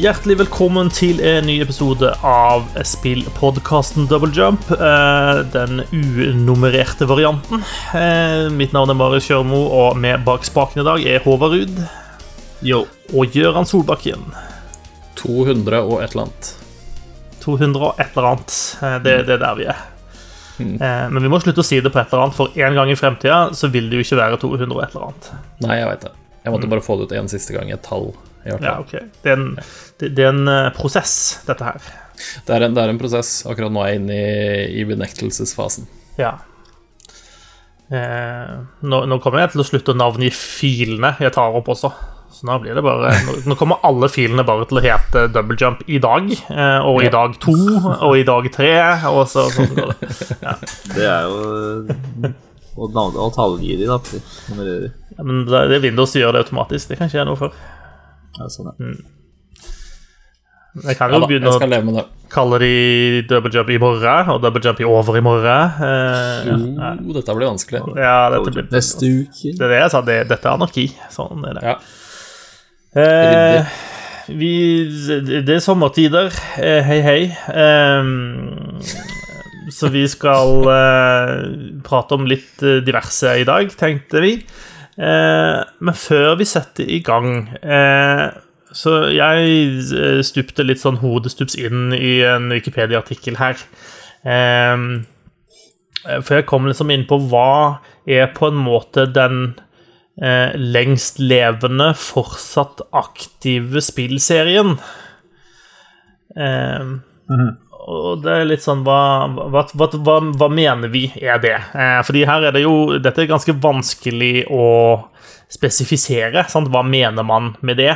[0.00, 4.70] Hjertelig velkommen til en ny episode av spillpodkasten Double Jump.
[4.70, 7.62] eh, Den unummererte varianten.
[7.94, 11.82] Eh, Mitt navn er Marius Kjørmo, og med bak spaken i dag er Håvard Ruud
[12.62, 12.86] Yo.
[13.12, 14.24] og Gøran Solbakken.
[15.16, 16.54] 200 og et eller annet.
[17.40, 18.56] 200 og et eller annet.
[18.82, 19.76] Eh, Det, det er der vi er.
[20.60, 22.88] Eh, Men vi må slutte å si det på et eller annet, for en gang
[22.90, 25.30] i fremtida så vil det jo ikke være 200 og et eller annet.
[25.60, 26.12] Nei, jeg veit det.
[26.44, 27.68] Jeg måtte bare få det ut en siste gang.
[27.70, 28.14] Et tall.
[28.46, 28.92] Ja, ok.
[29.22, 29.58] Det er en,
[30.00, 31.14] det, det er en eh, prosess,
[31.48, 31.80] dette her.
[32.46, 33.40] Det, er en, det er en prosess.
[33.48, 35.88] Akkurat nå er jeg inne i, i benektelsesfasen.
[36.20, 36.36] Ja.
[37.90, 38.54] Eh,
[38.86, 41.90] nå, nå kommer jeg til å slutte å navngi filene jeg tar opp også.
[42.30, 45.56] Så nå blir det bare Nå, nå kommer alle filene bare til å hete Double
[45.58, 46.30] Jump i dag.
[46.30, 47.56] Eh, og i dag to,
[48.06, 48.70] og i dag tre,
[49.10, 50.10] og så sånn går det.
[50.94, 52.30] Det er jo
[52.80, 53.98] Og navnet og de, da.
[55.18, 56.92] Ja, men det det er Windows som gjør det automatisk.
[56.92, 57.56] Det kan ikke jeg noe for.
[58.38, 59.19] Ja, sånn, ja.
[60.70, 62.74] Jeg kan Ja jo da, begynne å kalle de
[63.26, 65.80] Double Jump i morgen, og Double Jump i over i morgen.
[65.82, 66.90] Eh, ja.
[67.16, 67.80] Dette blir vanskelig.
[67.98, 69.54] ja, dette blir Neste uke.
[69.58, 70.02] Det er det jeg sa.
[70.06, 70.86] Det, dette er anarki.
[71.10, 71.64] Sånn er det.
[71.72, 71.78] Ja.
[73.00, 73.72] Eh,
[74.30, 74.52] vi,
[75.42, 76.30] det er sommertider.
[76.62, 77.20] Eh, hei, hei.
[77.50, 78.78] Ehm,
[79.74, 81.34] så vi skal eh,
[81.86, 84.36] prate om litt eh, diverse i dag, tenkte vi.
[85.00, 88.28] Eh, men før vi setter i gang eh,
[88.76, 89.54] Så jeg
[89.96, 93.58] eh, stupte litt sånn hodestups inn i en Wikipedia-artikkel her.
[94.22, 94.84] Um,
[96.22, 99.40] for jeg kom liksom inn på hva er på en måte den
[100.22, 104.76] eh, lengst levende, fortsatt aktive spillserien.
[106.36, 106.94] Eh,
[107.90, 109.00] Og det er litt sånn hva,
[109.50, 111.56] hva, hva, hva mener vi er det?
[111.74, 114.66] Eh, fordi her er det jo Dette er ganske vanskelig å
[115.50, 116.44] spesifisere.
[116.52, 116.70] Sant?
[116.70, 117.94] Hva mener man med det?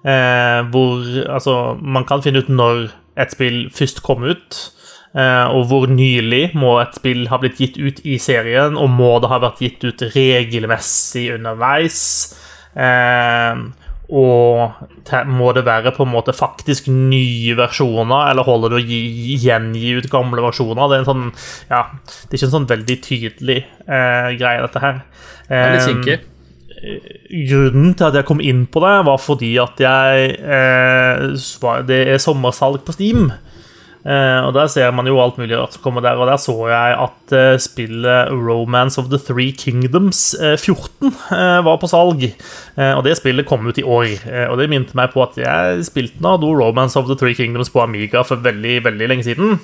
[0.00, 2.90] Eh, hvor Altså, man kan finne ut når
[3.20, 4.60] et spill først kom ut.
[5.10, 9.16] Eh, og hvor nylig må et spill ha blitt gitt ut i serien, og må
[9.22, 12.00] det ha vært gitt ut regelmessig underveis?
[12.78, 13.64] Eh,
[14.10, 19.36] og må det være på en måte faktisk nye versjoner, eller holder det å gi,
[19.42, 20.86] gjengi ut gamle versjoner?
[20.90, 21.28] Det er en sånn,
[21.70, 25.02] ja, det er ikke en sånn veldig tydelig eh, greie, dette her.
[25.50, 26.20] Det er litt kinkig.
[26.80, 32.22] Grunnen til at jeg kom inn på det, var fordi at jeg eh, Det er
[32.22, 33.30] sommersalg på Steam.
[34.00, 36.16] Eh, og Der ser man jo alt mulig rart som kommer der.
[36.16, 41.60] Og der så jeg at eh, spillet Romance of the Three Kingdoms eh, 14 eh,
[41.66, 42.24] var på salg.
[42.24, 44.08] Eh, og det spillet kom ut i år.
[44.24, 47.70] Eh, og det minte meg på at jeg spilte nå Romance of the Three Kingdoms
[47.70, 49.58] på Amiga for veldig veldig lenge siden.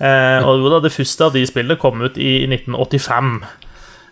[0.00, 3.36] Eh, og det første av de spillene kom ut i 1985.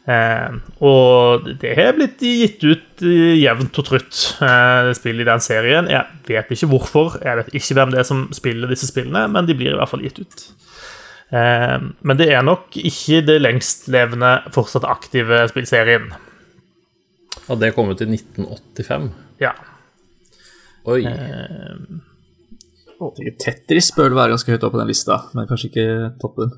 [0.02, 5.44] Eh, og det har blitt gitt ut eh, jevnt og trutt, eh, spill i den
[5.44, 5.90] serien.
[5.90, 9.46] Jeg vet ikke hvorfor, jeg vet ikke hvem det er som spiller disse spillene, men
[9.46, 10.46] de blir i hvert fall gitt ut.
[11.32, 16.10] Eh, men det er nok ikke det lengstlevende, fortsatt aktive spillserien.
[17.46, 19.12] Ja, det kom ut i 1985.
[19.42, 19.54] Ja.
[20.90, 21.04] Oi.
[21.06, 21.78] Eh,
[23.38, 25.88] Tetris bør være ganske høyt oppe på den lista, men kanskje ikke
[26.22, 26.52] toppen.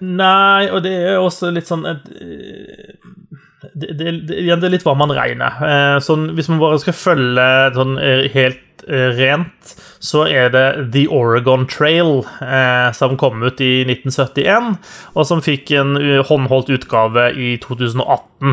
[0.00, 2.96] Nei, og det er også litt sånn et, eh,
[3.74, 5.58] det, det, det, er litt hva man regner.
[5.64, 7.46] Eh, Sånn, hvis man bare skal følge
[7.76, 9.72] sånn eh, helt rent,
[10.04, 10.64] så er det
[10.94, 12.20] The Oregon Trail,
[12.94, 14.76] som kom ut i 1971,
[15.16, 15.96] og som fikk en
[16.28, 18.52] håndholdt utgave i 2018,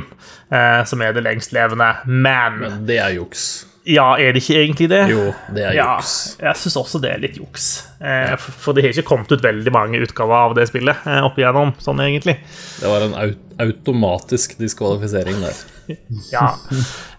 [0.55, 1.91] eh, som er det lengstlevende.
[2.07, 3.65] Men det er juks.
[3.85, 5.01] Ja, er det ikke egentlig det?
[5.11, 5.23] Jo,
[5.53, 6.37] det er Ja, juks.
[6.39, 7.65] jeg syns også det er litt juks.
[7.99, 11.35] Eh, for- det har ikke kommet ut veldig mange utgaver av det spillet eh, opp
[11.37, 12.37] igjennom, sånn egentlig.
[12.79, 15.59] Det var en aut automatisk diskvalifisering der.
[16.31, 16.55] Ja.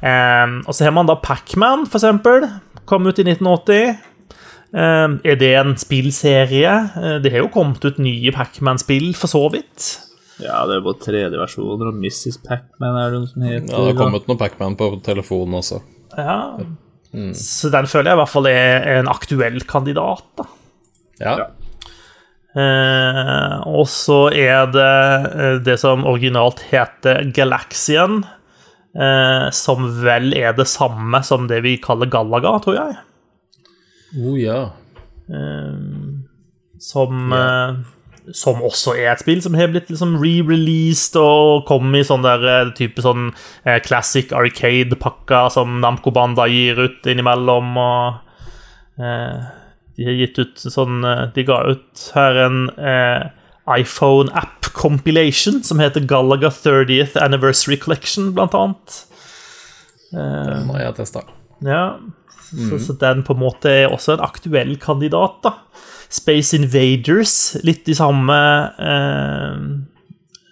[0.02, 2.48] Eh, og så har man da Pacman, for eksempel.
[2.88, 3.98] Kom ut i 1980.
[4.74, 6.72] Eh, er det en spillserie?
[6.96, 9.90] Eh, det har jo kommet ut nye Pacman-spill, for så vidt.
[10.42, 12.40] Ja, det er både 3D-versjoner og Mrs.
[12.42, 13.68] Pacman er det noe som heter.
[13.70, 15.78] Ja, det har kommet noe Pacman på telefonen også.
[16.18, 16.38] Ja.
[17.38, 20.48] Så den føler jeg i hvert fall er en aktuell kandidat, da.
[21.20, 21.34] Ja.
[21.38, 21.50] Ja.
[22.54, 24.90] Eh, og så er det
[25.34, 28.20] eh, det som originalt heter Galaxian,
[28.94, 32.96] eh, som vel er det samme som det vi kaller Galaga, tror jeg.
[34.22, 34.60] Oh, ja.
[35.26, 35.74] Eh,
[36.78, 37.82] som eh,
[38.32, 42.46] som også er et spill som har blitt liksom re-released og kom i sånn der
[42.48, 43.28] eh, type sånn
[43.66, 49.44] eh, classic arcade-pakker som Namco Banda gir ut innimellom, og eh,
[49.94, 53.28] de har gitt ut sånn eh, De ga ut her en eh,
[53.76, 58.96] iPhone-app compilation som heter Galaga 30th Anniversary Collection, blant annet.
[60.10, 61.22] Den har jeg testa.
[61.64, 61.84] Ja,
[62.54, 65.54] Så, så den på en måte er også en aktuell kandidat, da.
[66.14, 67.32] Space Invaders,
[67.66, 68.36] litt i samme
[68.78, 69.62] eh,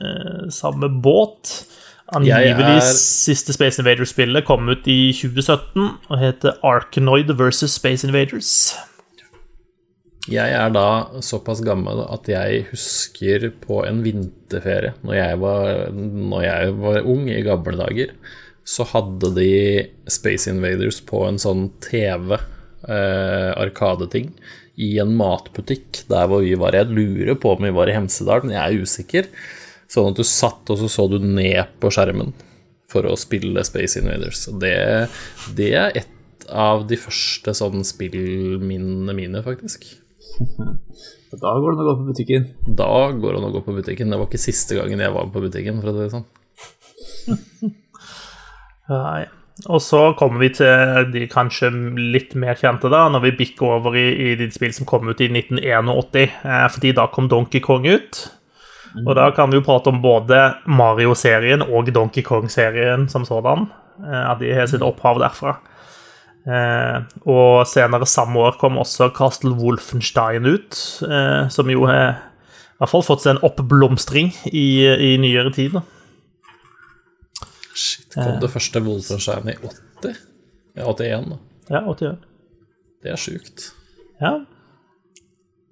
[0.02, 1.52] eh, Samme båt.
[2.12, 8.74] Angivelig er- siste Space Invaders-spillet kom ut i 2017 og heter Arkanoid versus Space Invaders.
[10.30, 10.86] Jeg er da
[11.24, 17.24] såpass gammel at jeg husker på en vinterferie når jeg var, når jeg var ung
[17.32, 18.12] i gamle dager,
[18.62, 19.48] så hadde de
[20.12, 24.30] Space Invaders på en sånn TV, eh, arkadeting,
[24.80, 26.76] i en matbutikk der hvor vi var.
[26.76, 29.28] Jeg lurer på om vi var i Hemsedal, men jeg er usikker.
[29.92, 32.32] Sånn at du satt, og så så du ned på skjermen
[32.92, 34.46] for å spille Space Invaders.
[34.60, 34.76] Det,
[35.56, 39.88] det er et av de første sånn spillminnene mine, faktisk.
[41.32, 42.42] Da går det an å gå på butikken.
[42.76, 42.86] Da
[43.16, 44.10] går det an å gå på butikken.
[44.12, 46.26] Det var ikke siste gangen jeg var på butikken, for å si det sånn.
[48.92, 49.22] Nei.
[49.68, 53.96] Og så kommer vi til de kanskje litt mer kjente, da, når vi bikker over
[53.98, 56.38] i, i de spill som kom ut i 1981.
[56.42, 58.24] Eh, fordi da kom Donkey Kong ut.
[59.06, 63.68] Og da kan vi jo prate om både Mario-serien og Donkey Kong-serien som sådan.
[64.02, 65.56] Eh, at de har sitt opphav derfra.
[66.42, 66.98] Eh,
[67.30, 72.90] og senere samme år kom også Castle Wolfenstein ut, eh, som jo har i hvert
[72.90, 74.66] fall fått seg en oppblomstring i,
[75.12, 75.76] i nyere tid.
[75.78, 75.84] da.
[77.74, 80.18] Shit, kom det første Wolfenstein i 80?
[80.76, 81.38] Ja, 81, da.
[81.72, 82.26] Ja, 81.
[83.02, 83.68] Det er sjukt.
[84.20, 84.32] Ja.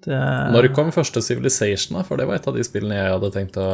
[0.01, 0.17] Det,
[0.51, 2.05] Når kom første Civilization, da?
[2.07, 3.67] For det var et av de spillene jeg hadde tenkt å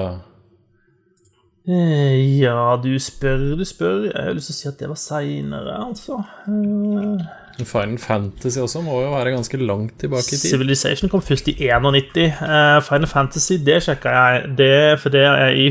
[1.67, 4.05] Eh, ja, du spør, du spør.
[4.07, 6.21] Jeg har lyst til å si at det var seinere, altså.
[6.47, 10.45] Eh, Final Fantasy også må jo være ganske langt tilbake i tid.
[10.53, 12.21] Civilization kom først i 91.
[12.23, 14.53] Eh, Final Fantasy, det sjekka jeg.
[14.61, 14.71] Det,
[15.01, 15.67] for det er i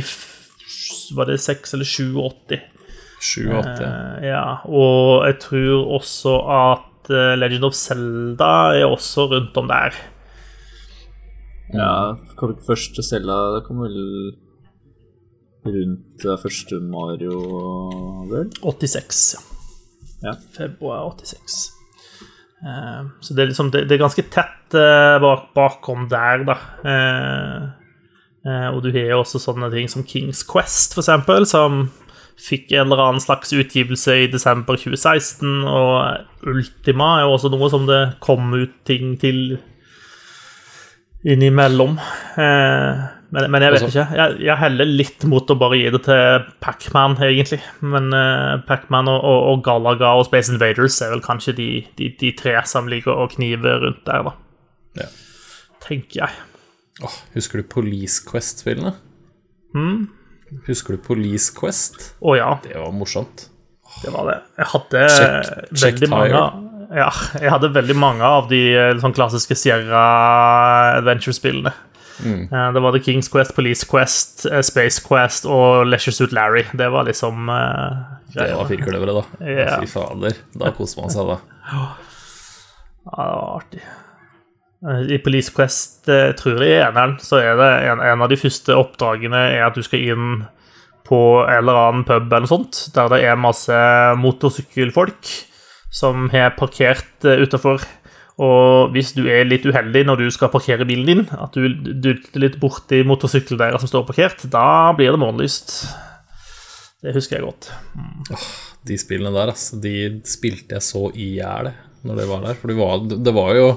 [1.15, 2.59] Var det 6 eller 87?
[3.21, 3.81] 87.
[3.81, 9.71] Eh, ja, og jeg tror også at eh, Legend of Zelda er også rundt om
[9.71, 9.97] der.
[11.75, 13.97] Ja, kom ikke første Zelda Det kom vel
[15.67, 17.41] rundt første Mario,
[18.31, 18.53] vel?
[18.63, 19.43] 86, ja.
[20.29, 20.37] Ja.
[20.55, 21.73] Februar 86.
[22.67, 26.57] Eh, så det er, liksom, det, det er ganske tett eh, bak, bakom der, da.
[26.93, 27.67] Eh,
[28.47, 31.89] og du har jo også sånne ting som Kings Quest, for eksempel, som
[32.37, 37.71] fikk en eller annen slags utgivelse i desember 2016, og Ultima er jo også noe
[37.73, 39.57] som det kom ut ting til
[41.27, 41.97] innimellom.
[42.37, 43.05] Eh,
[43.35, 44.17] men, men jeg vet Altså- ikke.
[44.17, 47.59] Jeg, jeg heller litt mot å bare gi det til Pacman, egentlig.
[47.83, 52.13] Men uh, Pacman og, og, og Galaga og Space Invaders er vel kanskje de, de,
[52.21, 54.37] de tre som ligger og kniver rundt der, da.
[55.03, 55.09] Ja.
[55.83, 56.31] Tenker jeg.
[57.05, 58.95] Åh, husker du Police Quest-spillene?
[59.77, 60.07] Mm.
[60.67, 62.15] Husker du Police Quest?
[62.23, 63.49] Å ja, Det var morsomt.
[64.03, 64.39] det var det.
[64.59, 66.63] Jeg hadde Check- check veldig mange
[66.95, 67.09] ja,
[67.43, 70.03] jeg hadde veldig mange av de eh, sånn klassiske Sierra
[71.01, 71.73] Adventure-spillene.
[72.23, 72.45] Mm.
[72.47, 76.63] Eh, Det var The Kings Quest, Police Quest, eh, Space Quest og Leisure Suit Larry.
[76.73, 79.45] Det var liksom uh, Det var firkløveret, da.
[79.45, 79.81] Yeah.
[79.83, 80.39] Fy fader.
[80.55, 81.41] Da koste man seg, da.
[81.73, 81.87] Ja,
[83.03, 83.83] det var artig.
[84.85, 88.39] Eh, I Police Quest, jeg tror jeg eneren, så er det en, en av de
[88.41, 90.31] første oppdragene er at du skal inn
[91.07, 93.77] på en eller annen pub eller sånt, der det er masse
[94.19, 95.31] motorsykkelfolk
[95.95, 97.85] som har parkert uh, utafor.
[98.43, 102.43] Og hvis du er litt uheldig når du skal parkere bilen din, at du dulter
[102.43, 105.77] litt borti motorsykkelen deres som står parkert, da blir det morgenlyst.
[107.07, 107.71] Det husker jeg godt.
[108.87, 109.95] De spillene der, altså, de
[110.29, 111.71] spilte jeg så i hjel
[112.07, 112.59] når det var der.
[112.61, 113.71] For det var, det var jo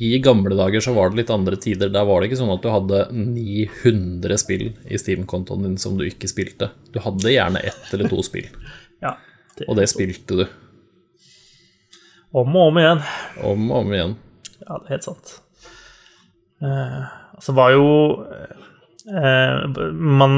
[0.00, 1.90] I gamle dager så var det litt andre tider.
[1.92, 6.06] Der var det ikke sånn at du hadde 900 spill i Steam-kontoen din som du
[6.06, 6.70] ikke spilte.
[6.94, 8.48] Du hadde gjerne ett eller to spill,
[9.04, 9.14] Ja,
[9.58, 10.46] det, og det spilte du
[12.36, 13.00] Om og om igjen.
[13.44, 14.16] om og om igjen.
[14.62, 15.34] Ja, det er helt sant.
[16.62, 17.04] Eh,
[17.36, 17.86] altså var jo
[18.28, 18.59] eh,
[19.06, 20.34] man,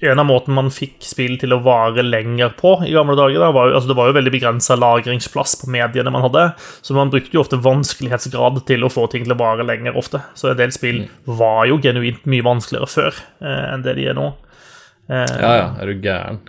[0.00, 3.50] En av måten man fikk spill til å vare lenger på i gamle dager, da,
[3.54, 6.44] var jo, altså det var jo veldig begrensa lagringsplass på mediene man hadde,
[6.86, 10.22] så man brukte jo ofte vanskelighetsgrad til å få ting til å vare lenger ofte.
[10.38, 14.18] Så en del spill var jo genuint mye vanskeligere før eh, enn det de er
[14.18, 14.30] nå.
[15.10, 16.44] Eh, Ja, ja, er du gæren?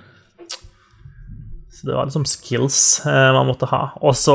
[1.78, 3.92] så det var liksom skills eh, man måtte ha.
[4.02, 4.34] Og så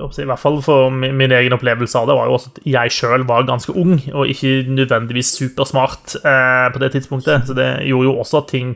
[0.00, 3.24] I hvert fall for min, egen opplevelse av det var jo også at jeg sjøl
[3.28, 7.46] var ganske ung, og ikke nødvendigvis supersmart eh, på det tidspunktet.
[7.50, 8.74] Så det gjorde jo også at ting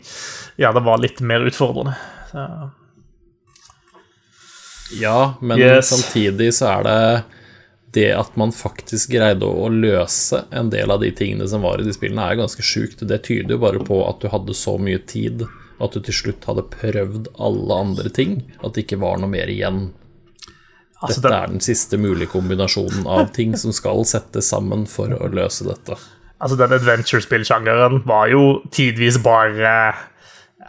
[0.60, 1.96] ja, det var litt mer utfordrende.
[2.30, 2.48] Så,
[5.00, 5.88] Ja, men Yes.
[5.88, 7.24] samtidig så er det
[7.94, 11.86] det at man faktisk greide å løse en del av de tingene som var i
[11.86, 13.06] de spillene, er ganske sjukt.
[13.06, 15.46] Det tyder jo bare på at du hadde så mye tid
[15.82, 18.40] at du til slutt hadde prøvd alle andre ting.
[18.62, 19.92] At det ikke var noe mer igjen.
[21.02, 25.28] Altså, Dette er den siste mulige kombinasjonen av ting som skal settes sammen for å
[25.28, 25.98] løse dette.
[26.40, 29.94] altså den adventure-spillsjangeren var jo tidvis bare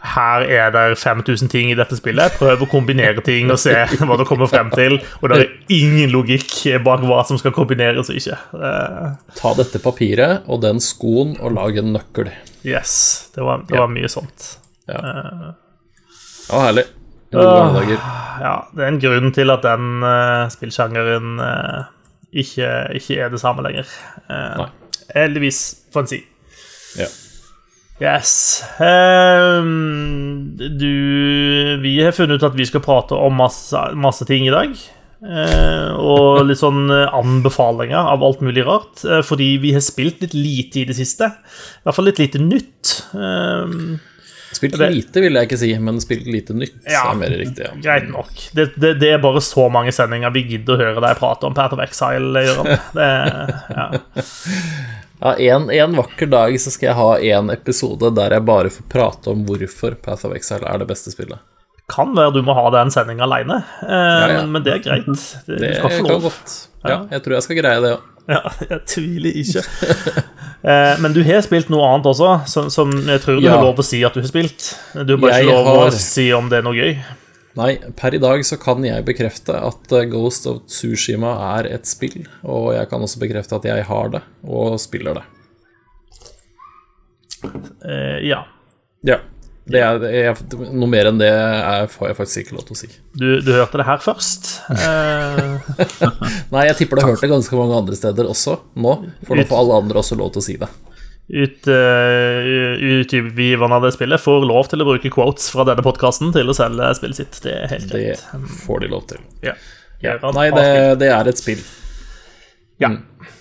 [0.06, 2.34] her er det 5000 ting i dette spillet.
[2.38, 3.72] Prøv å kombinere ting og se
[4.04, 4.98] hva du kommer frem til.
[5.22, 6.52] Og det er ingen logikk
[6.84, 8.36] bak hva som skal kombineres og ikke.
[8.54, 12.28] Eh, Ta dette papiret og den skoen og lag en nøkkel.
[12.66, 14.58] yes, det var, det var mye sånt.
[14.86, 15.00] Ja,
[16.50, 16.84] ja herlig.
[17.36, 18.00] Dager.
[18.40, 21.86] Ja, det er en grunn til at den uh, spillsjangeren uh,
[22.32, 23.88] ikke, ikke er det samme lenger.
[24.28, 24.66] Uh,
[25.14, 25.62] heldigvis,
[25.94, 26.20] får en si.
[27.00, 27.08] Ja.
[27.96, 28.60] Yes.
[28.84, 34.52] Ehm, du Vi har funnet ut at vi skal prate om masse, masse ting i
[34.52, 34.76] dag.
[35.24, 39.00] Eh, og litt sånn eh, anbefalinger av alt mulig rart.
[39.04, 41.30] eh, fordi vi har spilt litt lite i det siste.
[41.32, 42.92] I hvert fall litt lite nytt.
[43.16, 43.96] Ehm,
[44.56, 47.04] Spilt Det- lite, vil jeg ikke si, men spilt lite nytt Ja.
[47.12, 47.66] er mer riktig.
[47.66, 47.74] Ja.
[47.84, 48.32] greit nok.
[48.56, 51.54] Det, det, det er bare så mange sendinger vi gidder å høre deg prate om
[51.56, 52.44] Path of Exile.
[52.96, 53.10] Det,
[53.76, 53.90] ja.
[55.20, 58.84] Ja, en, en vakker dag så skal jeg ha en episode der jeg bare får
[58.92, 61.40] prate om hvorfor Path of Exile er det beste spillet.
[61.88, 64.26] Kan være du må ha den sendinga aleine, ja.
[64.42, 65.22] men, men det er greit.
[65.46, 66.56] Det, Det kan godt.
[66.86, 68.12] Ja, jeg tror jeg skal greie det òg.
[68.34, 68.40] Ja,
[68.70, 69.62] jeg tviler ikke.
[70.66, 73.52] Eh, men du har spilt noe annet også, som, som jeg tror du Ja.
[73.54, 74.72] har lov å si at du har spilt.
[74.98, 76.96] Du har bare Jeg ikke lov har- å si om det er noe gøy.
[77.56, 81.86] Nei, per i dag så kan jeg bekrefte at eh, Ghost of Tsushima er et
[81.88, 85.24] spill, og jeg kan også bekrefte at jeg har det, og spiller det.
[87.86, 88.42] Eh, ja.
[89.06, 89.18] Ja.
[89.66, 90.34] Det er, jeg,
[90.78, 92.88] noe mer enn det er, får jeg faktisk ikke lov til å si.
[93.18, 94.50] Du, du hørte det her først.
[94.86, 96.12] Eh,
[96.54, 98.92] Nei, jeg tipper du har hørt det ganske mange andre steder også nå,
[99.26, 100.68] for nå får alle andre også lov til å si det.
[101.26, 102.50] ut, uh,
[103.00, 106.56] Utgiverne av det spillet får lov til å bruke quotes fra denne podkasten til å
[106.56, 107.40] selge spillet sitt.
[107.42, 108.14] Det er helt Det
[108.62, 109.26] får de lov til.
[109.46, 109.56] Ja.
[110.04, 110.16] Ja.
[110.36, 110.70] Nei, det,
[111.02, 111.62] det er et spill.
[112.82, 112.92] Ja.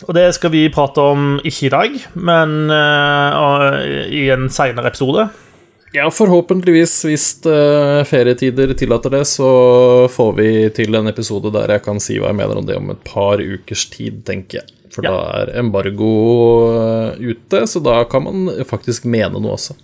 [0.08, 5.30] Og det skal vi prate om ikke i dag, men uh, i en seinere episode.
[5.96, 9.48] Ja, forhåpentligvis, hvis eh, ferietider tillater det, så
[10.12, 12.90] får vi til en episode der jeg kan si hva jeg mener om det om
[12.92, 14.72] et par ukers tid, tenker jeg.
[14.96, 15.12] For Ja.
[15.12, 16.10] da er embargo
[16.76, 19.76] eh, ute, så da kan man faktisk mene noe også.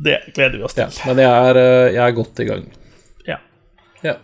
[0.00, 0.86] Det gleder vi oss til.
[0.88, 2.66] Ja, men jeg er, eh, jeg er godt i gang.
[3.28, 3.38] Ja.
[4.04, 4.14] Ja.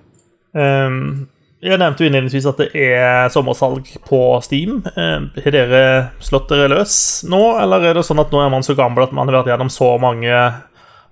[0.56, 1.26] Um,
[1.64, 4.78] jeg nevnte jo innledningsvis at det er sommersalg på Steam.
[4.96, 5.82] Ehm, Har dere
[6.24, 6.96] slått dere løs
[7.28, 9.52] nå, eller er det sånn at nå er man så gammel at man har vært
[9.52, 10.32] gjennom så mange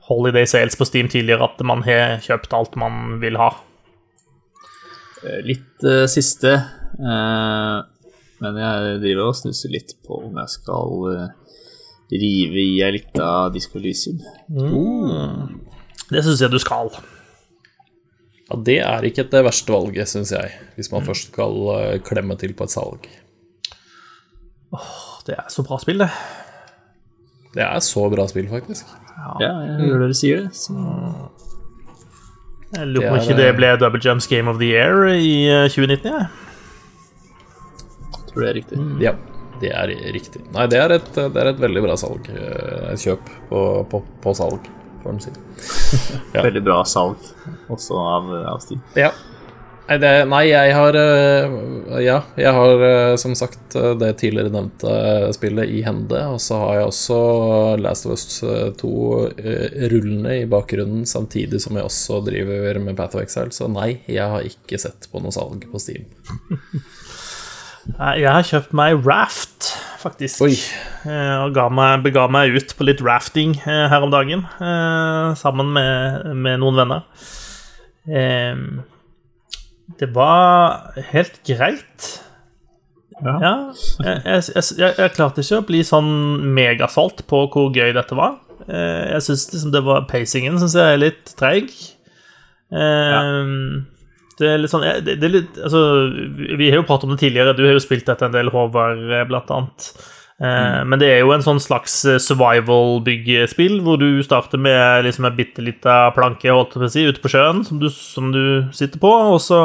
[0.08, 3.50] holiday sales på Steam tidligere at man har kjøpt alt man vil ha?
[5.24, 6.52] Eh, Litt uh, siste.
[7.00, 7.80] uh,
[8.44, 11.56] men jeg driver og snuser litt på om jeg skal uh,
[12.12, 15.60] rive i ei lita Disco Mm.
[16.10, 16.90] Det syns jeg du skal.
[18.50, 22.52] ja, det er ikke det verste valget, syns jeg, hvis man først skal klemme til
[22.52, 23.08] på et salg.
[25.24, 26.10] Det er så bra spill, det.
[27.54, 28.92] Det er så bra spill, faktisk.
[29.40, 30.54] Ja, jeg hører dere sier det.
[30.58, 30.74] Så
[32.74, 35.68] Jeg lurer på om ikke det ble Double Jumps Game of the Year i eh,
[35.70, 36.10] 2019.
[36.10, 36.26] jeg.
[38.30, 38.78] tror det er riktig.
[39.04, 39.12] Ja,
[39.62, 40.42] det er riktig.
[40.54, 42.26] Nei, det er et, det er et veldig bra salg.
[42.34, 43.60] eh, Et kjøp på,
[43.92, 44.66] på, på salg,
[45.04, 45.30] får en si.
[46.34, 46.42] Ja.
[46.42, 47.16] Veldig bra salg
[47.70, 48.82] også av, av Steve.
[48.98, 49.12] Ja.
[49.84, 51.54] Det, nei, jeg har eh,
[52.00, 54.94] Ja, jeg har eh, som sagt eh, det tidligere nevnte
[55.36, 56.22] spillet i hende.
[56.32, 57.18] Og så har jeg også
[57.84, 58.24] Last of Us
[58.80, 58.92] 2
[59.36, 63.52] eh, rullende i bakgrunnen, samtidig som jeg også driver med Path of Exile.
[63.52, 66.08] Så nei, jeg har ikke sett på noe salg på Steam.
[67.84, 69.66] Jeg har kjøpt meg Raft,
[70.00, 70.40] faktisk.
[70.46, 70.54] Oi.
[71.04, 74.46] Og meg, bega meg ut på litt rafting her om dagen,
[75.36, 77.04] sammen med, med noen venner.
[80.00, 82.06] Det var helt greit.
[83.22, 83.34] Ja.
[83.40, 83.52] Ja,
[84.02, 86.08] jeg, jeg, jeg, jeg klarte ikke å bli sånn
[86.56, 88.40] megasalt på hvor gøy dette var.
[88.66, 91.70] Eh, Jeg syns liksom det var pacingen synes jeg er litt treig.
[92.74, 93.20] Ja.
[94.34, 95.80] Det er litt sånn det, det er litt, altså,
[96.34, 98.50] Vi vi har jo pratet om det tidligere, du har jo spilt dette en del,
[98.50, 99.92] Håvard, eh, blant annet.
[100.42, 105.28] Eh, Men det er jo en sånn slags eh, survival-byggespill, hvor du starter med liksom
[105.28, 108.98] en bitte lita planke holdt på si, ute på sjøen som du, som du sitter
[108.98, 109.60] på, og så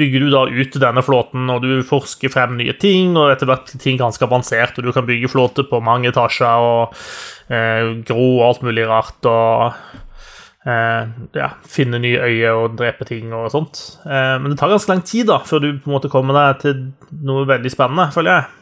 [0.00, 3.70] bygger du da ut denne flåten, og du forsker frem nye ting, og etter hvert
[3.78, 6.98] ting ganske avansert, og du kan bygge flåte på mange etasjer og
[7.54, 9.70] eh, gro og alt mulig rart, og
[10.66, 13.86] eh, ja, finne nye øyer og drepe ting og sånt.
[14.02, 16.62] Eh, men det tar ganske lang tid da, før du på en måte kommer deg
[16.66, 16.88] til
[17.22, 18.54] noe veldig spennende, føler jeg.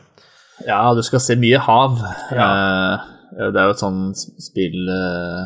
[0.65, 1.99] Ja, du skal se mye hav.
[2.33, 2.47] Ja.
[2.49, 5.43] Eh, det er jo et sånn spill eh,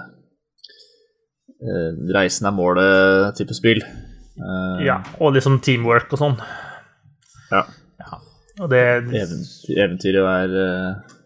[1.64, 3.82] eh, Reisen er målet-type spill.
[3.82, 6.36] Eh, Ja, og liksom teamwork og sånn.
[7.50, 7.64] ja.
[8.60, 11.16] Og det Eventyr, eventyret er eh,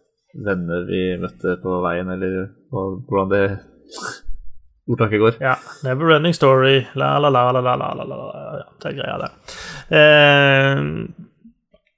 [0.46, 3.44] venner vi møtte på veien, eller hvordan det
[4.90, 5.38] ordtaket går.
[5.42, 5.56] Ja.
[5.82, 6.84] Never running story.
[6.94, 8.18] La, la, la, la, la, la, la, la.
[8.60, 9.30] Ja, det er greia, det.
[9.98, 10.76] Eh,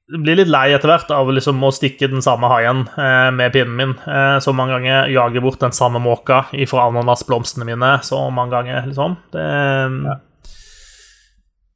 [0.06, 3.74] blir litt lei etter hvert av liksom å stikke den samme haien eh, med pinnen
[3.78, 5.08] min eh, så mange ganger.
[5.10, 9.16] Jage bort den samme måka ifra ananasblomstene mine så mange ganger, liksom.
[9.34, 10.16] Det Ja.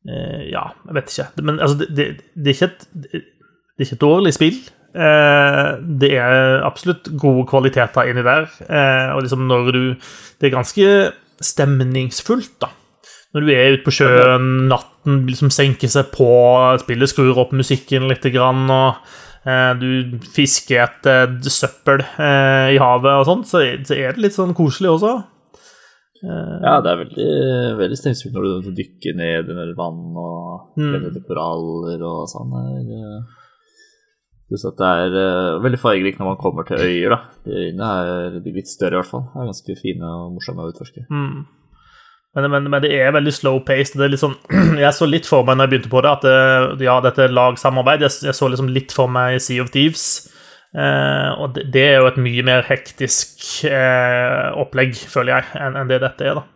[0.09, 1.29] eh, ja, jeg vet ikke.
[1.43, 3.25] Men altså, det, det, det, er ikke et, det
[3.83, 4.61] er ikke et dårlig spill.
[4.95, 5.71] Eh,
[6.03, 8.47] det er absolutt gode kvaliteter inni der.
[8.67, 9.83] Eh, og liksom når du
[10.41, 10.87] Det er ganske
[11.41, 12.71] stemningsfullt, da.
[13.35, 16.27] Når du er ute på sjøen, natten liksom senker seg på,
[16.83, 18.97] spillet skrur opp musikken litt, grann, og
[19.47, 24.35] eh, du fisker etter søppel eh, i havet og sånt, så, så er det litt
[24.35, 25.13] sånn koselig også.
[26.27, 27.29] Eh, Ja, det er veldig,
[27.79, 30.91] veldig stemningsfullt når du dykker ned under vann og Mm.
[30.93, 32.51] leter etter koraller og sånn.
[32.59, 33.37] Eh,
[34.51, 37.15] Pluss at det er eh, veldig fargerikt når man kommer til øyer.
[37.15, 37.19] da.
[37.47, 39.23] De øyene er de litt større, i hvert fall.
[39.31, 41.05] Det er ganske fine og morsomme å utforske.
[41.07, 41.45] Mm.
[42.37, 43.97] Men, men, men det er veldig slow-paced.
[43.99, 44.37] Det er litt sånn,
[44.85, 46.27] jeg så litt for meg når jeg begynte på det, at
[46.79, 48.05] det, ja, dette er lagsamarbeid.
[48.07, 50.07] Jeg, jeg så liksom litt for meg Sea of Thieves.
[50.71, 55.79] Eh, og det, det er jo et mye mer hektisk eh, opplegg, føler jeg, enn
[55.81, 56.47] en det dette er, da.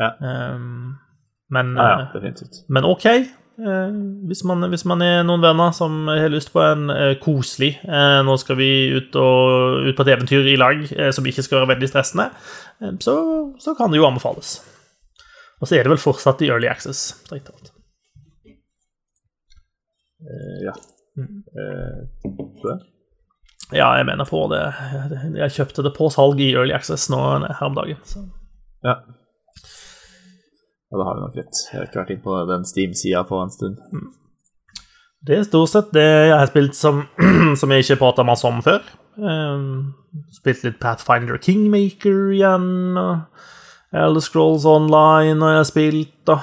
[0.00, 0.08] Ja.
[0.18, 0.96] Um,
[1.50, 3.06] men, Ja, ja, eh, men ok.
[3.60, 3.94] Eh,
[4.26, 8.20] hvis, man, hvis man er noen venner som har lyst på en eh, koselig eh,
[8.24, 11.60] Nå skal vi ut, og, ut på et eventyr i lag eh, som ikke skal
[11.60, 12.30] være veldig stressende,
[12.80, 13.14] eh, så,
[13.60, 14.56] så kan det jo anbefales.
[15.60, 17.10] Og så er det vel fortsatt i early access.
[17.26, 17.72] strengt talt.
[20.20, 20.74] Uh, ja.
[21.16, 21.42] Mm.
[21.56, 22.80] Uh.
[23.70, 24.62] Ja, jeg mener på det.
[25.38, 28.00] Jeg kjøpte det på salg i early access nå her om dagen.
[28.08, 28.24] Så.
[28.86, 28.96] Ja.
[30.90, 31.60] ja, da har vi nok rett.
[31.68, 33.78] Jeg har ikke vært inn på den Steam-sida på en stund.
[35.20, 37.04] Det er stort sett det jeg har spilt som,
[37.60, 38.80] som jeg ikke prata masse om før.
[39.20, 39.92] Um,
[40.32, 42.96] spilt litt Pathfinder Kingmaker igjen.
[42.96, 43.26] og
[43.92, 46.30] Elder Scrolls Online har jeg spilt.
[46.30, 46.40] og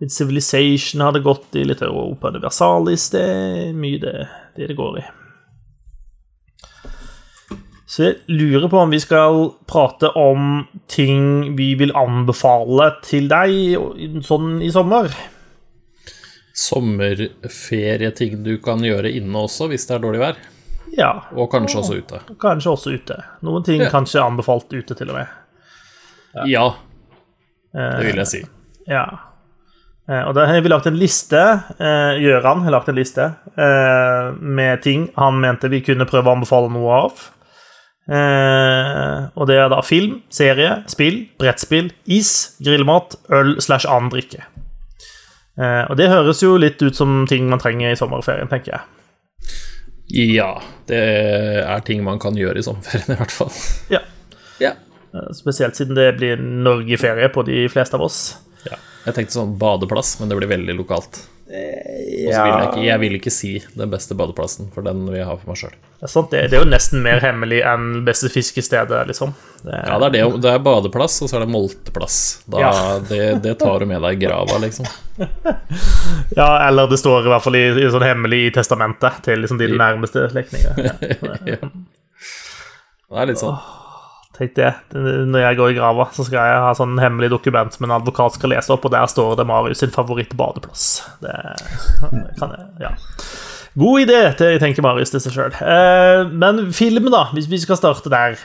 [0.00, 1.64] Litt Civilization hadde gått i.
[1.68, 3.08] Litt Europa Universalis.
[3.12, 4.14] Det er mye det
[4.56, 5.04] det, det går i.
[7.90, 14.22] Så jeg lurer på om vi skal prate om ting vi vil anbefale til deg
[14.26, 15.10] sånn i sommer.
[16.54, 20.38] Sommerferieting du kan gjøre inne også, hvis det er dårlig vær.
[20.94, 21.10] Ja.
[21.34, 22.20] Og kanskje også ute.
[22.42, 23.18] Kanskje også ute.
[23.46, 23.90] Noen ting Ja.
[23.90, 25.26] kanskje anbefalt ute, til og med.
[26.46, 26.68] Ja,
[27.74, 28.40] Eh, det vil jeg si.
[28.90, 29.04] Ja.
[30.10, 31.40] Eh, og da har vi lagt en liste.
[31.78, 36.38] Eh, Gjøran har lagt en liste eh, med ting han mente vi kunne prøve å
[36.38, 37.28] anbefale noe av.
[38.10, 44.42] Eh, og det er da film, serie, spill, brettspill, is, grillmat, øl slash annen drikke.
[45.60, 48.86] Eh, og det høres jo litt ut som ting man trenger i sommerferien, tenker jeg.
[50.10, 50.56] Ja,
[50.90, 50.98] det
[51.62, 53.52] er ting man kan gjøre i sommerferien, i hvert fall.
[53.94, 54.02] Ja.
[54.58, 54.74] Ja.
[55.14, 58.22] Eh, Spesielt siden det blir Norgeferie på de fleste av oss.
[58.68, 58.76] ja.
[59.06, 61.22] Jeg tenkte sånn badeplass, men det blir veldig lokalt.
[61.50, 62.44] Ja.
[62.44, 65.32] vil jeg ikke, jeg vil ikke si den beste badeplassen, for den vil jeg ha
[65.40, 65.72] for meg sjøl.
[66.00, 69.32] Det er, det, det er jo nesten mer hemmelig enn beste fiskestedet, liksom.
[69.64, 70.40] Det, Ja, det er det.
[70.44, 72.18] Det er badeplass, og så er det molteplass.
[72.46, 72.70] Da, Ja.
[73.08, 74.86] det, det tar du med deg i grava, liksom.
[76.38, 79.58] ja, eller det står i hvert fall i, i sånn hemmelig i testamentet til liksom
[79.60, 80.76] de nærmeste slektninger.
[81.50, 81.58] Ja.
[83.10, 83.56] Det er litt sånn.
[84.40, 84.72] Tenk jeg.
[85.28, 88.38] Når jeg går i grava, så skal jeg ha sånn hemmelig dokument som en advokat
[88.38, 90.86] skal lese opp, og der står det Marius sin favorittbadeplass.
[91.20, 91.34] Det
[92.38, 92.94] kan jeg, ja.
[93.80, 94.22] God idé,
[94.62, 95.58] tenker Marius til seg sjøl.
[95.60, 98.40] Eh, men film, da, hvis vi skal starte der.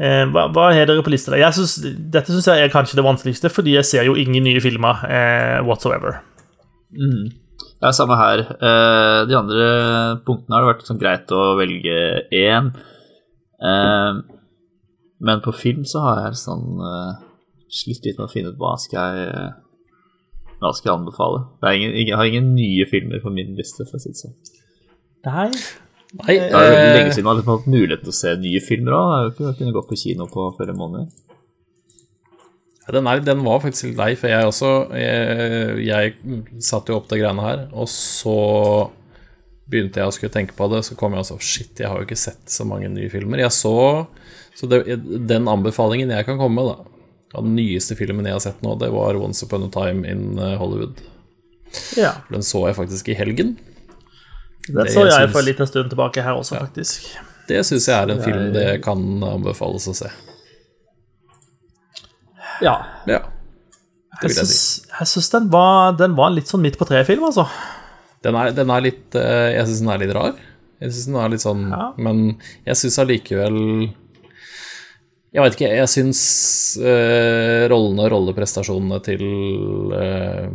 [0.00, 1.32] Eh, hva, hva har dere på lista?
[1.38, 1.78] Jeg synes,
[2.12, 5.58] dette syns jeg er kanskje det vanskeligste, fordi jeg ser jo ingen nye filmer eh,
[5.64, 6.20] whatsoever.
[7.80, 8.44] Ja, samme her.
[8.52, 9.66] Eh, de andre
[10.28, 11.96] punktene har det vært sånn greit å velge
[12.36, 12.70] én.
[13.60, 14.20] Eh,
[15.20, 17.18] men på film så har jeg sånn uh,
[17.70, 19.50] slitt litt med å finne ut hva skal jeg
[20.60, 21.44] hva skal jeg anbefale.
[21.60, 24.20] Det er ingen, jeg har ingen nye filmer på min liste, for å si det
[24.20, 24.36] sånn.
[25.24, 25.48] Nei.
[26.20, 28.60] Nei, Det er jo eh, lenge siden man har fått mulighet til å se nye
[28.64, 29.08] filmer òg.
[29.08, 31.08] Jeg har jo ikke kunnet gå på kino på flere måneder.
[32.90, 37.08] den, er, den var faktisk litt lei, for jeg også Jeg, jeg satte jo opp
[37.12, 38.38] de greiene her, og så
[39.70, 42.02] begynte jeg å skulle tenke på det, så kom jeg og sa Shit, jeg har
[42.02, 43.44] jo ikke sett så mange nye filmer.
[43.46, 43.76] Jeg så
[44.58, 44.82] Så det,
[45.28, 46.86] den anbefalingen jeg kan komme med, da
[47.38, 50.36] av den nyeste filmen jeg har sett nå, det var 'Once Upon a Time in
[50.38, 50.98] eh, Hollywood'.
[51.96, 52.10] Ja.
[52.28, 53.52] Den så jeg faktisk i helgen.
[54.66, 57.06] Det Det så jeg syns- for en liten stund tilbake her også, faktisk.
[57.46, 60.10] Det syns jeg er en film det kan anbefales å se.
[62.60, 62.74] Ja.
[63.06, 63.20] Ja.
[64.20, 66.84] Det Jeg vil jeg syns, jeg syns den, var- den var litt sånn midt på
[66.88, 67.46] treet-film, altså.
[68.22, 70.34] Den er, den er litt eh, Jeg syns den er litt rar.
[70.80, 71.92] Jeg synes den er litt sånn Ja.
[71.96, 72.36] Men
[72.66, 73.94] jeg syns allikevel
[75.30, 75.70] Jeg veit ikke.
[75.78, 76.22] Jeg syns
[76.82, 79.22] uh, rollene og rolleprestasjonene til
[79.94, 80.48] uh,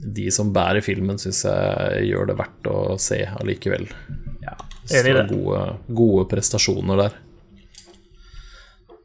[0.00, 3.88] de som bærer filmen, syns jeg gjør det verdt å se allikevel.
[4.44, 4.54] Ja,
[4.94, 7.18] enig i det gode, gode prestasjoner der.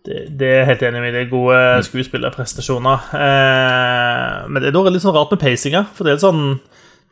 [0.06, 1.16] Det, det er helt enig med.
[1.16, 3.10] Det er gode skuespillerprestasjoner.
[3.18, 5.82] Eh, men det er da litt sånn rart med pacinga.
[5.98, 6.44] For det er sånn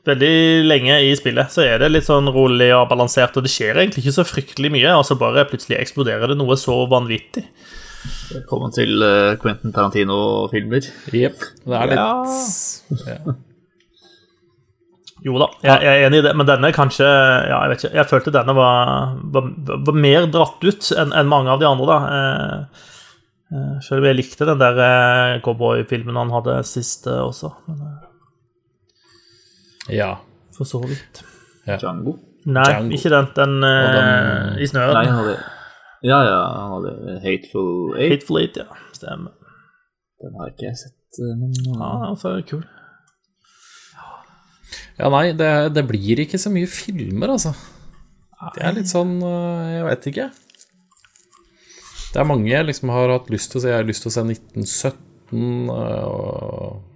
[0.03, 3.77] Veldig lenge i spillet så er det litt sånn rolig og balansert, og det skjer
[3.79, 7.45] egentlig ikke så fryktelig mye, og så bare plutselig eksploderer det noe så vanvittig.
[8.33, 10.89] Velkommen til eh, Quentin Tarantino-filmer.
[11.15, 11.47] Jepp.
[11.63, 13.15] Det er litt Ja.
[13.15, 13.37] ja.
[15.23, 17.95] Jo da, jeg, jeg er enig i det, men denne kanskje Ja, jeg vet ikke.
[17.95, 19.45] Jeg følte denne var, var,
[19.87, 21.99] var mer dratt ut enn en mange av de andre, da.
[22.17, 22.89] Eh,
[23.55, 27.53] eh, selv om jeg likte den der cowboyfilmen han hadde sist eh, også.
[27.69, 28.02] Men, eh,
[29.89, 30.15] ja.
[30.55, 31.23] for så vidt.
[31.65, 32.17] Django.
[32.45, 32.95] Nei, Django.
[32.97, 33.27] ikke den.
[33.35, 34.93] Den, eh, den- i snøen.
[34.93, 35.37] Nei, hadde
[36.03, 38.11] Ja, ja, han hadde Hateful Eight.
[38.11, 38.65] Hateful Eight, ja.
[38.93, 39.31] Stemmer.
[40.21, 42.63] Den har ikke jeg sett, eh, men Ja, altså, kul.
[44.99, 47.53] Ja, nei, det, det blir ikke så mye filmer, altså.
[48.53, 50.31] Det er litt sånn Jeg vet ikke.
[52.13, 53.69] Det er mange jeg liksom har hatt lyst til å se.
[53.71, 56.92] Jeg har lyst til å se 1917 øh, og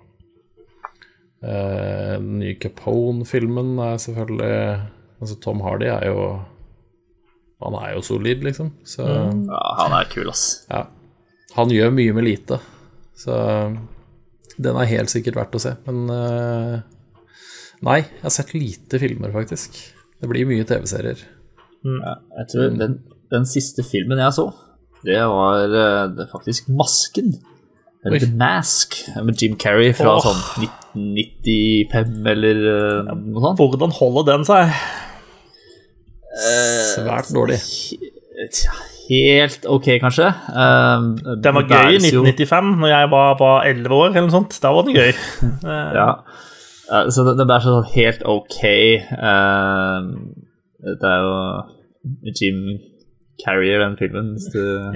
[1.44, 4.54] Den nye Capone-filmen er selvfølgelig
[5.18, 6.24] Altså, Tom Hardy er jo
[7.62, 8.72] Han er jo solid, liksom.
[8.86, 10.64] Så ja, han er kul, ass.
[10.70, 10.84] ja.
[11.58, 12.60] Han gjør mye med lite.
[13.18, 13.34] Så
[14.62, 15.72] den er helt sikkert verdt å se.
[15.88, 16.76] Men øh,
[17.88, 19.78] Nei, jeg har sett lite filmer, faktisk.
[20.22, 21.20] Det blir mye TV-serier.
[21.86, 22.96] Ja, jeg tror den,
[23.34, 24.48] den siste filmen jeg så,
[25.06, 27.36] det var eh, det faktisk Masken.
[28.08, 28.24] Eller.
[28.24, 30.24] The Mask med Jim Carrey fra oh.
[30.24, 33.62] sånn 1995 eller uh, noe sånt.
[33.62, 34.74] Hvordan holder den seg?
[36.94, 37.60] Svært dårlig.
[39.08, 40.28] Helt ok, kanskje.
[40.52, 44.58] Uh, Den var gøy i 1995, når jeg var, var 11 år, eller noe sånt.
[44.64, 45.14] Da var den gøy.
[45.68, 46.12] Eh, Ja.
[47.12, 48.60] Så den, det er sånn helt ok.
[50.88, 51.34] Det er jo
[52.32, 52.62] Jim
[53.46, 54.32] Carrier, den filmen.
[54.34, 54.94] hvis du-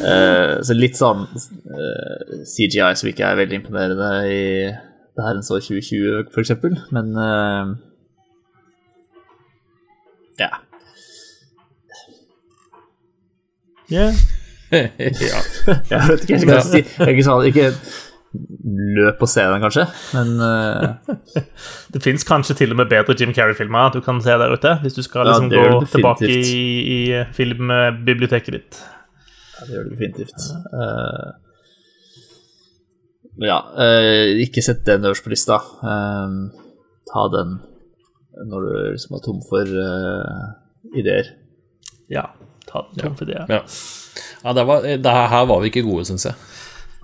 [0.10, 4.40] Eh, så litt sånn uh, CGI som ikke er veldig imponerende i
[4.70, 6.78] det her en så 2020, for eksempel.
[6.94, 7.74] Men uh,
[10.40, 10.48] ja.
[13.92, 14.14] Yeah.
[14.72, 15.40] ja.
[15.90, 17.64] Jeg vet ikke, jeg skal si jeg ikke, sånn, ikke
[18.64, 21.44] løp på scenen, kanskje, men uh...
[21.94, 24.98] Det fins kanskje til og med bedre Jim Carrey-filmer du kan se der ute, hvis
[24.98, 26.40] du skal liksom ja, gå tilbake i,
[26.94, 26.98] i
[27.36, 28.82] filmbiblioteket ditt.
[29.56, 30.50] ja, det gjør det definitivt.
[30.74, 31.30] Uh,
[33.40, 35.56] ja, uh, ikke sett den øverst på lista.
[35.86, 36.38] Eh,
[37.10, 37.58] ta den
[38.46, 40.44] når du liksom er tom for eh,
[40.96, 41.32] ideer.
[42.10, 42.30] Ja,
[42.68, 43.42] ta den tom for det.
[43.48, 43.60] ja.
[44.44, 46.38] ja det, var, det her var vi ikke gode, syns jeg.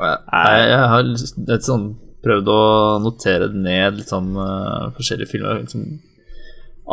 [0.01, 1.87] Jeg, jeg har litt sånn
[2.27, 2.63] prøvd å
[3.05, 5.63] notere det ned, litt sånn uh, forskjellige filmer.
[5.63, 5.87] Liksom,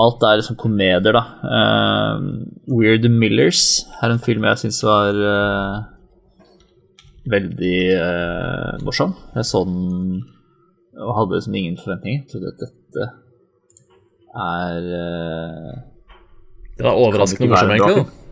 [0.04, 1.24] alt er liksom komedier, da.
[1.44, 2.30] Uh,
[2.72, 5.82] Weird Millers er en film jeg syns var uh,
[7.34, 7.78] veldig
[8.84, 9.16] morsom.
[9.38, 10.24] Jeg så den
[10.94, 12.26] og hadde liksom ingen forventninger.
[12.30, 13.06] Trodde at dette
[14.44, 14.90] er
[16.78, 18.04] Det var er overraskende morsomt morsom, egentlig.
[18.04, 18.23] da.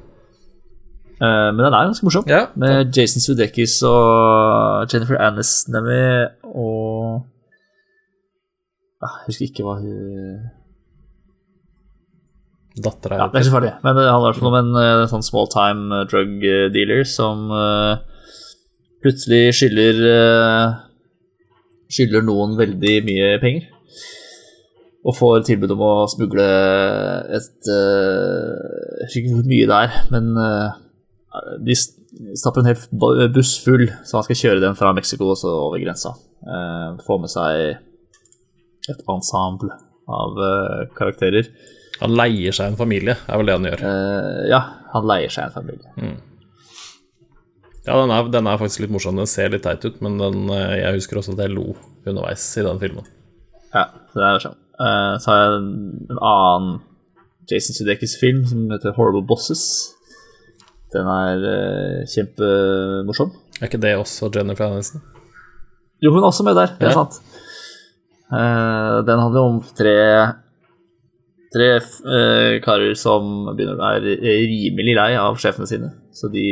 [1.22, 2.26] Eh, Men den er ganske morsom.
[2.30, 7.22] Ja, Med Jason Sudeikis og Jennifer Aniston er med, og
[9.02, 10.50] ah, Jeg husker ikke hva hun
[12.82, 14.78] Dattera Ja, det er ikke så farlig, men det handler i hvert fall om en
[14.80, 18.00] en sånn small time eh, drug eh, dealer som uh,
[19.04, 20.80] plutselig skylder uh,
[21.92, 23.66] Skylder noen veldig mye penger.
[25.02, 26.46] Og får tilbud om å smugle
[27.36, 28.54] et uh,
[29.02, 30.80] Jeg husker ikke hvor mye det er, men eh,
[31.64, 31.94] de s-
[32.42, 35.80] stapper en hel buss full, så han skal kjøre den fra Mexico og så over
[35.84, 36.12] grensa.
[36.44, 37.78] Uh, få med seg
[38.92, 39.72] et ensemble
[40.12, 41.46] av eh, karakterer.
[42.02, 43.84] Han leier seg en familie, er vel det han gjør.
[43.88, 44.60] Eh, ja,
[44.92, 45.92] han leier seg en familie.
[47.86, 49.18] Ja, den er, den er faktisk litt morsom.
[49.22, 51.72] Den ser litt teit ut, men den, eh, jeg husker også at jeg lo
[52.10, 53.08] underveis i den filmen.
[53.74, 53.86] Ja,
[54.18, 54.58] det er sånn.
[54.82, 55.72] Eh, så har jeg en,
[56.10, 56.76] en annen
[57.50, 59.64] Jason Sudeikis-film som heter Horrible Bosses.
[60.92, 63.32] Den er uh, kjempemorsom.
[63.62, 65.02] Er ikke det også Jennifer Aniston?
[66.04, 67.04] Jo, hun er også med der, det er Ja.
[67.04, 67.20] sant.
[68.32, 69.96] Uh, den handler om tre
[71.52, 73.26] Tre uh, karer som
[73.58, 75.90] begynner å være rimelig lei av sjefene sine.
[76.16, 76.46] Så de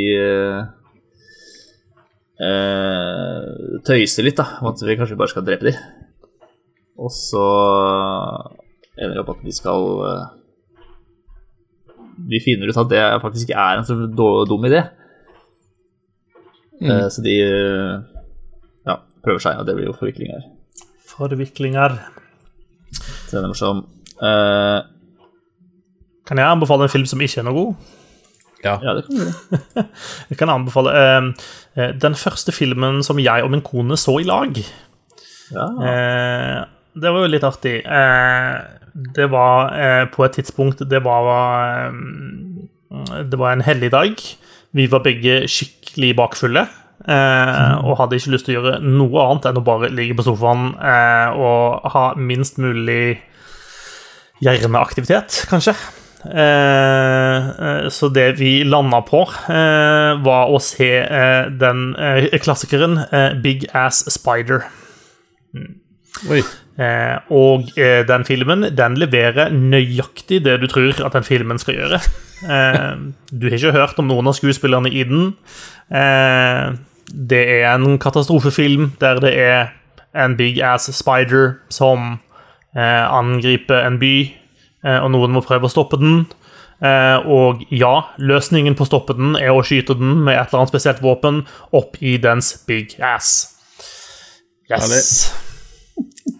[3.87, 5.79] tøyser litt, da, om at vi kanskje bare skal drepe dem.
[6.99, 7.43] Og så
[8.99, 9.87] ender det opp at de skal
[12.29, 13.95] De finner ut at det faktisk er en så
[14.49, 14.83] dum idé.
[16.79, 17.09] Mm.
[17.11, 17.95] så de eh,
[18.87, 20.45] ja, prøver seg, og det blir jo forviklinger.
[21.11, 21.97] Forviklinger.
[23.27, 23.83] Så den er morsom.
[24.19, 24.87] Uh,
[26.27, 27.89] Kan jeg anbefale en film som ikke er noe god?
[28.63, 28.75] Ja.
[28.83, 29.85] ja, det kan du gjøre.
[30.29, 31.27] Jeg kan anbefale eh,
[31.79, 34.59] eh, den første filmen som jeg og min kone så i lag.
[35.55, 35.67] Ja.
[35.87, 36.57] Eh,
[36.95, 37.79] det var jo litt artig.
[37.85, 38.55] Eh,
[39.15, 41.27] det var eh, på et tidspunkt Det var
[41.87, 44.17] eh, Det var en helligdag.
[44.75, 46.65] Vi var begge skikkelig bakfulle.
[47.09, 50.25] Eh, og hadde ikke lyst til å gjøre noe annet enn å bare ligge på
[50.27, 53.21] sofaen eh, og ha minst mulig
[54.43, 55.75] hjerneaktivitet, kanskje.
[56.27, 61.93] Eh, så det vi landa på, eh, var å se eh, den
[62.43, 62.99] klassikeren
[63.43, 64.67] Big Ass Spider.
[66.29, 66.43] Oi.
[66.79, 71.79] Eh, og eh, den filmen den leverer nøyaktig det du tror at den filmen skal
[71.81, 72.01] gjøre.
[72.39, 72.93] Eh,
[73.35, 75.33] du har ikke hørt om noen av skuespillerne i den.
[75.91, 76.77] Eh,
[77.11, 79.73] det er en katastrofefilm der det er
[80.15, 82.21] en big ass spider som
[82.71, 84.13] eh, angriper en by,
[84.85, 86.21] eh, og noen må prøve å stoppe den.
[86.79, 90.61] Eh, og ja, løsningen på å stoppe den er å skyte den med et eller
[90.61, 91.43] annet spesielt våpen
[91.75, 93.57] opp i dens big ass.
[94.71, 95.25] Yes.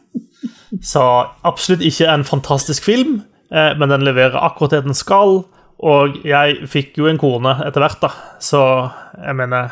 [0.86, 1.01] Så
[1.47, 5.45] absolutt ikke en fantastisk film, eh, men den leverer akkurat det den skal.
[5.79, 8.10] Og jeg fikk jo en kone etter hvert, da,
[8.43, 8.62] så
[9.23, 9.71] jeg mener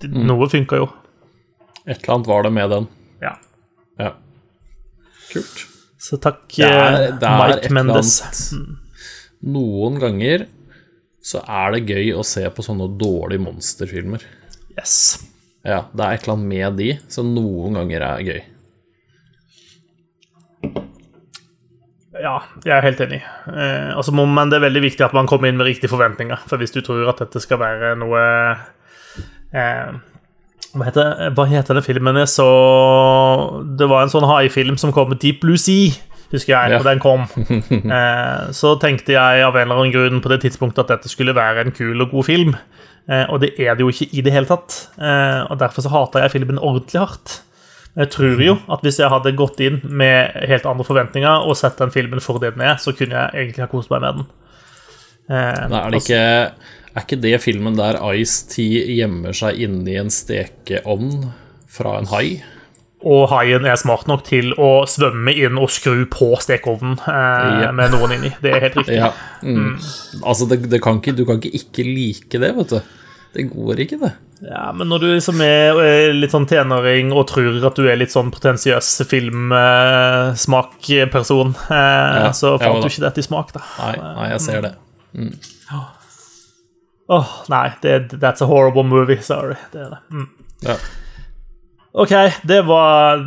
[0.00, 0.88] det- Noe funka jo.
[1.86, 2.88] Et eller annet var det med den.
[3.22, 3.36] Ja.
[4.00, 4.12] Ja.
[5.30, 5.66] Kult.
[5.98, 8.20] Så takk, Det er, eh, det er Mike Mendes.
[8.52, 8.76] annet
[9.42, 10.46] Noen ganger
[11.22, 14.22] så er det gøy å se på sånne dårlige monsterfilmer.
[14.78, 15.24] Yes.
[15.64, 18.42] Ja, det er et eller annet med de som noen ganger er gøy.
[22.22, 23.20] Ja, jeg er helt enig.
[23.50, 26.38] Eh, altså men det er veldig viktig at man kommer inn med riktige forventninger.
[26.48, 28.22] For hvis du tror at dette skal være noe
[29.52, 29.92] eh,
[30.76, 32.18] hva, heter, hva heter den filmen?
[32.20, 32.46] Jeg Så
[33.78, 35.92] Det var en sånn haifilm som kom med Deep Blue Sea,
[36.32, 36.82] husker jeg, Ja.
[36.84, 37.26] den kom.
[37.96, 41.34] Eh, så tenkte jeg av en eller annen grunn på det tidspunktet at dette skulle
[41.36, 42.56] være en kul og god film.
[43.08, 44.88] Eh, og det er det jo ikke i det hele tatt.
[44.98, 47.40] Eh, og derfor så hater jeg filmen ordentlig hardt.
[47.96, 51.78] Jeg tror jo at hvis jeg hadde gått inn med helt andre forventninger og sett
[51.80, 54.26] den filmen for det den er, så kunne jeg egentlig ha kost meg med den.
[55.30, 56.20] Eh, Nei, er, det ikke,
[56.92, 58.60] er ikke det filmen der Ice-T
[58.98, 61.32] gjemmer seg inni en stekeovn
[61.72, 62.28] fra en hai?
[63.06, 67.68] og haien er smart nok til å svømme inn og skru på stekeovnen eh, Ja.
[67.76, 68.30] med noen inni.
[68.42, 68.96] Det er helt riktig.
[68.98, 69.12] Ja.
[69.44, 69.76] Mm.
[70.24, 72.80] Altså, det, det kan ikke, du kan ikke ikke like det, vet du.
[73.36, 74.10] Det går ikke, det.
[74.44, 77.96] Ja, men når du liksom er eh, litt sånn tenåring og tror at du er
[77.96, 82.80] litt sånn potensiøs filmsmakperson, eh, så ja, så da.
[82.82, 83.60] du ikke dette i smak, da.
[83.80, 84.72] Nei, nei jeg ser det.
[87.08, 89.22] Åh, nei, det, that's a horrible movie.
[89.22, 89.54] Sorry.
[89.72, 90.00] Det er det.
[90.10, 90.28] Mm.
[90.66, 90.76] Ja.
[91.96, 92.12] Ok,
[92.44, 93.22] det var,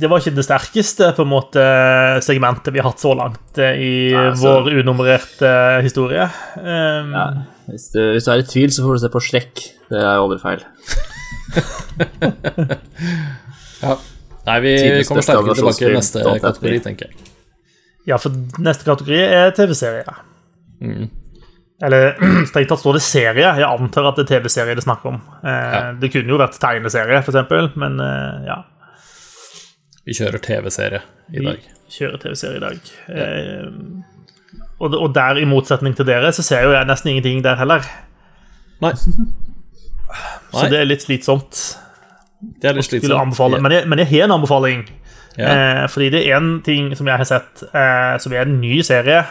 [0.00, 1.62] det var ikke det sterkeste på en måte
[2.22, 4.52] segmentet vi har hatt så langt eh, i Nei, så...
[4.60, 5.50] vår unummererte
[5.82, 6.28] historie.
[6.54, 7.26] Um, Ja.
[7.66, 9.58] Hvis, du, hvis du er i tvil, så får du se på Slekk.
[9.90, 10.60] Det er aldri feil.
[13.82, 13.96] ja.
[14.46, 17.26] Nei, vi Tidens kommer sterkere tilbake i neste kategori, tenker jeg.
[18.06, 18.30] Ja, for
[18.62, 20.20] neste kategori er TV-serier.
[20.78, 21.10] Mm.
[21.84, 22.14] Eller
[22.48, 23.50] strengt tatt står det serie.
[23.60, 25.18] Jeg antar at det er TV-serie det er snakk om.
[25.42, 25.80] Eh, Ja.
[26.00, 28.62] Det kunne jo vært tegneserie, eksempel, men eh, ja.
[30.06, 31.02] Vi kjører TV-serie
[31.34, 31.60] i dag.
[31.66, 32.92] Vi kjører TV-serie i dag.
[33.12, 33.66] Eh,
[34.80, 37.84] og, og der, i motsetning til dere, så ser jo jeg nesten ingenting der heller.
[38.84, 38.92] Nei.
[40.56, 40.68] Så Nei.
[40.72, 41.58] det er litt slitsomt.
[42.62, 43.34] Det er litt slitsomt.
[43.36, 43.58] Ja.
[43.60, 44.84] Men, jeg, men jeg har en anbefaling.
[45.36, 45.48] Ja.
[45.50, 47.64] Eh, fordi det er en ting som jeg har sett,
[48.22, 49.24] som er en ny serie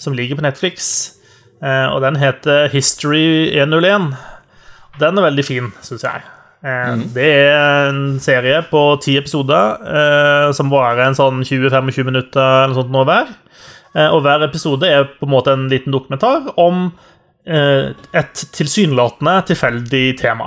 [0.00, 0.88] som ligger på Netflix.
[1.62, 4.12] Eh, og den heter History 101.
[5.00, 6.24] Den er veldig fin, syns jeg.
[6.66, 12.64] Eh, Det er en serie på ti episoder eh, som varer en sånn 20-25 minutter
[12.64, 13.30] eller sånt nå hver.
[13.92, 16.86] Og hver episode er på en måte en liten dokumentar om
[17.44, 20.46] et tilsynelatende tilfeldig tema.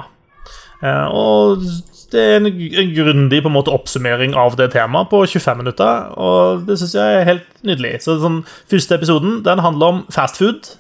[1.13, 1.61] Og
[2.09, 6.09] det er en, en grundig på en måte oppsummering av det temaet på 25 minutter,
[6.17, 7.93] og det syns jeg er helt nydelig.
[8.05, 10.71] Så sånn, Første episoden den handler om fast food,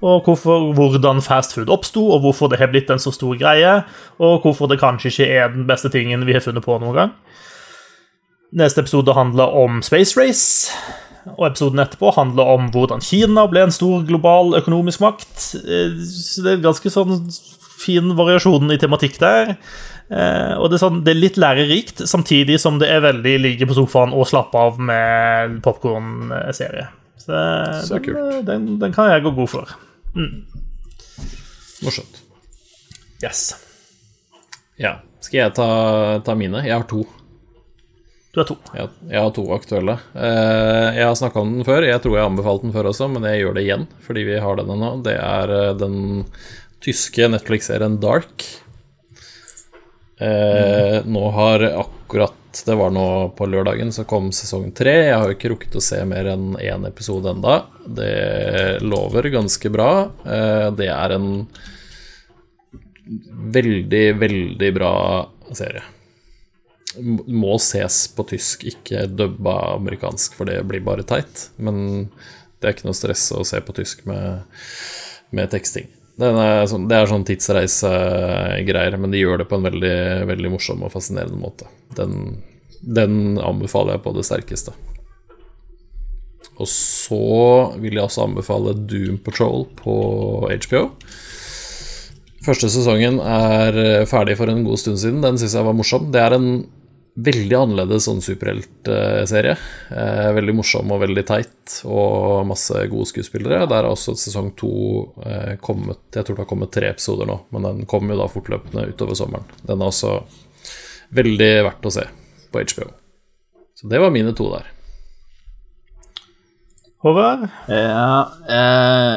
[0.00, 3.80] og hvorfor, hvordan fast food oppsto, og hvorfor det har blitt en så stor greie,
[4.22, 7.12] og hvorfor det kanskje ikke er den beste tingen vi har funnet på noen gang.
[8.58, 10.72] Neste episode handler om Space Race.
[11.36, 15.34] Og episoden etterpå handler om hvordan Kina ble en stor global økonomisk makt.
[15.60, 17.18] Eh, Så det er ganske sånn
[17.78, 19.56] fin variasjon i tematikk der.
[20.08, 23.68] Eh, og det er, sånn, det er litt lærerikt, samtidig som det er veldig ligge
[23.68, 26.86] på sofaen og slappe av med popkornserie.
[27.20, 27.36] Så,
[27.84, 28.40] Så den.
[28.46, 29.76] Den, den kan jeg gå god for.
[31.84, 32.20] Morsomt.
[33.22, 33.54] Yes.
[34.78, 34.98] Ja.
[35.22, 35.68] Skal jeg ta,
[36.26, 36.62] ta mine?
[36.66, 37.04] Jeg har to.
[38.34, 38.56] Du har to.
[38.76, 39.96] Jeg, jeg har to aktuelle.
[40.14, 41.86] Eh, jeg har snakka om den før.
[41.86, 44.40] Jeg tror jeg har anbefalt den før også, men jeg gjør det igjen fordi vi
[44.44, 44.90] har den ennå.
[45.06, 45.98] Det er eh, den
[46.84, 48.46] tyske Netflix-serien Dark.
[50.18, 51.04] Mm.
[51.14, 53.06] nå har akkurat Det var nå
[53.38, 54.94] på lørdagen så kom sesong tre.
[55.08, 57.60] Jeg har jo ikke rukket å se mer enn én episode enda.
[57.84, 59.90] Det lover ganske bra.
[60.24, 61.30] Eh, det er en
[63.58, 64.96] veldig, veldig bra
[65.56, 65.86] serie
[67.26, 71.48] må ses på tysk, ikke dubba amerikansk, for det blir bare teit.
[71.56, 72.08] Men
[72.58, 74.44] det er ikke noe stress å se på tysk med,
[75.34, 75.88] med teksting.
[76.18, 80.82] Er sånn, det er sånn tidsreisegreier, men de gjør det på en veldig, veldig morsom
[80.82, 81.68] og fascinerende måte.
[81.94, 82.40] Den,
[82.82, 84.74] den anbefaler jeg på det sterkeste.
[86.58, 87.22] Og så
[87.78, 89.94] vil jeg også anbefale Doom Patrol på
[90.50, 90.88] HBO.
[92.42, 93.78] Første sesongen er
[94.10, 95.22] ferdig for en god stund siden.
[95.22, 96.10] Den syns jeg var morsom.
[96.14, 96.50] Det er en
[97.18, 99.54] veldig annerledes sånn superheltserie.
[99.90, 103.66] Eh, veldig morsom og veldig teit, og masse gode skuespillere.
[103.66, 104.72] Der har også sesong to
[105.26, 108.30] eh, kommet Jeg tror det har kommet tre episoder nå, men den kommer jo da
[108.30, 109.48] fortløpende utover sommeren.
[109.66, 110.14] Den er også
[111.18, 112.06] veldig verdt å se
[112.52, 112.90] på HBO.
[113.78, 114.70] Så det var mine to der.
[117.02, 117.48] Håvard?
[117.70, 118.14] Ja,
[118.50, 119.14] eh,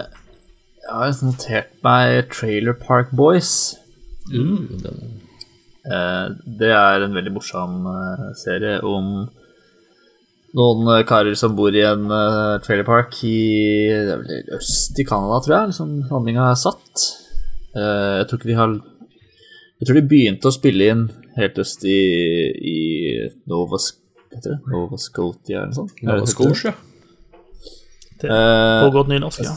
[0.81, 3.75] jeg har notert meg Trailer Park Boys.
[4.31, 5.20] Uh, den
[5.83, 9.07] det er en veldig morsom eh, serie om
[10.57, 13.89] noen eh, karer som bor i en eh, trailer park i
[14.57, 15.71] øst i Canada, tror jeg.
[15.71, 17.07] Liksom handlinga er satt.
[17.73, 18.77] Eh, jeg tror ikke de har
[19.81, 21.07] Jeg tror de begynte å spille inn
[21.39, 21.97] helt øst i,
[22.69, 22.77] i
[23.49, 23.79] Nova,
[24.35, 24.59] heter det?
[24.69, 26.01] Nova Scotia eller noe sånt.
[26.05, 26.75] Nova Scotia.
[28.21, 29.55] Eh, På godt nynorsk, ja.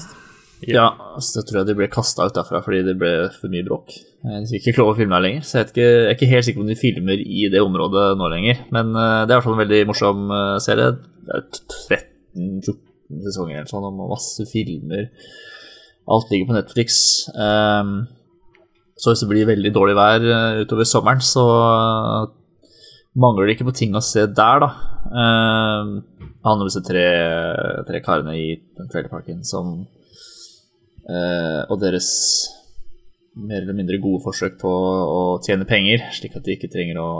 [0.72, 0.86] Ja,
[1.20, 3.92] så tror jeg de ble kasta ut derfra fordi det ble for mye bråk.
[4.24, 6.30] Eh, De fikk ikke lov å filme her lenger, så jeg, ikke, jeg er ikke
[6.30, 8.62] helt sikker på om de filmer i det området nå lenger.
[8.74, 10.90] Men eh, det er i hvert fall en veldig morsom eh, serie.
[11.24, 11.46] Det er
[12.38, 15.10] 13-14 sesonger eller sånn, og masse filmer.
[16.14, 16.96] Alt ligger på Netflix.
[17.36, 17.94] Ehm,
[19.00, 20.24] så hvis det blir veldig dårlig vær
[20.62, 21.44] utover sommeren, så
[23.16, 24.68] mangler det ikke på ting å se der, da.
[25.14, 29.86] Ehm, det handler om disse tre, karene i trailerparken som
[31.04, 32.08] Og deres
[33.34, 37.10] mer eller mindre gode forsøk på å tjene penger, slik at de ikke trenger å,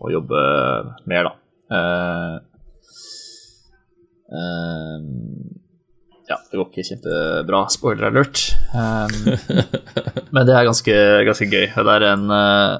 [0.00, 0.42] å jobbe
[1.08, 1.32] mer, da.
[1.70, 2.36] Eh,
[4.36, 5.08] eh,
[6.30, 7.64] ja, det går ikke kjempebra.
[7.74, 8.44] Spoiler alert.
[8.70, 9.16] Um,
[10.34, 11.66] men det er ganske, ganske gøy.
[11.72, 12.74] Det er en, eh,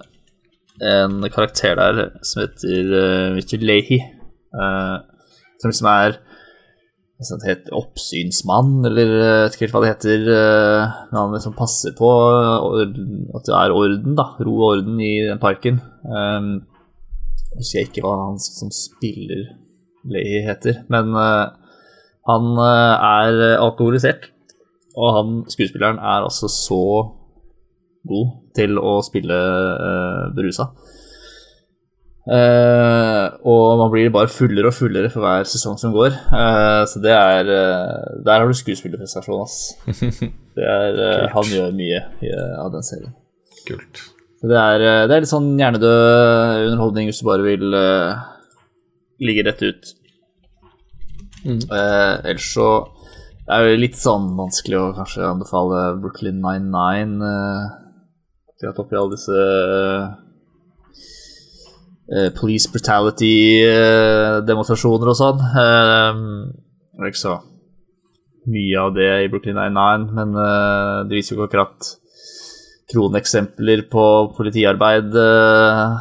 [0.93, 3.99] en karakter der som heter uh, Richard Leahy.
[4.55, 5.01] uh,
[5.61, 6.21] som liksom er
[7.21, 10.27] nesten heter oppsynsmann, eller eh, vet ikke helt hva det heter.
[10.35, 14.27] eh, Men han liksom passer på orden- at det er orden, da.
[14.41, 15.83] Ro og orden i den parken.
[16.05, 16.51] Um,
[17.51, 19.51] jeg husker ikke hva han som spiller
[20.09, 21.53] Leahy heter, men uh,
[22.31, 24.31] han eh, er alkoholisert.
[24.97, 26.83] Og han skuespilleren er altså så
[28.09, 30.71] god til å spille uh, berusa.
[32.31, 36.15] Eh, og man blir bare fullere og fullere for hver sesong som går.
[36.31, 39.75] Uh, så det er uh, Der har du skuespillerprestasjon, ass.
[40.61, 43.13] Det er, han gjør mye i, av den serien.
[43.65, 44.01] Kult.
[44.43, 47.77] Så det er, det er litt sånn hjernedød underholdning hvis du bare vil
[49.23, 49.93] ligge rett ut.
[51.47, 51.63] Mm.
[51.71, 52.67] Ellers så
[53.47, 59.47] er det litt sånn vanskelig å kanskje anbefale Brooklyn 99 uh, opp i alle disse
[62.35, 65.39] police brutality-demonstrasjoner og sånn.
[65.63, 66.13] Eh,
[66.97, 67.37] det er ikke så
[68.51, 71.91] mye av det i Brooklyn 99, men eh, det viser jo ikke akkurat
[72.91, 74.05] kroneksempler på
[74.37, 75.99] politiarbeid eh,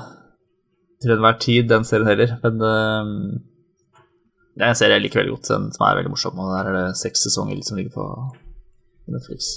[1.04, 2.36] til enhver tid, den serien heller.
[2.44, 3.14] Men eh,
[4.60, 6.40] det er en serie jeg liker veldig godt, den som er veldig morsom.
[6.40, 8.08] Og der er det seks sesonger som ligger på
[9.14, 9.54] Netflix.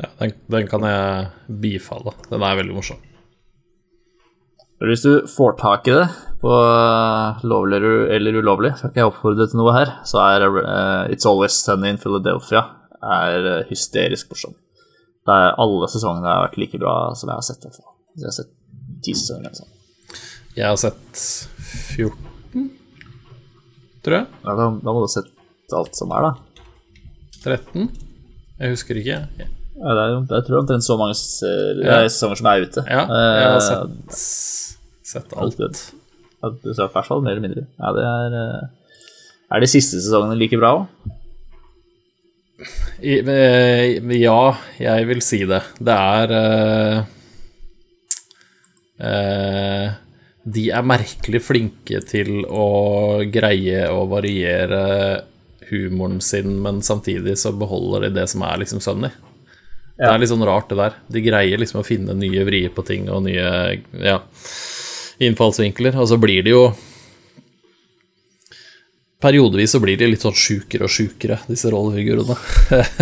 [0.00, 2.14] Ja, den, den kan jeg bifalle.
[2.30, 3.00] Den er veldig morsom.
[4.82, 6.06] Hvis du får tak i det
[6.42, 7.78] på eh, lovlig
[8.16, 11.92] eller- ulovlig, skal ikke jeg oppfordre til noe her, så er uh, It's Always Sunny
[11.92, 12.64] in Philadelphia
[13.02, 14.56] er eh, hysterisk morsom.
[15.22, 17.68] Det er alle sesongene har vært like bra som jeg har sett.
[18.18, 18.50] Jeg har sett
[19.06, 19.70] ti sesonger sånn.
[20.56, 21.22] Jeg har sett
[21.94, 22.66] 14,
[24.02, 24.26] tror jeg.
[24.42, 25.30] Ja, da, da må du ha sett
[25.78, 26.64] alt som er, da.
[27.46, 27.86] 13?
[28.58, 29.20] Jeg husker ikke.
[29.82, 32.84] Ja, det er jeg tror omtrent så mange eh, sesonger som er ute.
[32.86, 34.20] Ja, jeg har Eh, sett,
[35.14, 35.58] sett alt.
[36.42, 37.64] Sa i hvert fall mer eller mindre.
[37.78, 38.62] Ja, det er eh,
[39.52, 41.10] Er de siste sesongene like bra òg?
[43.02, 45.58] Ja, jeg vil si det.
[45.82, 47.00] Det er uh,
[49.02, 49.88] uh,
[50.42, 54.82] De er merkelig flinke til å greie å variere
[55.72, 59.10] humoren sin, men samtidig så beholder de det som er liksom sunny.
[59.98, 60.94] Det er litt sånn rart, det der.
[61.12, 63.50] De greier liksom å finne nye vrier på ting og nye
[64.00, 64.16] ja,
[65.22, 66.64] innfallsvinkler, og så blir det jo
[69.22, 72.34] Periodevis så blir de litt sånn sjukere og sjukere, disse rollefigurene.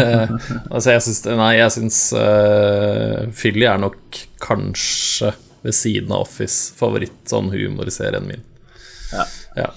[0.75, 5.33] altså, jeg syns Nei, jeg syns uh, Philly er nok kanskje
[5.65, 8.45] ved siden av Office favoritt sånn humorserien min.
[9.15, 9.25] Ja.
[9.57, 9.71] Ja.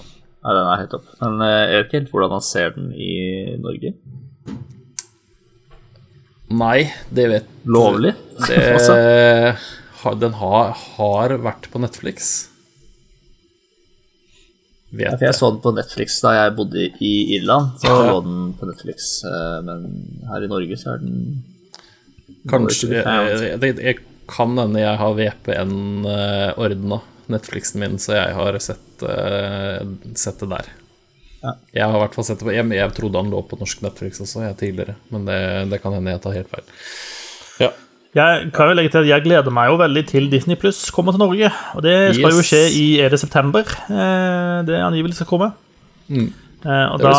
[0.44, 1.08] Ja, den er helt topp.
[1.22, 3.12] Men eh, jeg vet ikke helt hvordan han ser den i
[3.60, 3.94] Norge.
[6.54, 8.12] Nei, det vet Lovlig?
[8.46, 9.56] det,
[10.20, 12.32] Den har, har vært på Netflix.
[14.94, 17.72] Ja, Vet for jeg så den på Netflix da jeg bodde i Irland.
[17.82, 18.12] Så Ja.
[18.12, 19.88] lå den på Netflix, eh, men
[20.28, 21.42] her i Norge så er den
[22.48, 23.40] Kanskje found.
[23.40, 23.98] jeg, jeg, jeg
[24.28, 25.74] kan hende jeg har VPN
[26.06, 27.00] uh, ordna
[27.32, 29.80] Netflixen min, så jeg har sett, eh,
[30.14, 30.68] sett det der.
[31.44, 31.52] Ja.
[31.76, 34.20] Jeg har hvert fall sett det på jeg, jeg trodde han lå på norsk Netflix
[34.24, 35.40] også, jeg tidligere, men det,
[35.74, 36.70] det kan hende jeg tar helt feil.
[37.60, 37.68] Ja.
[38.14, 41.12] Jeg kan jo legge til at jeg gleder meg jo veldig til Disney Pluss kommer
[41.12, 41.50] til Norge.
[41.74, 43.66] Og det skal jo skje i Er det september?
[43.90, 45.50] Eh, det angivelig skal komme.
[46.08, 46.28] Mm.
[46.64, 47.10] Eh, og da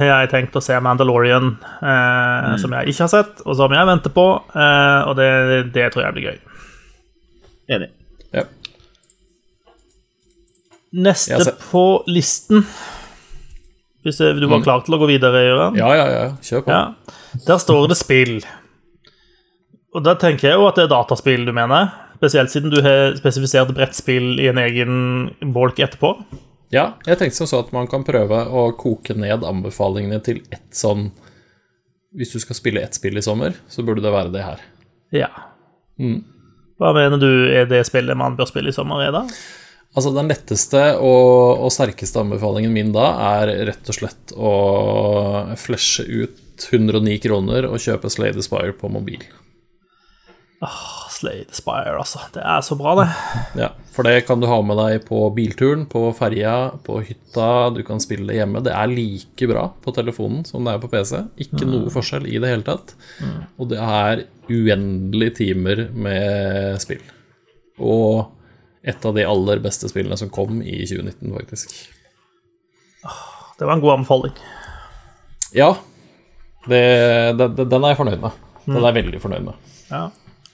[0.00, 2.56] har jeg tenkt å se Mandalorian, eh, Mm.
[2.58, 4.24] som jeg ikke har sett, og som jeg venter på.
[4.56, 5.28] Eh, og det,
[5.76, 6.38] det tror jeg blir gøy.
[7.76, 7.90] enig.
[8.34, 8.42] ja.
[10.90, 12.64] Neste på listen
[14.06, 15.42] Hvis du var klar til å gå videre?
[15.70, 15.76] Mm.
[15.76, 16.26] ja, ja, ja.
[16.44, 16.72] Kjør på.
[16.72, 17.40] Ja.
[17.46, 18.38] Der står det spill.
[19.94, 21.90] Og da tenker jeg jo at det er dataspill du mener.
[22.20, 24.94] Spesielt siden du har spesifisert brettspill i en egen
[25.54, 26.14] bolk etterpå.
[26.70, 30.68] Ja, jeg tenkte som så at man kan prøve å koke ned anbefalingene til ett
[30.76, 31.08] sånn
[32.14, 34.62] Hvis du skal spille ett spill i sommer, så burde det være det her.
[35.14, 35.28] Ja.
[35.98, 36.24] Mm.
[36.80, 39.20] Hva mener du er det spillet man bør spille i sommer, er da?
[39.90, 43.08] Altså Den letteste og, og sterkeste anbefalingen min da
[43.40, 44.54] er rett og slett å
[45.58, 49.24] flashe ut 109 kroner og kjøpe Slade Aspire på mobil.
[51.10, 52.20] Slade Spire, altså.
[52.34, 53.06] Det er så bra, det.
[53.62, 57.80] Ja, For det kan du ha med deg på bilturen, på ferja, på hytta, du
[57.86, 58.62] kan spille det hjemme.
[58.64, 61.16] Det er like bra på telefonen som det er på PC.
[61.46, 62.94] Ikke noe forskjell i det hele tatt.
[63.56, 67.02] Og det er uendelige timer med spill.
[67.80, 68.28] Og
[68.88, 71.74] et av de aller beste spillene som kom i 2019, faktisk.
[73.60, 74.32] Det var en god anbefaling.
[75.52, 75.74] Ja,
[76.68, 76.80] det,
[77.36, 78.38] det, det, den er jeg fornøyd med.
[78.66, 79.70] Den er jeg veldig fornøyd med.
[79.90, 80.04] Ja,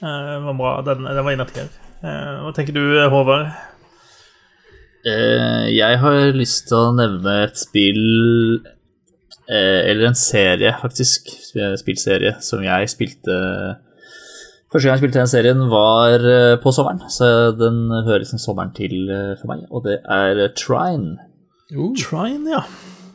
[0.01, 0.72] eh, det var bra.
[0.87, 1.68] Den, den var innertier.
[2.03, 3.51] Eh, Hva tenker du, Håvard?
[5.07, 8.01] Eh, jeg har lyst til å nevne et spill
[9.47, 11.29] eh, Eller en serie, faktisk.
[11.47, 13.37] sp- Spillserie som jeg spilte
[14.77, 18.74] Første gang jeg spilte den serien, var eh, på sommeren, så den hører liksom sommeren
[18.77, 19.62] til eh, for meg.
[19.72, 21.16] Og det er Trine.
[21.72, 22.61] Uh, Trine, ja.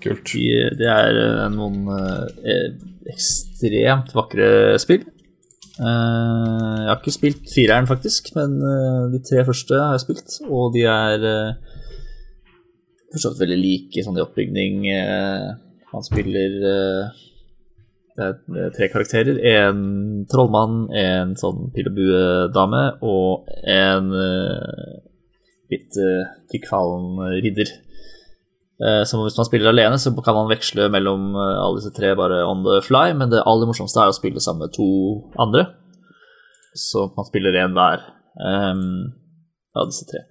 [0.01, 0.32] Kult.
[0.34, 2.72] De- Det er eh, noen eh,
[3.14, 4.49] ekstremt vakre
[4.82, 5.05] spill.
[5.05, 10.39] Eh, jeg har ikke spilt fireren, faktisk, men eh, de tre første har jeg spilt.
[10.49, 11.28] Og de er
[13.12, 14.82] for så vidt veldig like sånn i oppbygning.
[14.97, 15.51] eh,
[15.93, 17.22] man spiller eh,
[18.22, 19.39] det er eh, tre karakterer.
[19.57, 24.99] En trollmann, en sånn pil og en uh,
[25.72, 27.72] litt uh, tykkfallen ridder.
[28.82, 32.15] Eh, Så hvis man spiller alene, så kan man veksle mellom eh, alle disse tre
[32.17, 34.88] bare on the fly, men det aller morsomste er å spille sammen med to
[35.38, 35.67] andre.
[36.74, 38.01] Så man spiller én hver
[38.39, 39.11] um,
[39.76, 40.24] av disse tre.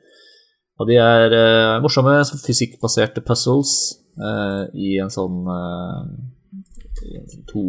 [0.81, 3.75] Og de er uh, morsomme, fysikkbaserte puzzles
[4.17, 6.40] uh, i en sånn uh, sånn
[7.51, 7.63] to,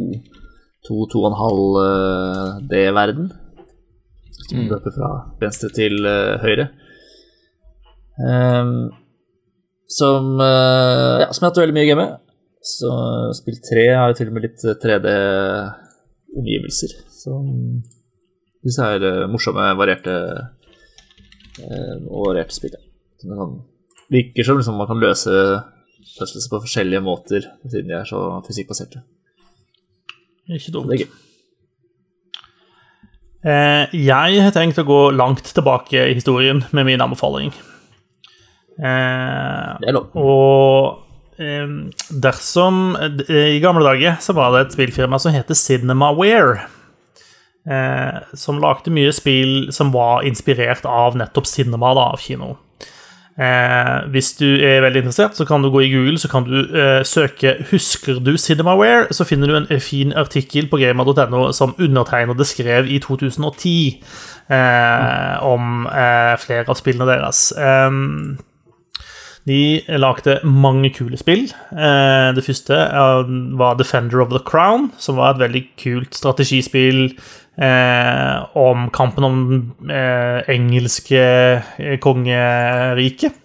[0.88, 3.28] to, to og en halv eh, D-verden.
[4.48, 5.10] Som løper fra
[5.42, 6.66] venstre til eh, høyre.
[8.22, 8.92] Um,
[9.92, 12.12] som, eh, ja, som jeg har hatt veldig mye game med.
[12.62, 12.90] Så
[13.40, 16.92] spill 3 har jo til og med litt 3D-omgivelser.
[17.10, 17.44] Som
[18.62, 19.02] disse her
[19.32, 20.16] morsomme, varierte
[21.62, 22.76] og varierte spill.
[23.22, 23.56] Sånn,
[24.14, 25.34] virker som liksom, man kan løse
[26.18, 29.00] puzzles på forskjellige måter, siden de er så fysikkbaserte.
[30.50, 30.90] Ikke dumt.
[30.90, 31.12] Det er gøy.
[33.42, 37.50] Eh, jeg har tenkt å gå langt tilbake i historien med min anbefaling.
[38.82, 41.02] Eh, og
[41.42, 41.72] eh,
[42.24, 46.68] dersom eh, I gamle dager så var det et spillfirma som heter Cinemaware.
[47.70, 52.56] eh, som lagde mye spill som var inspirert av nettopp cinema, da, av kino.
[53.42, 56.60] Eh, hvis du er veldig interessert, så kan du gå i Google så kan du
[56.62, 62.46] eh, søke 'Husker du Cinemaware?' Så finner du en fin artikkel på gamer.no som undertegnede
[62.46, 64.04] skrev i 2010
[64.52, 67.54] eh, om eh, flere av spillene deres.
[69.50, 71.48] De lagde mange kule spill.
[71.74, 72.78] Eh, det første
[73.58, 77.08] var Defender of the Crown, som var et veldig kult strategispill
[77.58, 79.40] eh, om kampen om
[79.90, 81.24] eh, engelske
[82.04, 83.40] kongeriket.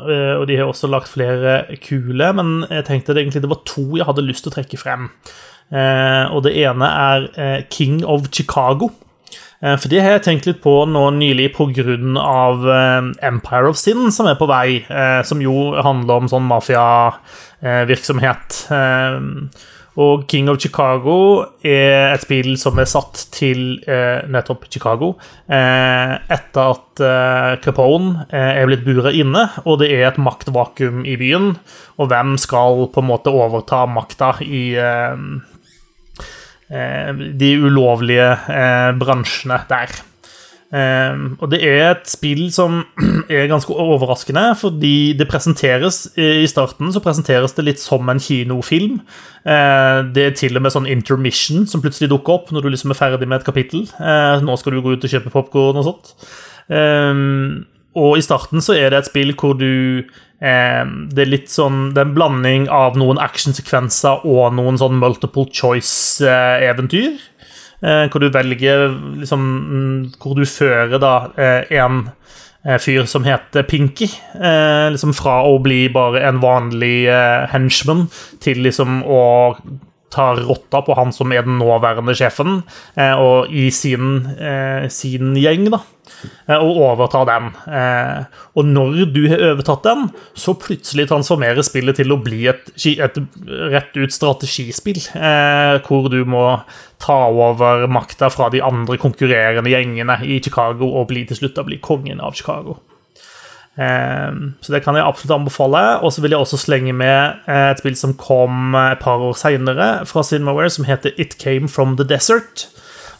[0.00, 3.84] og de har også lagt flere kule, men jeg tenkte det egentlig det var to
[3.96, 5.10] jeg hadde lyst til å trekke frem.
[6.34, 8.90] og det ene er King of Chicago.
[9.60, 11.84] Eh, for det har jeg tenkt litt på nå nylig pga.
[11.84, 14.84] Eh, Empire of Sin, som er på vei.
[14.88, 18.48] Eh, som jo handler om sånn mafiavirksomhet.
[20.00, 21.16] Og King of Chicago
[21.66, 23.82] er et spill som er satt til
[24.32, 25.10] nettopp Chicago.
[25.50, 27.02] etter at
[27.60, 31.52] Capone er blitt buret inne, og det er et maktvakuum i byen.
[32.00, 34.64] Og hvem skal på en måte overta makta i
[36.70, 39.90] Eh, de ulovlige eh, bransjene der.
[40.70, 42.82] Eh, og det er et spill som
[43.30, 49.00] er ganske overraskende, fordi det presenteres I starten så presenteres det litt som en kinofilm.
[49.40, 52.98] Det er til og med sånn intermission som plutselig dukker opp når du liksom er
[52.98, 53.86] ferdig med et kapittel.
[54.44, 56.12] Nå skal du gå ut og kjøpe popkorn og sånt.
[57.98, 59.66] Og i starten så er det et spill hvor du
[59.98, 65.00] eh, Det er litt sånn Det er en blanding av noen actionsekvenser og noen sånn
[65.00, 67.18] multiple choice-eventyr.
[67.80, 68.90] Eh, hvor du velger
[69.22, 69.44] liksom
[70.20, 72.10] Hvor du fører da eh, en
[72.66, 74.10] eh, fyr som heter Pinky.
[74.92, 77.08] Liksom fra å bli bare en vanlig
[77.52, 78.08] henchman
[78.40, 79.22] til liksom å
[80.10, 82.60] ta rotta på han som er den nåværende sjefen,
[82.98, 84.24] og i sin,
[84.90, 85.84] sin gjeng, da.
[86.48, 87.48] Eh, og overta den.
[87.70, 92.70] Eh, og når du har overtatt den, så plutselig transformerer spillet til å bli et,
[92.90, 93.20] et
[93.72, 96.44] rett ut strategispill, eh, hvor du må
[97.00, 101.80] ta over makta fra de andre konkurrerende gjengene i Chicago og bli til slutt bli
[101.82, 102.78] kongen av Chicago.
[103.80, 105.80] Så det kan jeg absolutt anbefale.
[106.04, 109.86] Og så vil jeg også slenge med et spill som kom et par år seinere
[110.10, 112.66] fra Cinemaware, som heter It Came From The Desert.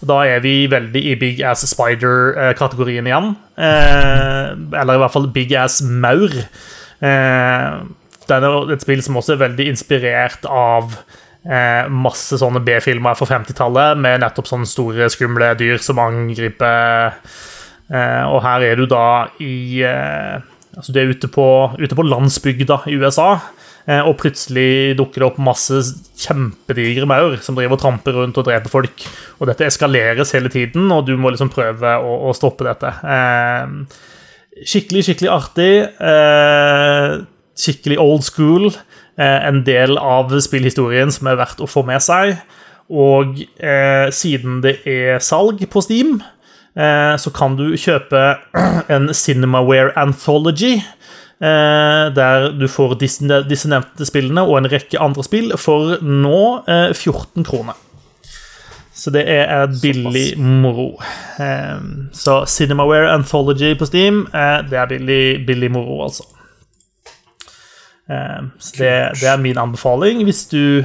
[0.01, 3.35] Da er vi veldig i Big Ass Spider-kategorien igjen.
[3.61, 6.33] Eh, eller i hvert fall Big Ass Maur.
[7.05, 7.81] Eh,
[8.31, 10.95] det er et spill som også er veldig inspirert av
[11.45, 17.13] eh, masse sånne B-filmer fra 50-tallet, med nettopp sånne store, skumle dyr som angriper.
[17.93, 20.41] Eh, og her er du da i eh,
[20.77, 21.47] Altså, du er ute på,
[21.81, 23.35] ute på landsbygda i USA.
[23.89, 25.81] Eh, og plutselig dukker det opp masse
[26.21, 29.07] kjempedigre maur som driver og tramper rundt og dreper folk.
[29.41, 32.93] Og dette eskaleres hele tiden, og du må liksom prøve å, å stoppe dette.
[33.03, 35.73] Eh, skikkelig, skikkelig artig.
[36.11, 37.19] Eh,
[37.61, 38.71] skikkelig old school.
[39.21, 42.39] En del av spillhistorien som er verdt å få med seg.
[42.89, 43.37] Og
[44.17, 46.15] siden det er salg på Steam,
[46.75, 48.21] så kan du kjøpe
[48.95, 50.77] en Cinemaware Anthology
[51.41, 56.41] Eh, der du får disse, disse, nevnte spillene og en rekke andre spill for nå
[56.69, 57.79] 14 eh, kroner.
[58.93, 60.99] Så det er billig moro.
[61.41, 61.81] Eh,
[62.13, 64.27] så Cinemaware Anthology på Steam,
[64.69, 66.29] det er billig, billig moro, altså.
[68.59, 68.91] Så det,
[69.21, 70.83] det, er min anbefaling hvis du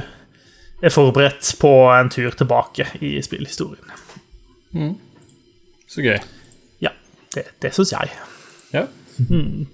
[0.78, 3.90] er forberedt på en tur tilbake i spillhistorien.
[4.72, 4.94] Mm.
[5.90, 6.18] Så gøy.
[6.82, 6.92] Ja,
[7.34, 8.12] det, det syns jeg.
[8.74, 8.86] Ja.
[9.30, 9.66] Mm.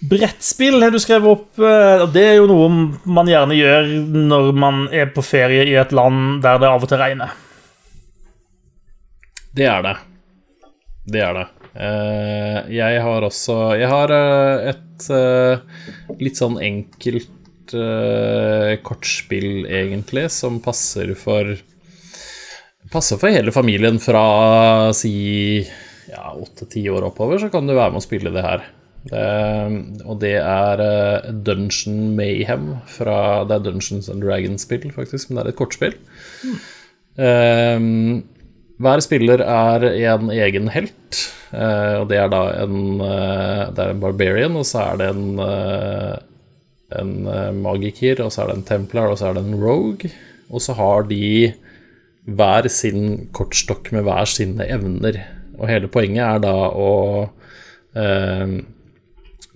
[0.00, 1.58] Brettspill har du skrevet opp.
[1.58, 2.68] Eh, og Det er jo noe
[3.08, 3.90] man gjerne gjør
[4.30, 7.32] når man er på ferie i et land der det av og til regner.
[9.56, 9.94] Det er det.
[11.06, 11.46] Det er det.
[11.76, 15.08] Eh, jeg har også Jeg har eh, et
[16.22, 17.32] litt sånn enkelt
[18.86, 21.50] kortspill, egentlig, som passer for
[22.92, 24.24] Passer for hele familien fra
[24.94, 25.16] si
[26.06, 28.66] ja, åtte-ti år oppover, så kan du være med å spille det her.
[29.06, 29.26] Det,
[30.02, 35.44] og det er uh, Dungeon Mayhem fra Det er Dungeons and Dragons-spill, faktisk, men det
[35.44, 35.94] er et kortspill.
[36.42, 36.56] Mm.
[37.16, 37.84] Um,
[38.82, 41.20] hver spiller er en egen helt,
[41.52, 45.12] uh, og det er da en, uh, det er en barbarian, og så er det
[45.14, 45.28] en,
[46.98, 47.14] en
[47.62, 50.10] magiker, og så er det en templar, og så er det en rogue.
[50.50, 51.54] Og så har de
[52.26, 55.20] hver sin kortstokk med hver sine evner.
[55.56, 56.90] Og hele poenget er da å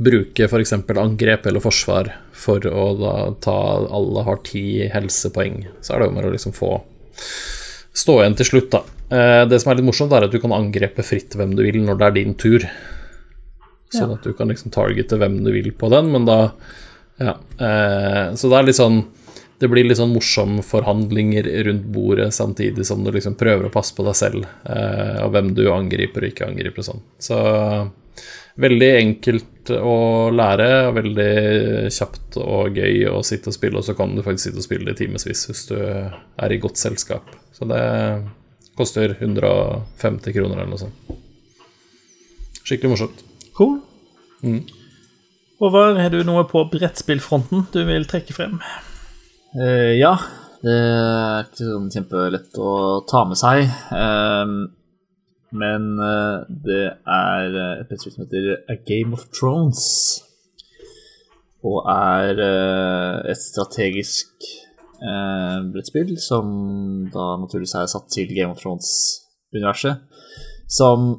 [0.01, 0.73] bruke f.eks.
[0.73, 3.57] angrep eller forsvar for å da ta
[3.93, 6.79] Alle har ti helsepoeng, så er det jo med å liksom få
[8.01, 8.81] stå igjen til slutt, da.
[9.11, 11.83] Eh, det som er litt morsomt, er at du kan angrepe fritt hvem du vil
[11.85, 12.65] når det er din tur.
[13.91, 16.43] Sånn at du kan liksom targete hvem du vil på den, men da
[17.21, 17.35] Ja.
[17.61, 19.03] Eh, så det er litt sånn
[19.61, 23.93] Det blir litt sånn morsomme forhandlinger rundt bordet samtidig som du liksom prøver å passe
[23.97, 27.03] på deg selv, eh, og hvem du angriper og ikke angriper og sånn.
[27.21, 27.41] Så
[28.61, 31.35] veldig enkelt å lære, veldig
[31.93, 34.89] kjapt og gøy å sitte og spille, og så kan du faktisk sitte og spille
[34.89, 37.29] det i timevis hvis du er i godt selskap.
[37.53, 37.85] Så det
[38.81, 41.17] koster 150 kroner eller noe sånt.
[42.65, 43.25] Skikkelig morsomt.
[43.57, 43.81] Cool.
[44.41, 44.63] Mm.
[45.61, 48.61] Håvard, har du noe på brettspillfronten du vil trekke frem?
[49.51, 50.13] Eh, ja,
[50.63, 52.73] det er ikke sånn kjempelett å
[53.11, 53.65] ta med seg.
[53.91, 54.53] Um,
[55.51, 59.83] men uh, det er et brettspill som heter A Game of Thrones.
[61.67, 64.47] Og er uh, et strategisk
[65.03, 66.47] eh, brettspill som
[67.13, 70.07] da naturligvis er satt til Game of Thrones-universet.
[70.71, 71.11] Som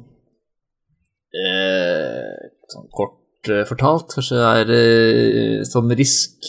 [1.36, 6.48] eh, sånn kort eh, fortalt kanskje er eh, som Risk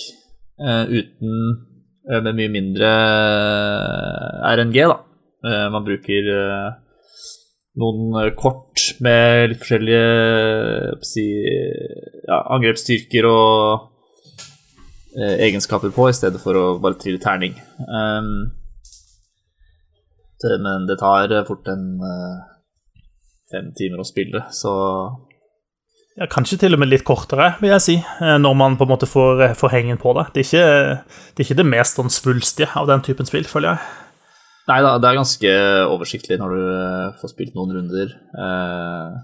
[0.64, 1.73] eh, uten eh,
[2.04, 4.98] Med mye mindre eh, RNG, da.
[5.48, 6.74] Eh, man bruker eh,
[7.80, 11.24] noen eh, kort med litt forskjellige si,
[12.28, 13.88] ja, angrepsstyrker og
[15.16, 17.56] eh, egenskaper på, i stedet for å bare trille terning.
[17.88, 18.52] Um,
[20.44, 22.40] men det tar eh, fort en eh,
[23.52, 24.74] fem timer å spille, så
[26.14, 28.94] Ja, kanskje til og med litt kortere, vil jeg si, eh, når man på en
[28.94, 30.28] måte får, eh, får hengen på det.
[30.34, 30.68] Det er ikke
[31.34, 33.80] det, er ikke det mest sånn svulstige av den typen spill, føler jeg.
[34.70, 35.54] Nei da, det er ganske
[35.90, 38.14] oversiktlig når du eh, får spilt noen runder.
[38.14, 39.18] Eh,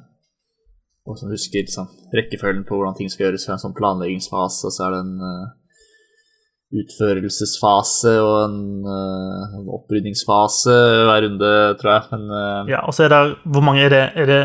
[1.09, 3.45] og som husker liksom, rekkefølgen på hvordan ting skal gjøres.
[3.45, 5.47] så er det en sånn planleggingsfase, og så er det en uh,
[6.79, 10.75] utførelsesfase og en, uh, en opprydningsfase
[11.07, 12.03] hver runde, tror jeg.
[12.13, 14.03] Men uh, Ja, og så er det Hvor mange er det?
[14.13, 14.41] Er det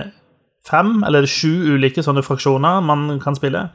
[0.68, 3.68] fem eller er sju ulike sånne fraksjoner man kan spille?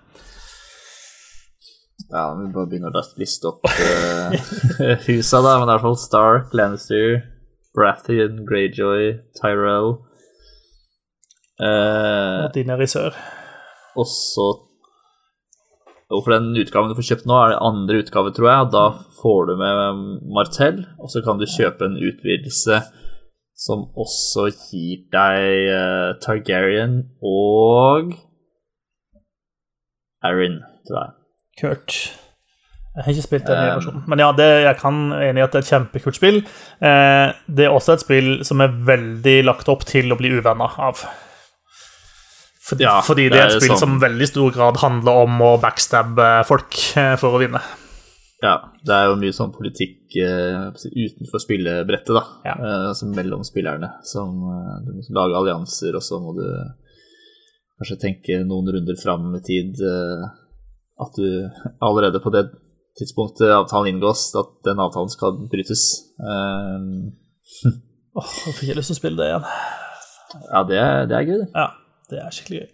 [2.09, 4.31] ja, vi bare begynne å liste opp uh,
[5.07, 5.57] husa, da.
[5.59, 7.19] Men i hvert fall Stark, Lannister,
[7.77, 9.91] Brathian, Greyjoy, Tyrell.
[11.61, 13.13] uh, Og de nede i sør.
[13.99, 14.47] Og så
[16.09, 18.71] Og for den utgaven du får kjøpt nå, er det andre utgave, tror jeg.
[18.73, 18.85] Da
[19.19, 20.01] får du med
[20.33, 22.79] Martell, og så kan du kjøpe en utvidelse
[23.59, 28.13] som også gir deg uh, Targaryen og
[30.23, 31.13] Erin, tror jeg.
[31.59, 31.95] Kurt.
[32.95, 34.03] Jeg har ikke spilt den Um, versjonen.
[34.11, 36.39] Men ja, det, jeg kan enig i at det er et kjempekult spill.
[36.83, 40.75] Eh, det er også et spill som er veldig lagt opp til å bli uvenner
[40.89, 41.03] av.
[42.69, 43.83] Fordi, Ja, fordi det, det er et spill sånn.
[43.85, 47.61] som veldig stor grad handler om å backstabbe folk eh, for å vinne.
[48.39, 48.53] Ja,
[48.87, 52.21] det er jo mye sånn politikk uh, utenfor spillebrettet, da.
[52.47, 52.53] Ja.
[52.55, 53.89] Uh, altså mellom spillerne.
[54.07, 56.45] Som uh, du må lage allianser, og så må du
[57.79, 59.75] kanskje tenke noen runder fram i tid.
[60.99, 61.27] At du
[61.83, 62.45] allerede på det
[62.99, 65.83] tidspunktet avtalen inngås, at den avtalen skal brytes.
[68.19, 69.45] Åh, jeg fikk lyst til å spille det igjen.
[70.49, 70.81] ja, det,
[71.11, 71.49] det er gøy, det.
[71.53, 71.67] Ja,
[72.11, 72.69] det er skikkelig gøy.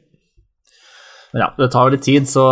[1.35, 2.45] Men ja, det tar litt tid, så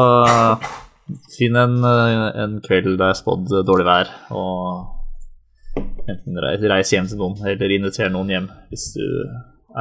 [1.38, 6.38] finn en, eh, en kveld det er spådd dårlig vær, og enten
[6.70, 9.06] reis, hjem til noen, eller inviter noen hjem hvis du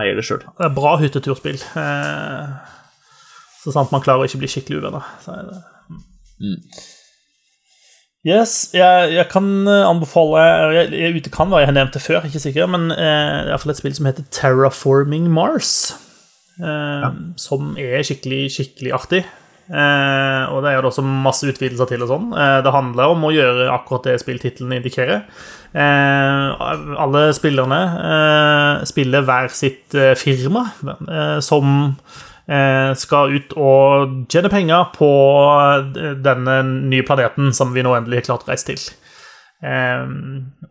[0.01, 0.41] eier det sjøl.
[0.59, 1.61] Det er bra hytteturspill.
[1.77, 2.79] Eh,
[3.63, 5.05] så sant man klarer å ikke bli skikkelig uvenner.
[5.23, 5.61] Så er det.
[6.43, 6.59] Mm.
[8.23, 10.43] Yes, jeg, jeg kan eh, anbefale
[10.77, 13.49] Jeg, jeg ute kan være jeg har nevnt det før, ikke sikker, men eh, det
[13.49, 15.73] er iallfall et spill som heter Terraforming Mars.
[16.63, 17.07] Eh,
[17.41, 19.23] Som er skikkelig, skikkelig artig.
[19.71, 22.27] Eh, og det er jo også masse utvidelser til og sånn.
[22.35, 25.23] Eh, det handler om å gjøre akkurat det spilltittelen indikerer.
[25.73, 26.65] Eh,
[27.01, 27.81] alle spillerne
[28.89, 30.67] spiller hver sitt firma,
[31.41, 31.95] som
[32.99, 35.09] skal ut og tjene penger på
[36.21, 38.83] denne nye planeten som vi nå endelig har klart å reise til.
[39.63, 40.07] Eh,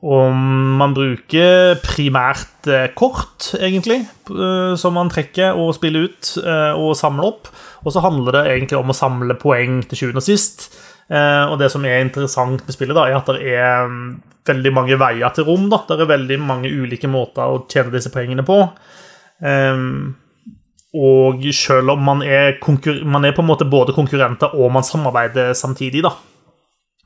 [0.01, 0.39] og
[0.81, 4.01] man bruker primært eh, kort, egentlig,
[4.33, 7.51] eh, som man trekker og spiller ut eh, og samler opp.
[7.85, 10.69] Og så handler det egentlig om å samle poeng til sjuende og sist.
[11.11, 14.03] Og det som er interessant med spillet, da, er at det er mm,
[14.47, 15.65] veldig mange veier til rom.
[15.71, 15.81] da.
[15.89, 18.61] Det er veldig mange ulike måter å tjene disse poengene på.
[19.41, 19.85] Eh,
[20.91, 22.57] og selv om man er,
[23.07, 26.15] man er på en måte både konkurrenter og man samarbeider samtidig, da.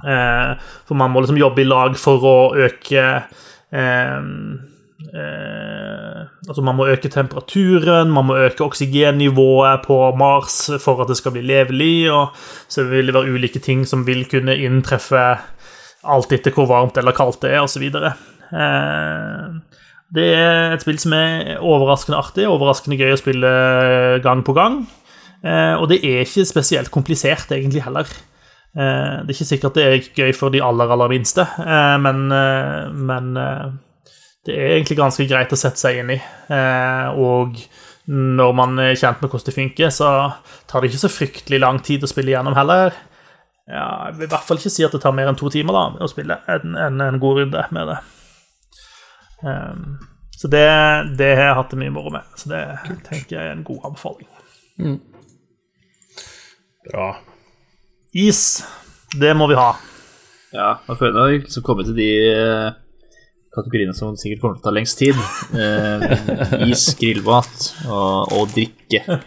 [0.04, 3.04] Eh, for man må liksom jobbe i lag for å øke
[3.72, 4.18] eh,
[5.16, 11.18] eh, Altså Man må øke temperaturen, man må øke oksygennivået på Mars for at det
[11.18, 12.36] skal bli levelig, og
[12.72, 15.24] så vil det være ulike ting som vil kunne inntreffe
[16.06, 17.88] alt etter hvor varmt eller kaldt det er, osv.
[20.16, 23.56] Det er et spill som er overraskende artig, overraskende gøy å spille
[24.22, 24.84] gang på gang.
[25.82, 28.06] Og det er ikke spesielt komplisert, egentlig, heller.
[28.76, 31.46] Det er ikke sikkert det er gøy for de aller, aller minste,
[32.04, 32.26] men,
[33.08, 33.30] men
[34.44, 36.18] det er egentlig ganske greit å sette seg inn i.
[37.16, 37.56] Og
[38.12, 40.10] når man er kjent med hvordan det funker, så
[40.68, 42.94] tar det ikke så fryktelig lang tid å spille gjennom heller.
[43.66, 45.74] Ja, jeg vil i hvert fall ikke si at det tar mer enn to timer
[45.74, 47.98] da, å spille en, en, en god runde med det.
[49.42, 49.96] Um,
[50.38, 50.66] så det,
[51.18, 52.28] det, har jeg hatt det mye moro med.
[52.38, 53.06] Så det Kult.
[53.08, 54.30] tenker jeg er en god anbefaling.
[54.78, 55.00] Mm.
[56.92, 57.08] Bra.
[58.16, 58.64] Is,
[59.20, 59.74] det må vi ha.
[60.56, 62.76] Ja, jeg føler vi liksom kommet til de eh,
[63.52, 65.20] kategoriene som sikkert kommer til å ta lengst tid.
[65.52, 66.06] Eh,
[66.70, 69.18] is, grillmat og, og, drikke.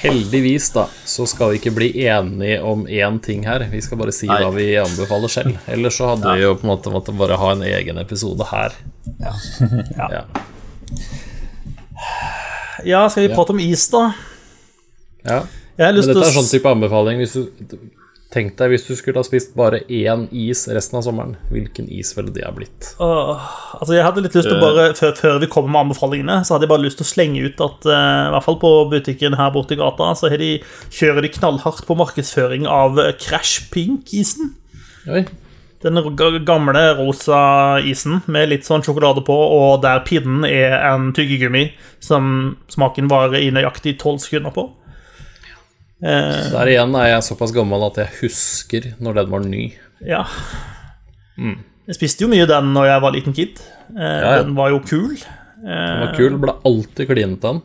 [0.00, 3.62] Heldigvis, da, så skal vi ikke bli enige om én ting her.
[3.70, 4.40] Vi skal bare si Nei.
[4.42, 5.62] hva vi anbefaler selv.
[5.70, 6.34] Ellers så hadde ja.
[6.34, 8.74] vi jo på en måte måttet bare ha en egen episode her.
[9.22, 9.36] Ja.
[10.16, 10.20] ja.
[12.90, 14.02] ja skal vi prate om is, da?
[15.30, 15.40] Ja.
[15.78, 17.22] Men dette er sånn type anbefaling.
[17.22, 17.70] Hvis du
[18.30, 21.32] Tenk deg hvis du skulle ha spist bare én is resten av sommeren.
[21.50, 22.92] Hvilken is ville det ha blitt?
[23.02, 23.34] Uh,
[23.74, 26.54] altså jeg hadde litt lyst til å bare, før, før, vi kommer med anbefalingene, så
[26.54, 27.96] hadde jeg bare lyst til å slenge ut at uh,
[28.28, 30.52] i hvert fall på butikken her borte i gata, så de,
[30.94, 34.54] kjører de knallhardt på markedsføring av Crash Pink-isen.
[35.82, 35.98] Den
[36.46, 42.54] gamle rosa isen med litt sånn sjokolade på, og der pinnen er en tyggegummi som
[42.70, 44.70] smaken varer i nøyaktig tolv sekunder på.
[46.00, 49.64] Eh, Der igjen er jeg såpass gammel at jeg husker når den var ny.
[50.06, 50.24] Ja.
[51.36, 51.58] Mm.
[51.90, 53.60] Jeg spiste jo mye den når jeg var liten kid.
[53.92, 54.42] Eh, ja, ja.
[54.42, 55.16] Den var jo kul.
[55.60, 57.60] Den var kul, ble alltid klint den.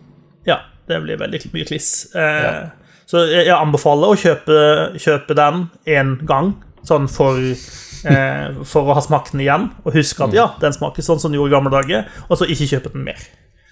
[0.47, 0.59] Ja,
[0.89, 1.91] det blir veldig mye kliss.
[2.15, 2.53] Eh, ja.
[3.05, 4.55] Så jeg anbefaler å kjøpe,
[4.99, 6.55] kjøpe den én gang,
[6.87, 9.69] sånn for, eh, for å ha smakt den igjen.
[9.85, 10.37] Og huske at mm.
[10.39, 13.05] ja, den smaker sånn som den gjorde i gamle dager, og så ikke kjøpe den
[13.05, 13.21] mer.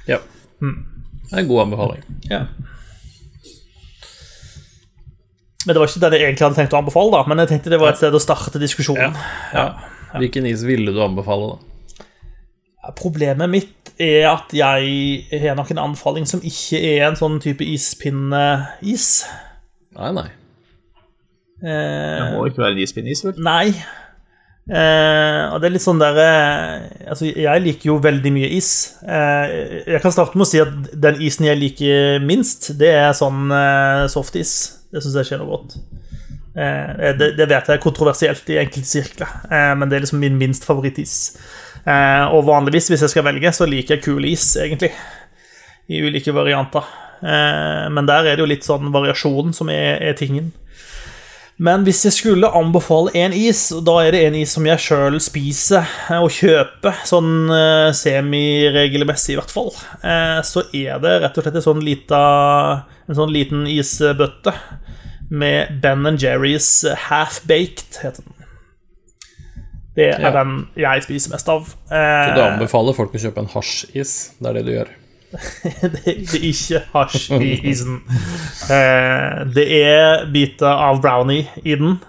[0.07, 0.21] Ja.
[0.61, 0.77] Mm.
[1.23, 2.05] Det er en god anbefaling.
[2.29, 2.45] Ja.
[5.63, 7.23] Men det var ikke den jeg egentlig hadde tenkt å anbefale, da.
[7.29, 9.15] Men jeg tenkte det var et sted å starte diskusjonen.
[9.53, 9.63] Ja.
[10.11, 10.19] Ja.
[10.19, 12.07] Hvilken is ville du anbefale, da?
[12.99, 17.63] Problemet mitt er at jeg har nok en anbefaling som ikke er en sånn type
[17.63, 19.09] ispinneis.
[19.95, 20.29] Nei, nei.
[21.63, 23.37] Eh, det må ikke være en ispinneis, vel?
[23.45, 23.69] Nei.
[24.63, 28.69] Eh, og det er litt sånn der eh, Altså, jeg liker jo veldig mye is.
[29.03, 29.55] Eh,
[29.91, 33.51] jeg kan starte med å si at den isen jeg liker minst, det er sånn
[33.51, 34.82] eh, softis.
[34.93, 35.77] Det syns jeg ikke er noe godt.
[36.53, 40.21] Eh, det, det, vet jeg er kontroversielt i enkelte sirkler, eh, men det er liksom
[40.21, 41.15] min minst favorittis.
[41.83, 44.93] Eh, og vanligvis, hvis jeg skal velge, så liker jeg kul is, egentlig.
[45.89, 46.99] I ulike varianter.
[47.23, 50.51] men der er det jo litt sånn variasjon som er, er tingen.
[51.55, 55.19] Men hvis jeg skulle anbefale en is, da er det en is som jeg sjøl
[55.23, 55.87] spiser
[56.17, 57.47] og kjøper, sånn
[57.95, 59.71] semiregelmessig i hvert fall,
[60.43, 62.23] så er det rett og slett en sånn, lita,
[63.07, 64.53] en sånn liten isbøtte
[65.33, 68.43] med Ben Jerrys Half-Baked, heter den.
[69.93, 70.31] Det er ja.
[70.33, 71.67] den jeg spiser mest av.
[71.69, 74.13] Så du eh, anbefaler folk å kjøpe en hasjis?
[74.39, 74.93] Det er det du gjør?
[75.93, 77.99] det, er ikke hasj i isen.
[78.73, 81.99] Eh, det er biter av brownie i den,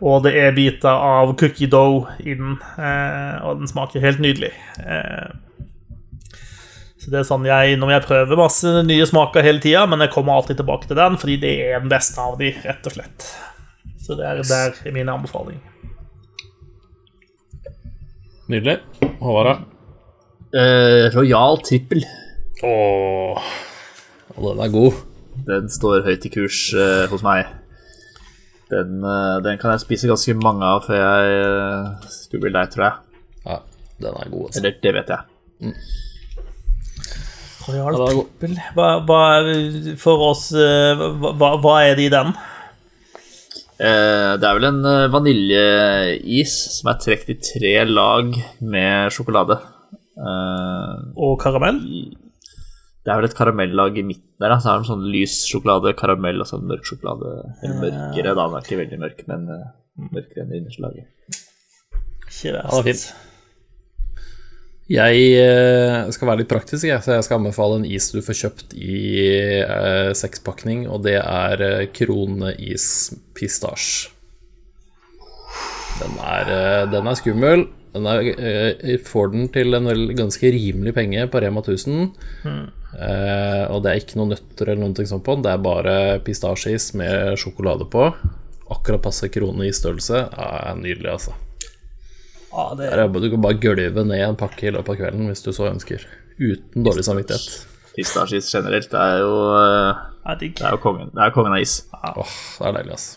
[0.00, 2.58] og det er biter av cookie dough i den.
[2.76, 4.52] Eh, og den smaker helt nydelig.
[7.02, 10.12] Så det er sånn jeg, Når jeg prøver masse nye smaker hele tida, men jeg
[10.14, 13.26] kommer alltid tilbake til den, fordi det er den beste av de, rett og slett.
[14.02, 15.58] Så det er der er min anbefaling.
[18.52, 18.78] Nydelig.
[19.22, 20.62] Håvard, da?
[20.62, 22.04] Eh, Royal trippel.
[22.62, 23.50] Åh,
[24.36, 25.02] den er god.
[25.48, 27.48] Den står høyt i kurs eh, hos meg.
[28.70, 32.64] Den, eh, den, kan jeg spise ganske mange av før jeg uh, skulle bli lei,
[32.72, 33.20] tror jeg.
[33.42, 33.58] Ja,
[34.04, 34.46] den er god.
[34.48, 34.62] Altså.
[34.62, 35.30] Eller det vet jeg.
[35.62, 35.76] Mm.
[37.68, 39.20] Royal trippel hva, hva,
[40.00, 42.32] For oss, eh, hva, hva, er det i den?
[43.82, 49.58] Eh, det er vel en eh, vaniljeis som er trukket i tre lag med sjokolade.
[50.22, 51.80] Og karamell?
[53.02, 54.52] Det er vel et karamellag i midten der.
[54.52, 54.60] Da.
[54.62, 57.34] Så er det en sånn lys sjokolade, karamell og sånn mørk sjokolade.
[57.62, 58.46] Eller mørkere, da.
[58.46, 59.50] Den er ikke veldig mørk, men
[60.12, 61.42] mørkere enn det innerste laget.
[62.28, 63.12] Ikke verst.
[64.92, 68.74] Jeg eh, skal være litt praktisk, så jeg skal anbefale en is du får kjøpt
[68.76, 68.96] i
[69.62, 72.88] eh, sekspakning, og det er eh, kroneis
[73.36, 74.10] pistasje.
[76.02, 77.64] Den eh, den er skummel.
[77.92, 82.12] Den er, eh, får den til en vel ganske rimelig penge på Rema 1000.
[82.92, 85.46] Eh, og det er ikke noen nøtter eller ting sånt på den.
[85.46, 88.10] Det er bare pistasjeis med sjokolade på.
[88.72, 90.26] Akkurat passe krone i størrelse.
[90.32, 91.36] Ja, nydelig, altså.
[92.52, 95.44] Ja, det er, du kan bare gølve ned en pakke i løpet av kvelden hvis
[95.44, 96.04] du så ønsker.
[96.36, 97.66] Uten dårlig samvittighet.
[97.96, 100.38] Pistasjis generelt det er jo eh, er.
[100.40, 101.82] Det er jo kongen, det er kongen av is.
[101.92, 103.08] Åh, det er deilig, ass.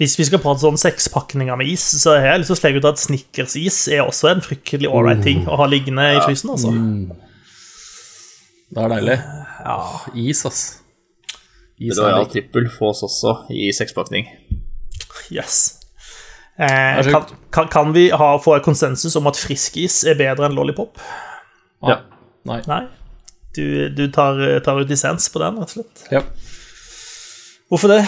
[0.00, 2.80] Hvis vi skal prate sånn sekspakninger med is, så har jeg lyst til å slenge
[2.80, 6.54] ut at Snickers-is er også en fryktelig ålreit ting å ha liggende i frysen.
[6.54, 6.72] altså.
[8.72, 9.18] Det er deilig.
[9.62, 9.76] Ja.
[10.16, 10.62] is, ass.
[11.78, 14.30] Is er Royal trippel fås også i sekspakning.
[15.30, 15.81] Yes.
[16.62, 21.00] Eh, kan, kan, kan vi ha, få konsensus om at friskis er bedre enn lollipop?
[21.82, 22.02] Ja.
[22.48, 22.60] Nei.
[22.70, 22.84] Nei?
[23.56, 26.06] Du, du tar, tar ut dissens på den, rett og slett.
[26.12, 26.22] Ja.
[27.72, 28.04] Hvorfor det?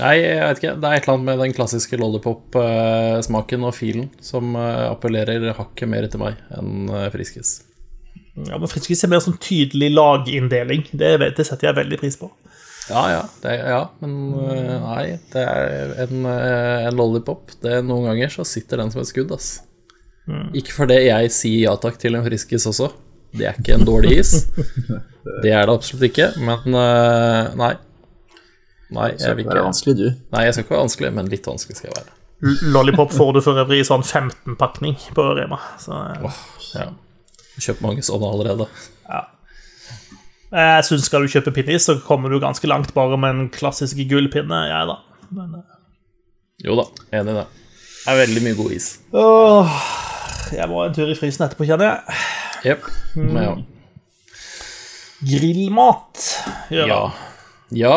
[0.00, 0.72] Nei, jeg vet ikke.
[0.82, 5.90] Det er et eller annet med den klassiske lollipop-smaken og filen som eh, appellerer hakket
[5.90, 7.60] mer til meg enn eh, Friskis.
[8.34, 10.88] Ja, men Friskis er mer sånn tydelig laginndeling.
[10.90, 12.32] Det, det setter jeg veldig pris på.
[12.90, 17.54] Ja, ja, det, ja men eh, nei, det er en, eh, en lollipop.
[17.62, 19.54] Det er Noen ganger så sitter den som et skudd, ass.
[20.56, 22.90] Ikke fordi jeg sier ja takk til en Friskis også.
[23.34, 24.34] Det er ikke en dårlig is.
[25.42, 27.70] Det er det absolutt ikke, men eh, nei.
[28.92, 30.04] Nei, jeg vil ikke være vanskelig, du.
[30.34, 32.18] Nei, jeg skal ikke være vanskelig, men litt vanskelig skal jeg være.
[32.74, 35.56] Lollipop får du for øvrig i sånn 15-pakning på Rema.
[35.80, 36.42] Så Åh,
[36.76, 36.90] ja.
[37.56, 38.68] Kjøpt mange sånne allerede.
[40.54, 43.98] Jeg syns skal du kjøpe pinneis, så kommer du ganske langt bare med en klassisk
[44.10, 44.96] gullpinne, jeg, da.
[45.34, 45.70] Men, eh,
[46.64, 46.84] Jo da,
[47.18, 47.46] enig i det.
[48.04, 48.88] Det er veldig mye god is.
[49.16, 49.78] åh,
[50.54, 52.18] jeg må en tur i frysen etterpå, kjenner jeg.
[52.68, 52.90] Jepp.
[53.16, 53.54] Men ja.
[55.24, 56.20] Grillmat.
[56.72, 57.00] gjør ja.
[57.74, 57.94] Ja,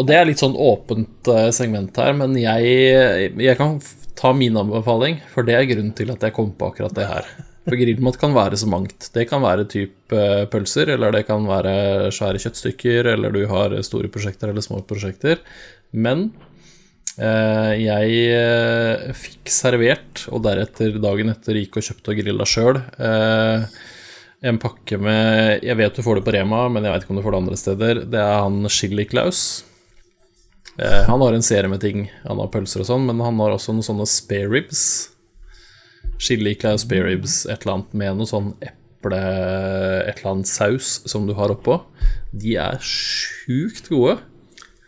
[0.00, 3.76] og det er litt sånn åpent eh, segment her, men jeg, jeg kan
[4.18, 7.28] ta min anbefaling, for det er grunnen til at jeg kom på akkurat det her.
[7.70, 9.12] For grillmat kan være så mangt.
[9.14, 13.76] Det kan være type eh, pølser, eller det kan være svære kjøttstykker, eller du har
[13.86, 15.38] store prosjekter eller små prosjekter.
[15.94, 16.32] Men
[17.14, 22.80] eh, jeg eh, fikk servert, og deretter dagen etter gikk og kjøpte og grilla sjøl,
[24.40, 27.18] en pakke med Jeg vet du får det på Rema, men jeg vet ikke om
[27.20, 28.02] du får det andre steder.
[28.08, 29.44] Det er han Chili Klaus.
[30.80, 32.06] Han har en serie med ting.
[32.24, 35.09] Han har pølser og sånn, men han har også noen sånne spare ribs.
[36.20, 41.26] Chili spare ribs, et eller annet med noe sånn eple Et eller annet saus som
[41.26, 41.78] du har oppå.
[42.36, 44.18] De er sjukt gode.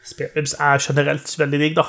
[0.05, 1.87] Spareribs er generelt veldig digg, da.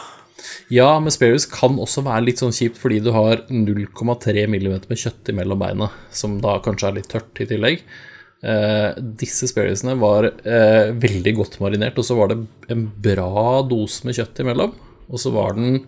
[0.72, 4.74] Ja, men spare ribs kan også være litt sånn kjipt fordi du har 0,3 mm
[4.88, 7.84] med kjøtt imellom beina, som da kanskje er litt tørt i tillegg.
[8.44, 8.90] Eh,
[9.20, 12.42] disse spareribsene var eh, veldig godt marinert, og så var det
[12.74, 14.74] en bra dose med kjøtt imellom.
[15.12, 15.84] Og så var den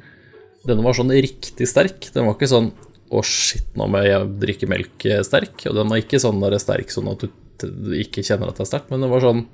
[0.65, 2.07] Denne var sånn riktig sterk.
[2.09, 2.71] Den var ikke sånn
[3.13, 5.67] å, shit, nå må jeg drikke melk eh, sterk.
[5.69, 8.71] Og den var ikke sånn der sterk sånn at du ikke kjenner at det er
[8.71, 9.45] sterkt, men den var sånn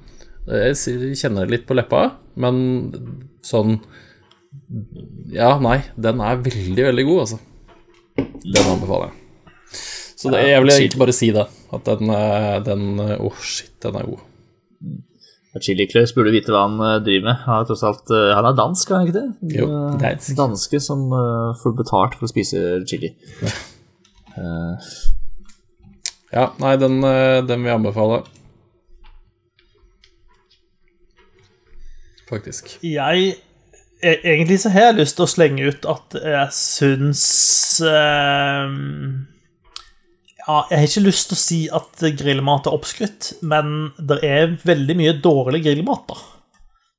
[0.47, 2.07] eh, Jeg kjenner det litt på leppa,
[2.41, 2.63] men
[3.45, 3.79] sånn
[5.31, 7.37] ja, nei, den er veldig, veldig god, altså.
[8.43, 9.17] Den anbefaler jeg.
[10.21, 11.45] Så det, jeg vil egentlig bare si det.
[11.73, 14.25] At den, eh, den Å, shit, den er god.
[15.59, 17.39] Chili Claus burde vite hva han eh, driver med.
[17.43, 19.57] Han er tross alt eh, Han er dansk, er han ikke det?
[19.59, 20.35] Jo, Eh, dansk.
[20.37, 21.07] Danske som
[21.59, 23.11] får betalt for å spise chili.
[24.37, 24.91] Eh,
[26.31, 28.21] Ja, nei, den, den vil jeg anbefale.
[32.29, 32.77] Faktisk.
[32.83, 33.33] Jeg
[34.03, 39.40] e- Egentlig så har jeg lyst til å slenge ut at jeg syns ehm, Ja,
[40.69, 44.97] jeg har ikke lyst til å si at grillmat er oppskrytt, men det er veldig
[44.99, 46.19] mye dårlig grillmat, da.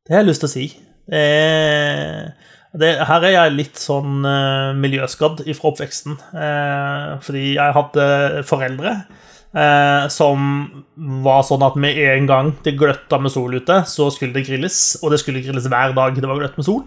[0.02, 0.66] Det har jeg lyst til å si.
[1.12, 2.32] Er,
[2.78, 8.06] det, her er jeg litt sånn eh, miljøskadd fra oppveksten, eh, fordi jeg hadde
[8.48, 8.96] foreldre
[9.56, 10.64] eh, som
[11.24, 14.80] var sånn at med en gang det gløtta med sol ute, så skulle det grilles,
[15.02, 16.82] og det skulle grilles hver dag det var gløtt med sol.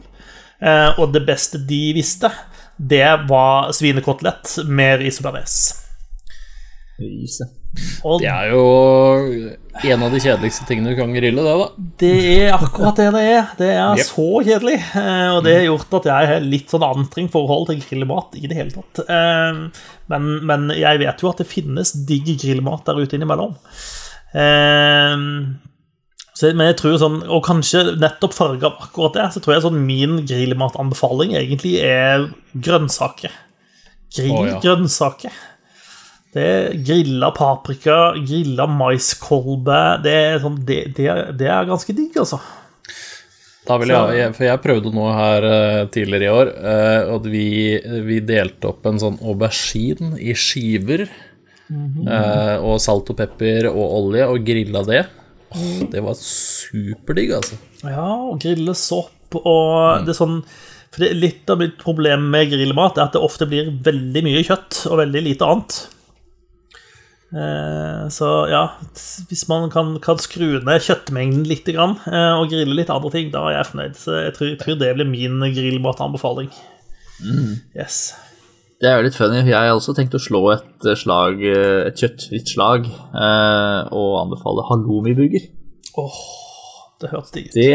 [0.60, 2.32] Eh, og det beste de visste,
[2.76, 5.85] det var svinekotelett med ris og bearnés.
[8.08, 8.62] Og Det er jo
[9.92, 11.66] en av de kjedeligste tingene du kan grille, det, da.
[12.00, 12.12] det
[12.46, 13.50] er akkurat det det er.
[13.60, 14.06] Det er Yep.
[14.08, 14.78] så kjedelig.
[14.96, 18.48] eh, Og det har gjort at jeg har litt sånn anstrengt forhold til grillmat i
[18.48, 19.04] det hele tatt.
[19.10, 19.60] Eh,
[20.08, 23.56] Men, men jeg vet jo at det finnes digg grillmat der ute innimellom.
[24.34, 25.18] Eh,
[26.36, 29.64] Så, men jeg tror sånn, Og kanskje nettopp farga av akkurat det, så tror jeg
[29.68, 33.32] sånn min grillmatanbefaling egentlig er grønnsaker.
[34.16, 35.32] Grillgrønnsaker.
[35.32, 35.52] Oh, ja.
[36.36, 41.08] Det er grilla paprika, grilla maiskolbe det sånn, det, det,
[41.40, 42.42] det er ganske digg, altså.
[43.66, 47.48] Da vil jeg, for jeg prøvde noe her eh, tidligere i år, eh, og vi,
[48.06, 51.08] vi delte opp en sånn aubergine i skiver.
[51.72, 55.06] eh, og salt og pepper og olje, og grilla det.
[55.56, 57.58] Oh, det var superdigg, altså.
[57.88, 60.38] Ja, og grille sopp og det er sånn
[60.94, 64.44] For det, litt av mitt problem med grillmat er at det ofte blir veldig mye
[64.48, 65.80] kjøtt og veldig lite annet.
[67.34, 68.66] Eh, så ja,
[69.30, 73.32] hvis man kan, kan skru ned kjøttmengden litt grann, eh, og grille litt andre ting,
[73.34, 73.98] da er jeg fornøyd.
[74.00, 76.54] Så jeg tror, tror det blir min grillmatanbefaling.
[77.76, 78.14] Yes.
[78.82, 79.40] Det er jo litt funny.
[79.48, 85.48] Jeg har også tenkt å slå et eh, slag, et kjøttfritt slag, og anbefale halloumi-burger.
[85.96, 86.20] Åh,
[87.02, 87.56] det hørtes digg ut.
[87.56, 87.72] Det,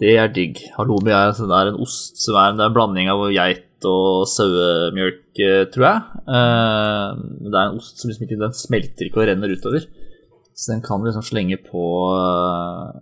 [0.00, 0.60] det er digg.
[0.76, 5.64] Halloumi er, altså, er en ost som er en blanding av geit og sauemjølk, eh,
[5.72, 6.00] tror jeg.
[6.26, 9.86] Men Det er en ost som liksom ikke den smelter ikke og renner utover.
[10.54, 11.84] Så den kan du liksom slenge på
[12.16, 13.00] eh,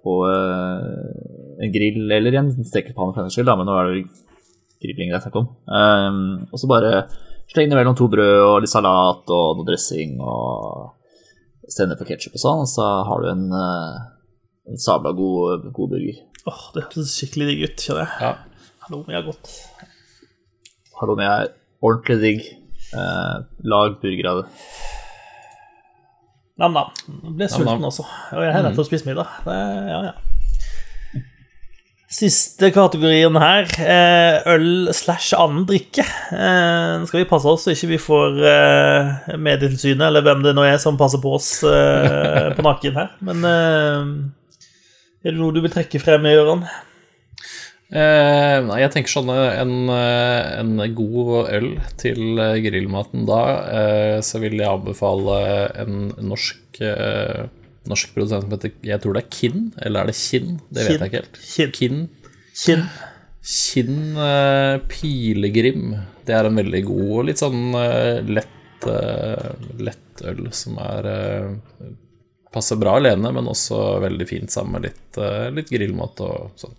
[0.00, 4.06] på eh, en grill eller en stekepanne for den skyld, da, men nå er det
[4.80, 5.50] grilling det er snakk om.
[6.48, 7.04] Og så bare
[7.52, 10.96] sleng det mellom to brød og litt salat og noe dressing og
[11.70, 13.98] sennep og ketsjup og sånn, og så har du en, eh,
[14.70, 16.22] en sabla god, god burger.
[16.50, 18.14] Åh, det høres skikkelig digg ut, kjenner jeg.
[18.24, 18.32] Ja.
[18.86, 19.52] Hallo, jeg har gått.
[21.00, 22.48] Halloumi er ordentlig digg.
[22.92, 23.36] Eh,
[23.70, 24.48] lag burger av det.
[26.60, 26.90] Nam-nam.
[27.38, 27.88] Ble sulten Nam-nam.
[27.88, 28.04] også.
[28.36, 29.30] Og jeg har nettopp spist middag.
[29.46, 29.54] Det,
[29.88, 30.16] ja, ja.
[32.10, 36.02] Siste kategorien her, eh, øl slash annen drikke.
[36.34, 40.56] Eh, Nå skal vi passe oss så ikke vi får eh, Medietilsynet, eller hvem det
[40.58, 43.12] nå er som passer på oss eh, på nakken her.
[43.22, 44.10] Men eh,
[45.22, 46.66] er det noe du vil trekke frem, Gøran?
[47.90, 53.40] Eh, nei, jeg tenker sånn en, eh, en god øl til eh, grillmaten da,
[54.22, 55.38] så vil jeg anbefale
[55.82, 56.58] en norsk
[57.90, 60.58] Norsk produsent som heter Jeg tror det er Kinn, eller er det Kinn?
[60.70, 61.38] Det vet jeg ikke helt.
[61.42, 61.72] Kinn.
[61.80, 61.98] Kinn.
[62.60, 62.84] Kinn.
[63.50, 64.20] Kinn
[64.92, 65.96] Pilegrim.
[66.28, 67.72] Det er en veldig god og litt sånn
[68.30, 68.86] lett,
[69.80, 71.10] lett øl som er
[72.52, 75.20] Passer bra alene, men også veldig fint sammen med litt,
[75.56, 76.76] litt grillmat og sånn.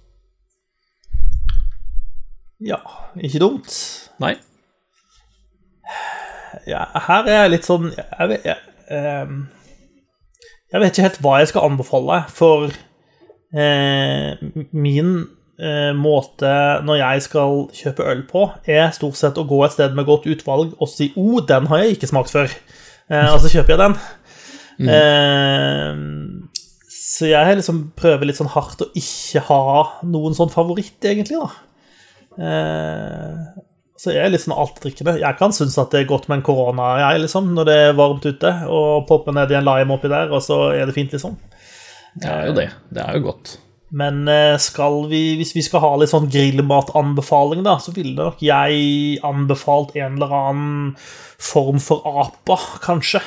[2.61, 2.77] Ja,
[3.17, 3.73] ikke dumt.
[4.21, 4.35] Nei.
[6.69, 8.57] ja, her er jeg litt sånn Jeg vet, jeg,
[8.93, 9.39] ehm,
[10.71, 12.69] jeg vet ikke helt hva jeg skal anbefale, for
[13.57, 14.37] eh,
[14.71, 15.09] min
[15.57, 16.53] eh, måte
[16.85, 20.29] når jeg skal kjøpe øl på, er stort sett å gå et sted med godt
[20.31, 22.53] utvalg og si 'Å, oh, den har jeg ikke smakt før',
[23.09, 23.97] eh, og så kjøper jeg den.
[24.81, 25.97] Eh,
[26.87, 29.65] så jeg liksom prøver litt sånn hardt å ikke ha
[30.07, 31.70] noen sånn favoritt, egentlig, da.
[32.39, 33.41] Eh,
[34.01, 35.17] så jeg er liksom sånn altdrikkende.
[35.21, 37.97] Jeg kan synes at det er godt med en korona, jeg, liksom, når det er
[37.99, 41.13] varmt ute, og poppe ned i en lime oppi der, og så er det fint,
[41.13, 41.35] liksom.
[42.17, 42.71] Det er jo det.
[42.91, 43.53] Det er jo godt.
[43.91, 48.41] Men eh, skal vi, hvis vi skal ha litt sånn grillmatanbefaling, da, så ville nok
[48.43, 50.91] jeg anbefalt en eller annen
[51.41, 53.21] form for apa, kanskje.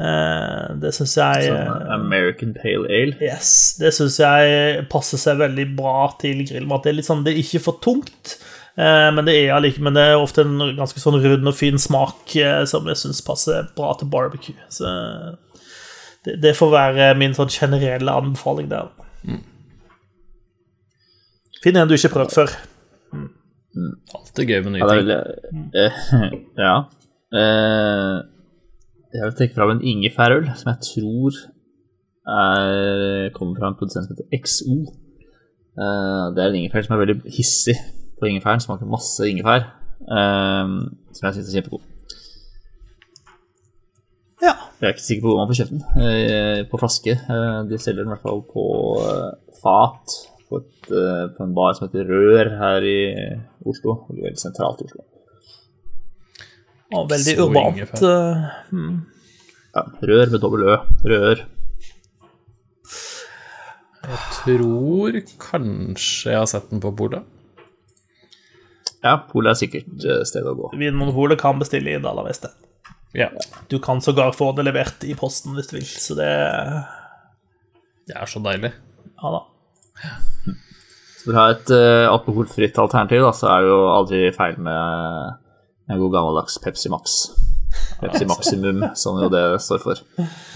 [0.00, 3.16] Eh, det syns jeg Sånn eh, American Pale Ale.
[3.20, 6.86] Yes, det syns jeg passer seg veldig bra til grillmat.
[6.86, 8.38] Det er litt sånn, det er ikke for tungt,
[8.80, 12.32] eh, men det er, men det er ofte en ganske sånn rund og fin smak
[12.40, 14.56] eh, som jeg syns passer bra til barbecue.
[14.72, 14.88] Så
[16.24, 18.88] det, det får være min sånn generelle anbefaling der.
[21.60, 22.58] Finn en du ikke har prøvd før.
[24.16, 25.10] Alltid gøy med nye Ja, ting.
[25.10, 25.20] Ja
[25.76, 26.74] jeg eh, Ja.
[27.36, 28.16] Eh,
[29.14, 31.38] jeg vil trekke fram en ingefærøl som jeg tror
[32.30, 34.76] er, kommer fra en produsent som heter XO.
[35.80, 37.76] Eh, det er en ingefær som er veldig hissig
[38.20, 38.60] på ingefæren.
[38.62, 39.66] Smaker masse ingefær.
[40.00, 40.74] eh,
[41.14, 41.86] som jeg syns er kjempegod.
[44.40, 44.54] Ja.
[44.80, 45.82] Jeg er ikke sikker på hvor man får kjøpt den.
[46.06, 47.16] eh, på flaske.
[47.70, 48.64] De selger den i hvert fall på
[49.62, 50.14] fat
[50.48, 50.88] på, et,
[51.36, 52.98] på en bar som heter Rør her i
[53.68, 53.98] Oslo.
[54.08, 55.04] Veldig sentralt i Oslo.
[56.96, 58.02] Og veldig Så urbant.
[58.72, 58.94] mm.
[59.76, 60.76] Ja, rør med dobbel Ø.
[61.06, 61.44] Rør.
[64.00, 67.22] Jeg Tror kanskje jeg har sett den på Polet.
[69.04, 70.70] Ja, Polet er sikkert eh, stedet å gå.
[70.80, 72.50] Vinmonopolet kan bestille i Dala Veste.
[73.16, 73.28] Ja.
[73.70, 76.30] Du kan sågar få det levert i posten hvis du vil, så det
[78.08, 78.72] Det er så deilig.
[79.22, 79.40] Ja da.
[80.46, 84.58] Hvis du vil ha et eh, alkoholfritt alternativ, da, så er det jo aldri feil
[84.64, 85.49] med
[85.90, 87.20] en god gammeldags Pepsi Max.
[88.00, 90.00] Pepsi Maximum, som jo det står for.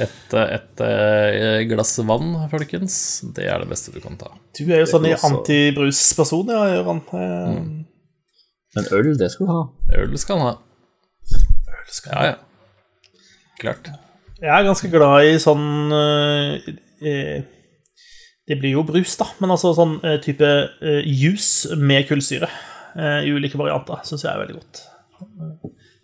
[0.02, 2.96] Et, et, eh, glass vann, folkens,
[3.36, 4.30] det er det beste du kan ta.
[4.58, 7.02] Du er jo sånn også- antibrusperson, ja, Gøran.
[7.12, 7.84] Mm.
[8.74, 9.62] Men øl, det skal du ha.
[9.98, 10.56] Øl skal han ha.
[12.10, 12.34] Ja, ja.
[13.60, 13.90] Klart.
[14.42, 16.64] Jeg er ganske glad i sånn eh,
[17.06, 17.44] eh,
[18.48, 22.48] Det blir jo brus, da, men altså sånn eh, type eh, juice med kullsyre
[22.98, 24.82] eh, i ulike varianter syns jeg er veldig godt.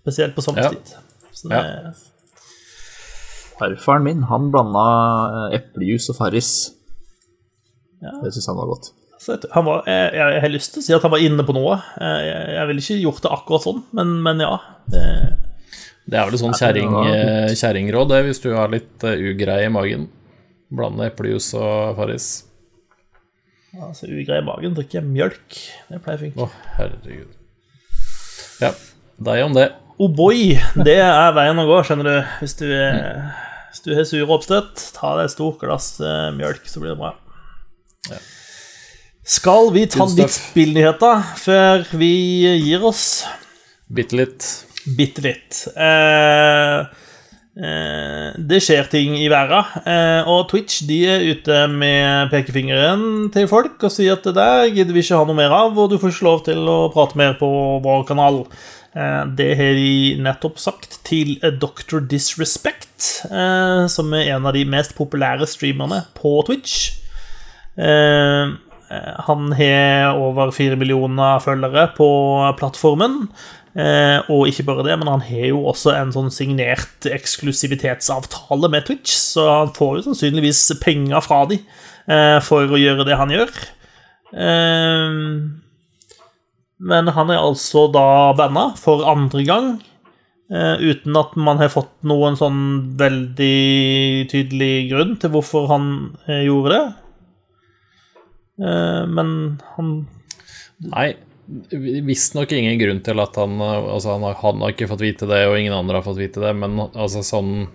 [0.00, 0.94] Spesielt på sommerstid.
[1.34, 1.92] Så det, Ja.
[3.60, 4.84] Farfaren min han blanda
[5.50, 6.50] eh, eplejus og Farris.
[8.00, 8.14] Ja.
[8.24, 8.92] Det syns han var godt.
[9.26, 11.52] jeg, han var, jeg, jeg har lyst til å si at han var inne på
[11.56, 11.74] noe.
[12.00, 14.54] Eh, Jeg, jeg ville ikke gjort det akkurat sånn, men, men ja.
[14.90, 15.02] Det,
[16.08, 19.72] Det er vel et sånn eh, kjerringråd, det, hvis du har litt eh, ugrei i
[19.74, 20.08] magen.
[20.72, 22.30] Blande eplejus og Farris.
[23.76, 25.60] altså, ugrei i magen, drikke mjølk.
[25.90, 26.48] Det pleier Å, funke.
[26.78, 27.36] herregud.
[28.64, 28.72] Ja,
[29.20, 29.68] deg om det.
[30.00, 32.30] Oh boy, det er veien å gå, skjønner du.
[32.40, 33.20] Hvis du, er-
[33.70, 37.00] hvis du har sure oppstøtt, ta deg et stort glass uh, mjølk, så blir det
[37.02, 37.12] bra.
[38.08, 38.16] Ja.
[39.30, 42.08] Skal vi ta litt spillnyheter før vi
[42.64, 43.04] gir oss?
[43.92, 44.46] Bitte litt.
[44.96, 45.60] Bitte litt.
[45.76, 46.80] Eh,
[47.60, 53.46] eh, det skjer ting i verden, eh, og Twitch de er ute med pekefingeren til
[53.50, 55.98] folk og sier at det der gidder vi ikke ha noe mer av, og du
[56.00, 57.52] får ikke lov til å prate mer på
[57.84, 58.42] vår kanal.
[58.96, 62.00] Eh, det har de nettopp sagt til Dr.
[62.10, 66.90] Disrespect, eh, som er en av de mest populære streamerne på Twitch.
[67.78, 68.56] Eh,
[68.90, 72.10] han har over fire millioner følgere på
[72.58, 73.28] plattformen.
[73.78, 78.88] Eh, og ikke bare det, men han har jo også en sånn signert eksklusivitetsavtale med
[78.88, 81.60] Twitch, så han får jo sannsynligvis penger fra de
[82.10, 83.60] eh, for å gjøre det han gjør.
[86.80, 89.70] Men han er altså da banna for andre gang,
[90.52, 92.60] eh, uten at man har fått noen sånn
[93.00, 95.90] veldig tydelig grunn til hvorfor han
[96.26, 96.84] eh, gjorde det.
[98.64, 99.34] Eh, men
[99.76, 99.92] han
[100.80, 101.10] Nei,
[102.06, 105.42] visstnok ingen grunn til at han Altså, han har, han har ikke fått vite det,
[105.44, 107.66] og ingen andre har fått vite det, men altså sånn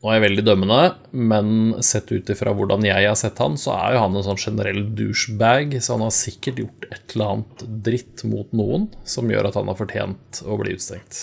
[0.00, 1.48] Nå er jeg veldig dømmende, men
[1.84, 4.80] sett ut ifra hvordan jeg har sett han, så er jo han en sånn generell
[4.96, 9.58] douchebag, så han har sikkert gjort et eller annet dritt mot noen som gjør at
[9.60, 11.20] han har fortjent å bli utstengt.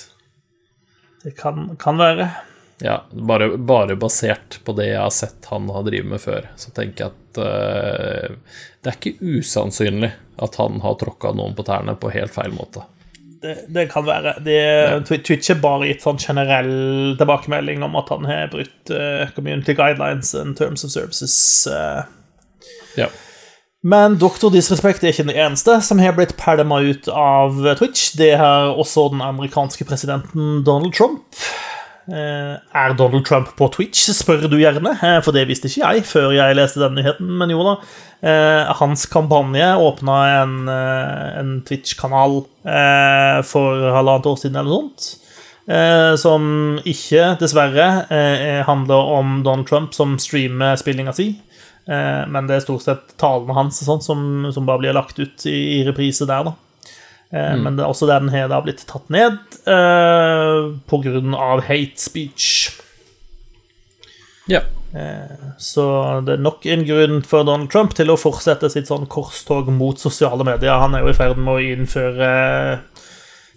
[1.23, 2.29] Det kan, kan være.
[2.85, 6.69] Ja, bare, bare basert på det jeg har sett han har drevet med før, så
[6.77, 11.97] tenker jeg at uh, det er ikke usannsynlig at han har tråkka noen på tærne
[11.97, 12.85] på helt feil måte.
[13.41, 14.33] Det, det kan være.
[14.45, 14.99] Det, ja.
[15.05, 20.33] Twitch har bare gitt sånn generell tilbakemelding om at han har brutt uh, community guidelines
[20.37, 21.37] and terms of services.
[21.69, 22.03] Uh.
[22.97, 23.11] Ja.
[23.87, 28.09] Men Doktor Disrespect er ikke den eneste som har blitt pælma ut av Twitch.
[28.17, 31.37] Det har også den amerikanske presidenten Donald Trump.
[32.07, 36.05] Eh, Er Donald Trump på Twitch, spør du gjerne, eh, for det visste ikke jeg
[36.07, 37.31] før jeg leste den nyheten.
[37.39, 37.73] Men jo da,
[38.23, 42.45] eh, hans kampanje åpna en, en Twitch-kanal
[43.47, 45.23] for halvannet år siden eller noe sånt.
[46.19, 48.07] Som ikke, dessverre,
[48.63, 51.41] handler om Donald Trump som streamer spillinga si.
[51.87, 55.79] Men det er stort sett talene hans sånn, som, som bare blir lagt ut i,
[55.79, 56.55] i reprise der, da.
[57.31, 61.99] Eh, Men det er også den har blitt tatt ned eh, på grunn av hate
[62.01, 62.71] speech.
[64.47, 64.63] ja.
[65.61, 65.83] Så
[66.25, 69.99] det er nok en grunn for Donald Trump til å fortsette sitt sånn korstog mot
[69.99, 70.79] sosiale medier.
[70.79, 72.29] Han er jo i ferd med å innføre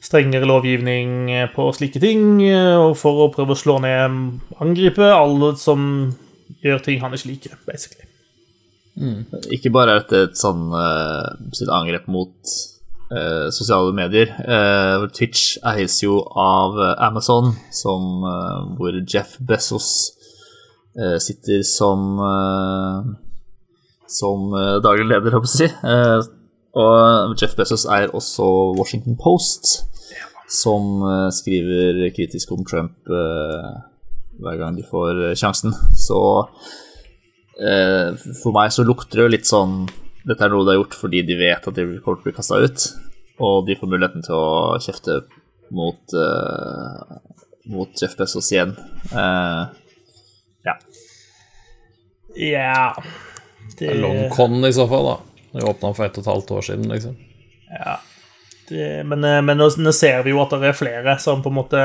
[0.02, 2.42] strengere lovgivning på slike ting,
[2.82, 4.18] og for å prøve å slå ned,
[4.60, 6.10] angripe alle som
[6.64, 8.08] gjør ting han ikke liker, basically.
[9.54, 12.56] Ikke bare er dette et sånn uh, sitt angrep mot
[13.10, 14.30] eh, sosiale medier.
[14.40, 19.90] Eh, Twitch eies jo av eh, Amazon, som, eh, hvor Jeff Bezos
[20.96, 23.10] eh, sitter som eh,
[24.10, 24.50] som
[24.82, 26.30] daglig leder, holdt jeg på å si.
[26.82, 28.42] Og Jeff Bezos eier også
[28.74, 29.84] Washington Post,
[30.50, 30.98] som
[31.30, 35.70] skriver kritisk om Trump hver gang de får sjansen.
[35.94, 36.18] Så
[38.42, 39.86] for meg så lukter det jo litt sånn
[40.28, 42.36] Dette er noe de har gjort fordi de vet at de kommer til å bli
[42.36, 42.86] kasta ut,
[43.40, 45.22] og de får muligheten til å kjefte
[45.72, 47.16] mot, uh,
[47.72, 48.74] mot Jeff Bezos igjen.
[49.14, 49.70] Uh,
[50.66, 50.76] ja.
[52.36, 52.84] Ja
[53.80, 55.18] det, Longcon i så fall, da.
[55.52, 57.16] Det åpna for ett og et halvt år siden, liksom.
[57.70, 57.96] Ja.
[58.68, 61.50] Det, men eh, men nå, nå ser vi jo at det er flere som på
[61.50, 61.80] en måte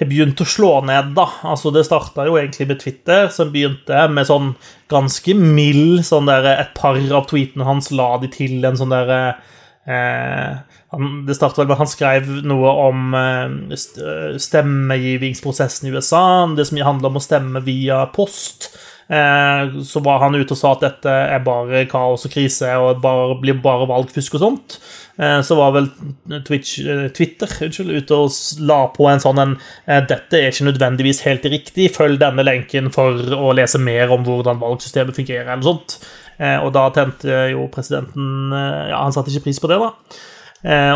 [0.00, 1.26] har begynt å slå ned, da.
[1.44, 4.54] Altså, det starta jo egentlig med Twitter, som begynte med sånn
[4.90, 9.20] ganske mild sånn der Et par av tweetene hans la de til en sånn derre
[9.86, 10.56] eh,
[11.26, 16.22] Det starta vel med at han skrev noe om eh, st- stemmegivingsprosessen i USA,
[16.56, 18.70] det som handler om å stemme via post.
[19.10, 23.02] Eh, så var han ute og sa at dette er bare kaos og krise og
[23.04, 24.76] bare, blir bare valgfusk og sånt.
[25.20, 25.90] Eh, så var vel
[26.46, 29.56] Twitch, eh, Twitter unnskyld, ute og la på en sånn en
[29.86, 34.62] Dette er ikke nødvendigvis helt riktig, følg denne lenken for å lese mer om hvordan
[34.62, 36.00] valgsystemet fungerer, eller sånt.
[36.40, 39.90] Og da tente jo presidenten Ja, han satte ikke pris på det, da.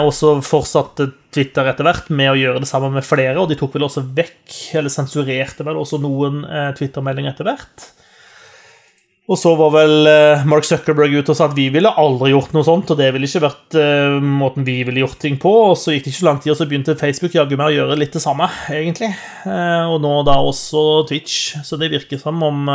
[0.00, 3.58] Og så fortsatte Twitter etter hvert med å gjøre det sammen med flere, og de
[3.58, 7.88] tok vel også vekk, eller sensurerte vel også noen eh, Twitter-meldinger etter hvert.
[9.24, 12.52] Og så var vel eh, Mark Zuckerberg ute og sa at vi ville aldri gjort
[12.52, 15.52] noe sånt, og det ville ikke vært eh, måten vi ville gjort ting på.
[15.70, 17.76] Og så gikk det ikke så lang tid, og så begynte Facebook jaggu meg å
[17.78, 19.08] gjøre litt det samme, egentlig.
[19.48, 21.54] Eh, og nå da også Twitch.
[21.64, 22.68] Så det virker som om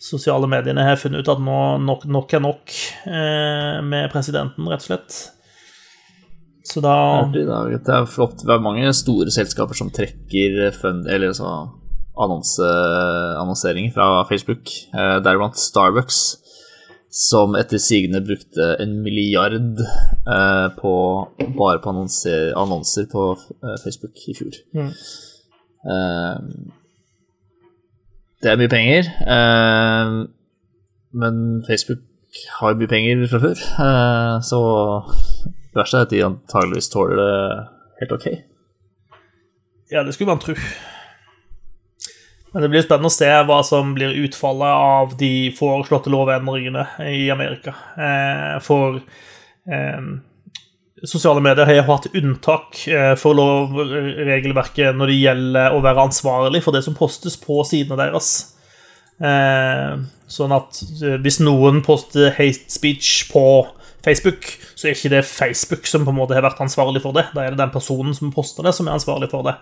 [0.00, 2.76] sosiale mediene har funnet ut at nå nok, nok er nok
[3.84, 5.18] med presidenten, rett og slett.
[6.64, 6.94] Så da.
[7.34, 8.40] Det er flott.
[8.46, 11.52] Det er mange store selskaper som trekker fund, eller så
[12.24, 12.66] annonse,
[13.40, 16.20] annonseringer fra Facebook, eh, deriblant Starbucks,
[17.10, 20.92] som etter sigende brukte en milliard eh, på,
[21.58, 24.60] bare på annonser, annonser på eh, Facebook i fjor.
[24.76, 24.92] Mm.
[25.90, 26.36] Eh,
[28.40, 30.12] det er mye penger, eh,
[31.24, 32.06] men Facebook
[32.60, 34.60] har mye penger fra før, eh, så
[35.44, 37.34] det verste er at de antageligvis tåler det
[38.00, 38.30] helt ok.
[39.90, 40.54] Ja, det skulle man tro.
[42.52, 47.28] Men det blir spennende å se hva som blir utfallet av de foreslåtte lovendringene i
[47.30, 47.76] Amerika.
[47.94, 48.98] Eh, for
[49.70, 50.08] eh,
[51.06, 56.74] sosiale medier har hatt unntak eh, for lovregelverket når det gjelder å være ansvarlig for
[56.74, 58.32] det som postes på sidene deres.
[59.20, 60.78] Sånn at
[61.20, 63.42] hvis noen poster hate speech på
[64.00, 67.26] Facebook, så er ikke det Facebook som på en måte har vært ansvarlig for det.
[67.34, 69.58] Da er det den personen som poster det, som er ansvarlig for det.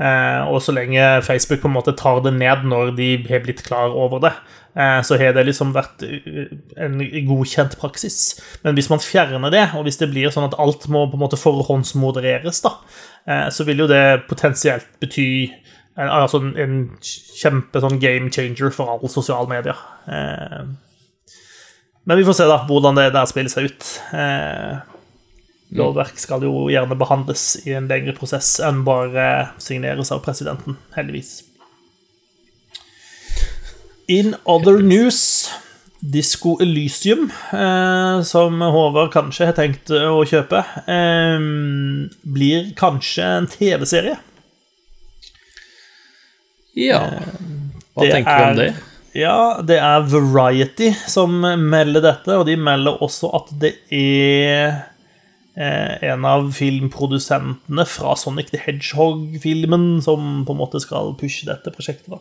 [0.00, 3.60] Eh, og så lenge Facebook på en måte tar det ned når de har blitt
[3.66, 4.32] klar over det,
[4.72, 6.96] eh, så har det liksom vært eh, en
[7.28, 8.38] godkjent praksis.
[8.64, 11.24] Men hvis man fjerner det, og hvis det blir sånn at alt må på en
[11.26, 12.78] måte forhåndsmodereres, da,
[13.52, 15.50] så vil jo det potensielt bety
[16.00, 19.76] en, altså en, en kjempe sånn game changer for alle sosiale medier.
[22.08, 23.90] Men vi får se da hvordan det der spiller seg ut.
[25.70, 30.78] Eh, lovverk skal jo gjerne behandles i en lengre prosess enn bare signeres av presidenten,
[30.96, 31.44] heldigvis.
[34.10, 35.50] In other news
[36.00, 41.38] Disco Elysium, eh, som Håvard kanskje har tenkt å kjøpe, eh,
[42.24, 44.16] blir kanskje en TV-serie.
[46.74, 47.02] Ja.
[47.94, 48.70] Hva det tenker du om det?
[49.12, 54.80] Ja, det er Variety som melder dette, og de melder også at det er eh,
[55.56, 62.12] en av filmprodusentene fra Sonic the Hedgehog-filmen som på en måte skal pushe dette prosjektet.
[62.14, 62.20] da.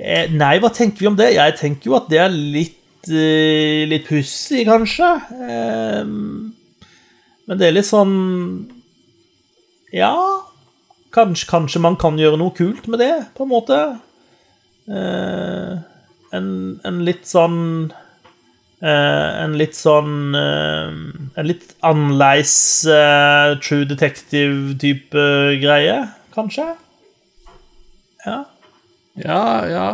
[0.00, 1.34] Eh, nei, hva tenker vi om det?
[1.34, 5.10] Jeg tenker jo at det er litt, eh, litt pussig, kanskje.
[5.48, 8.70] Eh, men det er litt sånn
[9.92, 10.14] Ja,
[11.10, 13.78] kanskje, kanskje man kan gjøre noe kult med det, på en måte.
[14.86, 15.72] Eh,
[16.32, 18.09] en, en litt sånn eh,
[18.80, 20.92] En litt sånn eh,
[21.36, 22.54] En litt annerledes
[22.88, 25.24] eh, True Detective-type
[25.60, 25.98] greie,
[26.32, 26.64] kanskje?
[28.24, 28.38] Ja.
[29.20, 29.88] Ja, ja,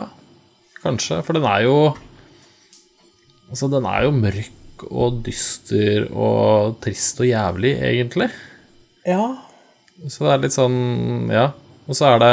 [0.84, 1.18] kanskje.
[1.26, 1.76] For den er jo
[3.50, 8.26] Altså, den er jo mørk og dyster og trist og jævlig, egentlig.
[9.06, 9.22] Ja.
[10.10, 11.50] Så det er litt sånn Ja.
[11.86, 12.32] Og så er det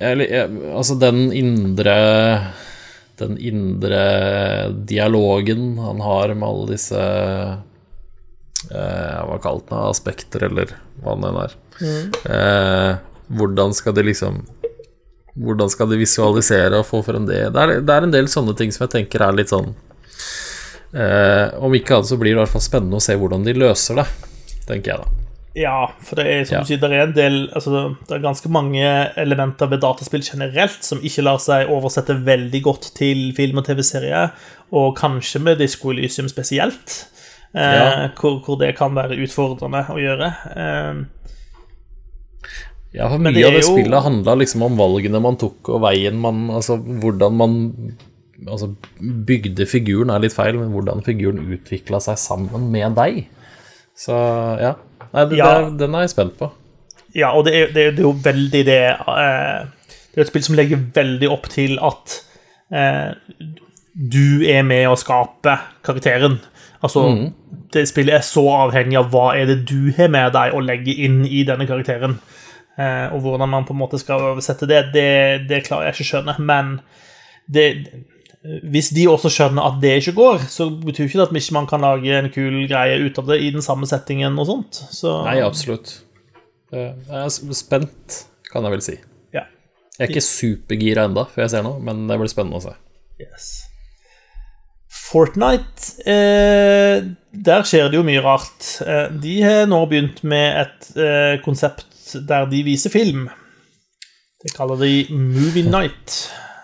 [0.00, 1.96] jeg, jeg, Altså, den indre
[3.20, 4.02] Den indre
[4.88, 7.00] dialogen han har med alle disse
[8.70, 9.82] eh, Hva kalt det?
[9.90, 11.54] aspekter, eller hva det enn er.
[11.80, 12.92] Eh,
[13.30, 14.42] hvordan skal de liksom
[15.40, 17.44] Hvordan skal de visualisere og få frem det?
[17.54, 19.70] Det er, det er en del sånne ting som jeg tenker er litt sånn
[20.92, 23.56] eh, Om ikke annet så blir det i hvert fall spennende å se hvordan de
[23.56, 24.08] løser det,
[24.68, 25.19] tenker jeg da.
[25.58, 26.60] Ja, for det er som Ja.
[26.62, 30.84] du sier, det er en del altså, Det er ganske mange elementer ved dataspill generelt
[30.86, 34.30] som ikke lar seg oversette veldig godt til film og TV-serier,
[34.72, 37.06] og kanskje med Disco Elysium spesielt,
[37.54, 38.08] eh, Ja.
[38.14, 40.30] hvor, hvor det kan være utfordrende å gjøre.
[40.56, 41.04] Eh,
[42.92, 45.80] Ja, for mye det av det jo- spillet handla liksom om valgene man tok, og
[45.82, 47.96] veien man Altså hvordan man
[48.48, 53.26] Altså, bygde figuren er litt feil, men hvordan figuren utvikla seg sammen med deg.
[53.94, 54.74] Så ja.
[55.12, 55.50] Nei, det, Ja.
[55.60, 56.50] det, den er jeg spent på.
[57.14, 59.64] Ja, og det er, det er, det jo veldig det eh,
[60.10, 62.16] Det er et spill som legger veldig opp til at
[62.70, 63.10] eh,
[63.94, 65.56] du er med å skape
[65.86, 66.38] karakteren.
[66.82, 67.02] Altså,
[67.74, 70.94] det spillet er så avhengig av hva er det du har med deg å legge
[71.04, 72.16] inn i denne karakteren.
[72.78, 75.08] Eh, og hvordan man på en måte skal oversette det, det,
[75.50, 76.36] det klarer jeg ikke å skjønne.
[76.38, 76.72] Men
[77.50, 77.66] det,
[78.40, 81.66] Hvis de også skjønner at det ikke går, så betyr ikke det at ikke man
[81.68, 84.78] kan lage en kul greie ut av det i den samme settingen og sånt.
[84.96, 85.98] Så, Nei, absolutt.
[86.72, 88.94] Eh, Jeg er spent, kan jeg vel si.
[89.36, 89.42] Ja.
[89.98, 92.72] Jeg er ikke supergira enda, før jeg ser noe, men det blir spennende å se.
[93.20, 93.50] Yes.
[94.90, 97.02] Fortnite eh,
[97.44, 98.70] Der skjer det jo mye rart.
[98.80, 103.28] Eh, de har nå begynt med et eh, konsept der de viser film.
[104.40, 106.16] Det kaller de Movie Night.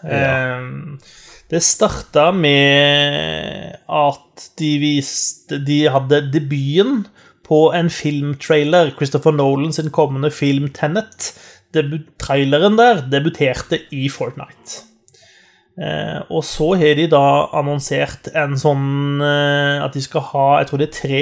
[0.07, 0.57] Ja.
[0.57, 1.13] Eh,
[1.51, 7.05] det starta med at de viste De hadde debuten
[7.47, 8.91] på en filmtrailer.
[8.97, 11.31] Christopher Nolan sin kommende film Tenet.
[11.75, 14.83] Debut traileren der debuterte i Fortnite.
[15.77, 17.23] Eh, og så har de da
[17.55, 21.19] annonsert en sånn eh, At de skal ha jeg tror det er tre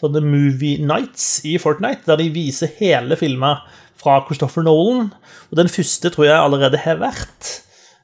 [0.00, 3.60] sånne movie nights i Fortnite, der de viser hele filmer
[4.00, 5.10] fra Christopher Nolan.
[5.52, 7.50] Og den første tror jeg allerede har vært.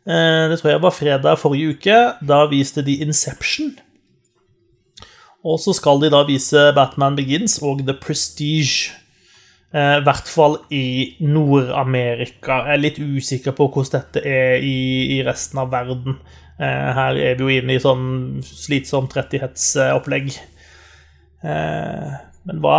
[0.06, 1.98] Eh, det tror jeg var fredag forrige uke.
[2.22, 3.74] Da viste de Inception.
[5.46, 8.92] Og så skal de da vise Batman Begins og The Prestige.
[9.74, 12.62] Eh, I hvert fall i Nord-Amerika.
[12.68, 16.20] Jeg er litt usikker på hvordan dette er i, i resten av verden.
[16.56, 20.36] Eh, her er vi jo inne i sånn slitsomt rettighetsopplegg.
[21.46, 22.78] Men hva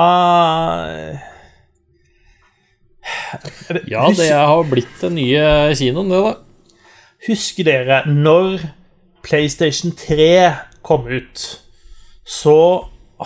[3.87, 6.46] Ja, det har blitt den nye kinoen, det, da.
[7.25, 8.61] Husker dere når
[9.25, 10.27] PlayStation 3
[10.85, 11.45] kom ut,
[12.27, 12.57] så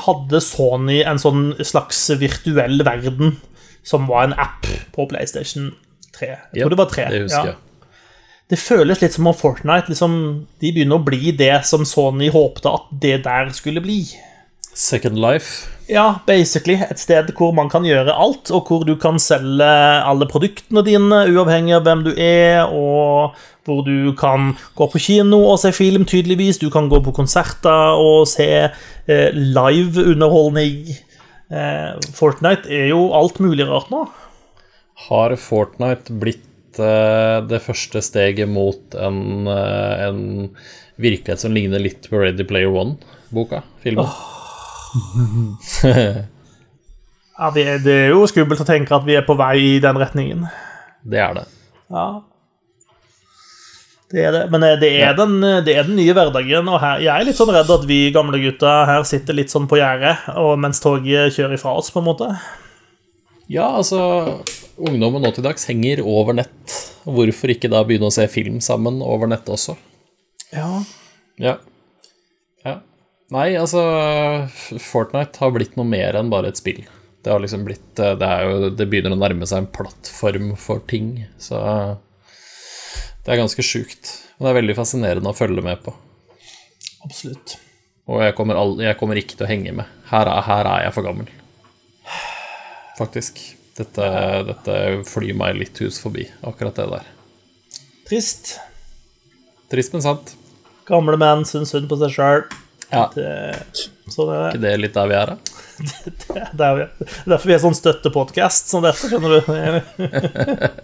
[0.06, 3.36] hadde Sony en sånn slags virtuell verden
[3.84, 5.74] som var en app på PlayStation
[6.16, 6.32] 3.
[6.54, 7.10] Jeg tror det var 3.
[7.12, 7.60] Det husker ja.
[8.52, 10.16] Det føles litt som om Fortnite liksom,
[10.60, 14.02] de begynner å bli det som Sony håpte at det der skulle bli.
[14.74, 15.68] Second Life.
[15.92, 16.78] Ja, basically.
[16.88, 21.26] Et sted hvor man kan gjøre alt, og hvor du kan selge alle produktene dine,
[21.34, 23.36] uavhengig av hvem du er, og
[23.68, 26.62] hvor du kan gå på kino og se film, tydeligvis.
[26.62, 30.96] Du kan gå på konserter og se eh, live-underholdning.
[31.52, 34.06] Eh, Fortnite er jo alt mulig rart nå.
[35.10, 40.22] Har Fortnite blitt eh, det første steget mot en, eh, en
[41.02, 43.66] virkelighet som ligner litt på Ready Player One-boka?
[43.84, 44.08] Filmen?
[47.42, 49.98] Ja, det, det er jo skummelt å tenke at vi er på vei i den
[49.98, 50.44] retningen.
[51.02, 51.48] Det er det.
[51.90, 52.22] Ja.
[54.12, 54.42] Det er det.
[54.54, 56.70] Men eh, det er, den, det er den nye hverdagen.
[56.70, 59.70] Og her, jeg er litt sånn redd at vi gamle gutta her sitter litt sånn
[59.72, 60.28] på gjerdet
[60.62, 62.30] mens toget kjører ifra oss, på en måte.
[63.52, 64.42] Ja, altså
[64.82, 66.78] Ungdommen nå til dags henger over nett.
[67.06, 69.76] Hvorfor ikke da begynne å se film sammen over nett også?
[70.54, 70.70] Ja.
[71.42, 71.58] ja.
[73.32, 73.82] Nei, altså
[74.84, 76.82] Fortnite har blitt noe mer enn bare et spill.
[77.22, 80.82] Det har liksom blitt Det, er jo, det begynner å nærme seg en plattform for
[80.90, 81.62] ting, så
[83.22, 84.16] det er ganske sjukt.
[84.36, 85.94] Men det er veldig fascinerende å følge med på.
[87.06, 87.56] Absolutt.
[88.10, 89.90] Og jeg kommer, all, jeg kommer ikke til å henge med.
[90.10, 91.30] Her er, her er jeg for gammel.
[92.98, 93.44] Faktisk.
[93.78, 94.08] Dette,
[94.50, 94.78] dette
[95.08, 97.06] flyr meg litt hus forbi, akkurat det der.
[98.10, 98.56] Trist.
[99.72, 100.34] Trist, men sant.
[100.90, 102.44] Gamle menn syns synd på seg sjøl.
[102.92, 103.06] Ja.
[103.16, 103.26] Det,
[104.28, 104.48] er det.
[104.52, 105.36] ikke det litt der vi er, da?
[105.80, 109.42] Det vi- det er derfor vi er sånn støttepodkast som dette, skjønner du.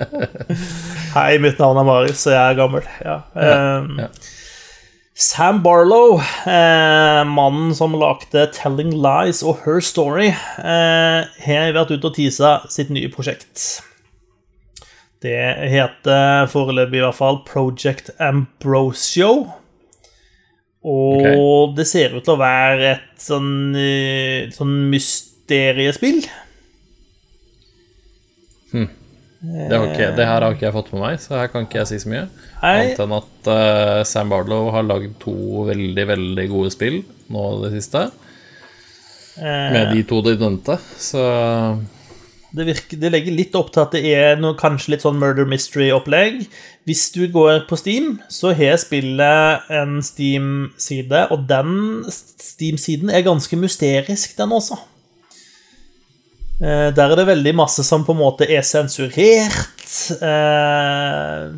[1.17, 2.87] Hei, mitt navn er Marius, og jeg er gammel.
[3.03, 3.17] Ja.
[3.35, 4.07] Um, ja.
[5.17, 12.05] Sam Barlow, eh, mannen som lagde 'Telling Lies' og 'Her Story', eh, har vært ute
[12.05, 13.81] og tisa sitt nye prosjekt.
[15.19, 15.35] Det
[15.73, 19.51] heter foreløpig i hvert fall Project Ambrosio.
[20.87, 26.21] Og det ser ut til å være et sånn, eh, sånn mysteriespill.
[29.37, 31.81] Det, har ikke, det her har ikke jeg fått med meg, så her kan ikke
[31.83, 32.23] jeg si så mye.
[32.65, 37.03] Annet enn at uh, Sam Barlow har lagd to veldig, veldig gode spill
[37.33, 38.07] nå det siste.
[39.37, 41.21] Med de to de nevnte, så
[42.57, 45.45] det, virker, det legger litt opp til at det er noe, kanskje litt sånn murder
[45.49, 46.47] mystery-opplegg.
[46.87, 53.59] Hvis du går på Steam, så har spillet en Steam-side, og den Steam-siden er ganske
[53.59, 54.77] mysterisk, den også.
[56.61, 59.83] Eh, Der er det veldig masse som på en måte er sensurert.
[60.21, 61.51] Eh,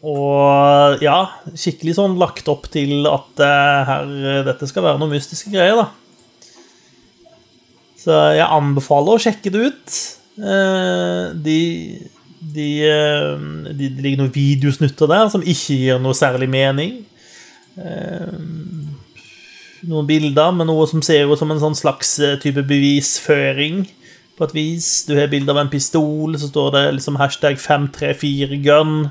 [0.00, 1.18] og ja,
[1.52, 4.16] skikkelig sånn lagt opp til at eh, her,
[4.48, 5.90] dette skal være noen mystiske greier, da.
[8.02, 10.00] Så jeg anbefaler å sjekke det ut.
[11.44, 11.60] De,
[12.54, 13.38] de, eh,
[13.70, 17.00] de, det ligger noen videosnutter der som ikke gir noe særlig mening.
[17.78, 18.36] Eh,
[19.82, 23.80] Noen bilder med noe som ser ut som en sånn slags eh, type bevisføring
[24.38, 24.90] på et vis.
[25.08, 29.08] Du har bilde av en pistol, så står det liksom hashtag 534gun.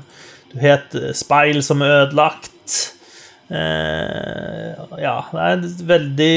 [0.52, 2.78] Du har et speil som er ødelagt.
[3.52, 4.72] Eh,
[5.02, 6.36] ja, det er en veldig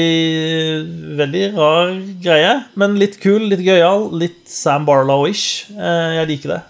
[1.16, 4.10] Veldig rar greie, men litt kul, litt gøyal.
[4.20, 5.70] Litt Sam Barlow-ish.
[5.72, 6.62] Eh, jeg liker det.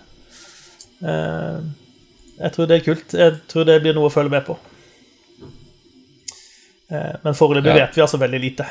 [1.02, 1.60] Eh,
[2.39, 3.14] jeg tror det er kult.
[3.16, 4.56] Jeg tror det blir noe å følge med på.
[6.90, 7.86] Eh, men foreløpig Ja.
[7.86, 8.66] vet vi altså veldig lite.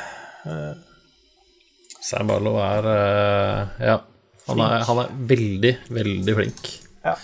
[2.06, 3.99] Sam Barlow er eh, Ja.
[4.47, 6.68] Han er, han er veldig, veldig flink.
[7.03, 7.15] Ja.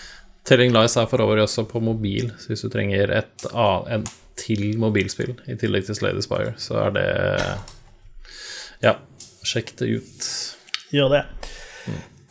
[0.44, 4.04] Telling Lies er for øvrig også på mobil, så hvis du trenger et en
[4.34, 7.06] til mobilspill i tillegg til Slade Spire, så er det
[8.82, 8.96] Ja,
[9.46, 10.26] sjekk det ut.
[10.90, 11.22] Gjør det.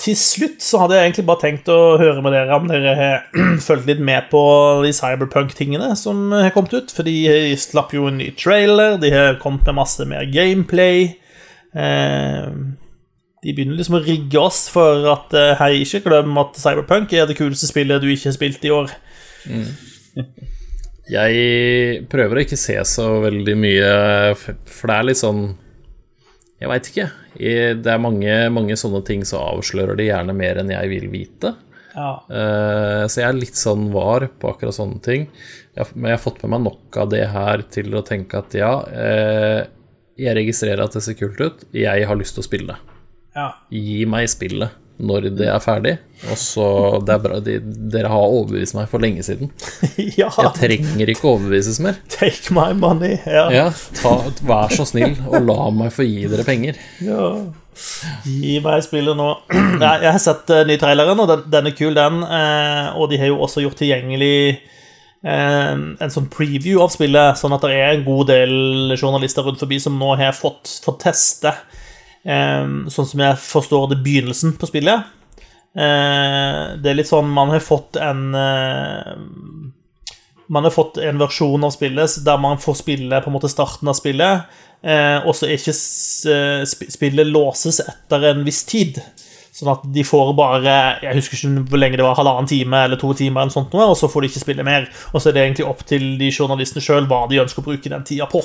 [0.01, 3.25] Til slutt så hadde jeg egentlig bare tenkt å høre med dere om dere har
[3.61, 4.41] fulgt litt med på
[4.85, 6.93] de cyberpunk-tingene som har kommet ut.
[6.95, 11.11] For de slapp jo en ny trailer, de har kommet med masse mer gameplay.
[11.77, 12.47] Eh,
[13.41, 17.29] de begynner liksom å rigge oss for at eh, hei, ikke glem at Cyberpunk er
[17.29, 18.91] det kuleste spillet du ikke har spilt i år.
[21.11, 23.89] Jeg prøver å ikke se så veldig mye,
[24.37, 25.41] for det er litt sånn
[26.61, 27.07] Jeg veit ikke.
[27.41, 31.55] Det er mange, mange sånne ting som avslører det gjerne mer enn jeg vil vite.
[31.95, 32.11] Ja.
[32.29, 35.25] Uh, Så jeg er litt sånn var på akkurat sånne ting.
[35.75, 38.53] Jeg- Men jeg har fått med meg nok av det her til å tenke at
[38.53, 39.65] ja, uh,
[40.17, 41.65] jeg registrerer at det ser kult ut.
[41.73, 42.79] Jeg har lyst til å spille det.
[43.35, 43.49] ja.
[43.71, 44.69] Gi meg spillet
[45.01, 45.95] når det er ferdig.
[46.29, 46.65] Og så
[47.05, 47.55] det er bra, de,
[47.93, 49.49] Dere har overbevist meg for lenge siden.
[50.19, 50.29] ja.
[50.29, 51.97] Jeg trenger ikke overbevises mer.
[52.13, 53.17] Take my money.
[53.25, 53.47] Ja.
[53.53, 53.67] Ja,
[53.97, 56.77] ta, Vær så snill og la meg få gi dere penger.
[57.03, 57.31] Ja.
[58.27, 59.31] Gi meg spillet nå.
[59.81, 62.21] Jeg har sett uh, ny traileren, og den, den er kul, den.
[62.21, 64.59] Uh, og de har jo også gjort tilgjengelig
[65.23, 69.61] eh, en sånn preview av spillet, sånn at det er en god del journalister rundt
[69.61, 71.53] forbi som nå har fått, fått teste
[72.21, 75.07] Sånn som jeg forstår det, begynnelsen på spillet.
[75.71, 79.13] Eh, det er litt sånn Man har fått en eh,
[80.51, 83.87] man har fått en versjon av spillet der man får spille på en måte starten
[83.87, 84.49] av spillet,
[84.83, 88.99] eh, og så er ikke eh, sp spillet låses etter en viss tid.
[89.55, 90.73] Sånn at de får bare
[91.03, 93.95] Jeg husker ikke hvor lenge det var, halvannen time eller to timer, eller sånt og
[93.99, 94.89] så får de ikke spille mer.
[95.13, 97.91] Og så er det egentlig opp til de journalistene sjøl hva de ønsker å bruke
[97.95, 98.43] den tida på.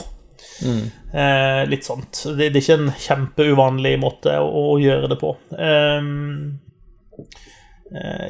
[1.16, 2.22] Eh, litt sånt.
[2.36, 5.34] Det, det er ikke en kjempeuvanlig måte å, å gjøre det på.
[5.56, 6.40] Eh,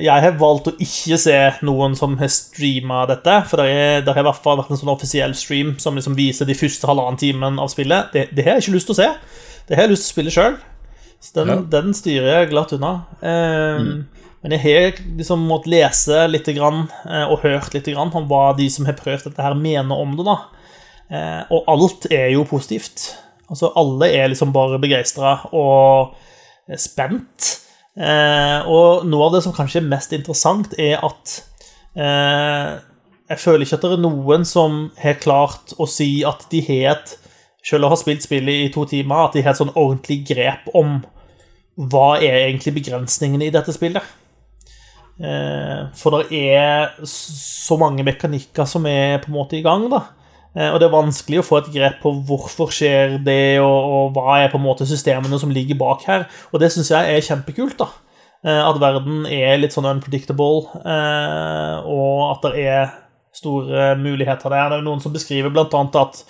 [0.05, 3.39] Jeg har valgt å ikke se noen som har streama dette.
[3.49, 6.17] For det, er, det har i hvert fall vært en sånn offisiell stream som liksom
[6.19, 8.11] viser de første halvannen timen av spillet.
[8.13, 9.09] Det, det har jeg ikke lyst til å se.
[9.67, 10.59] Det har jeg lyst til å spille sjøl.
[11.35, 11.57] Den, Ja.
[11.73, 12.93] den styrer jeg glatt unna.
[13.23, 13.81] Eh,
[14.47, 18.53] Men jeg har liksom måttet lese litt grann, eh, og hørt litt grann om hva
[18.55, 20.25] de som har prøvd dette, her mener om det.
[20.29, 20.37] da.
[21.11, 23.12] Eh, Og alt er jo positivt.
[23.51, 26.16] Altså, alle er liksom bare begeistra og
[26.78, 27.53] spent.
[27.97, 31.37] Eh, og noe av det som kanskje er mest interessant, er at
[31.97, 32.73] eh,
[33.31, 36.97] jeg føler ikke at det er noen som har klart å si at de har
[36.97, 37.16] et
[37.66, 41.01] Selv har spilt spillet i to timer, at de har et sånn ordentlig grep om
[41.74, 44.07] hva er egentlig begrensningene i dette spillet.
[45.99, 50.05] For det er så mange mekanikker som er på en måte i gang, da.
[50.57, 54.16] Eh, Og det er vanskelig å få et grep på hvorfor skjer det, og, og
[54.16, 56.27] hva er på en måte systemene som ligger bak her.
[56.53, 57.91] Og det syns jeg er kjempekult, da.
[58.47, 62.95] Eh, At verden er litt sånn unpredictable, eh, og at det er
[63.37, 64.70] store muligheter der.
[64.73, 66.23] Det er noen som beskriver annet at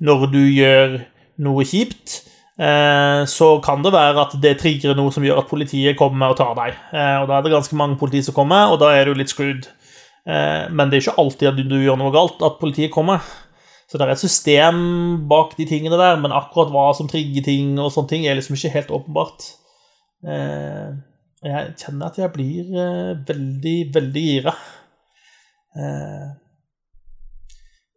[0.00, 1.02] når du gjør
[1.44, 2.22] noe kjipt,
[2.56, 6.54] så kan det være at det trigger noe som gjør at politiet kommer og tar
[6.54, 6.76] deg.
[6.94, 9.66] Og da er det ganske mange politi som kommer, og da er du litt screwed.
[10.24, 13.26] Men det er ikke alltid at du gjør noe galt at politiet kommer.
[13.90, 14.78] Så det er et system
[15.28, 18.56] bak de tingene der, men akkurat hva som trigger ting og sånne ting, er liksom
[18.56, 19.50] ikke helt åpenbart.
[20.26, 20.94] Eh,
[21.44, 24.54] Jeg kjenner at jeg blir eh, veldig, veldig gira.
[25.76, 26.30] Eh,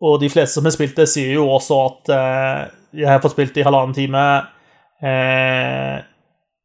[0.03, 2.11] Og de fleste som har spilt det, sier jo også at
[2.93, 4.25] jeg har fått spilt i halvannen time.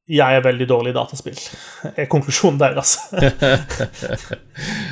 [0.09, 1.39] Eh, jeg er veldig dårlig i dataspill,
[1.97, 2.97] er konklusjonen deres.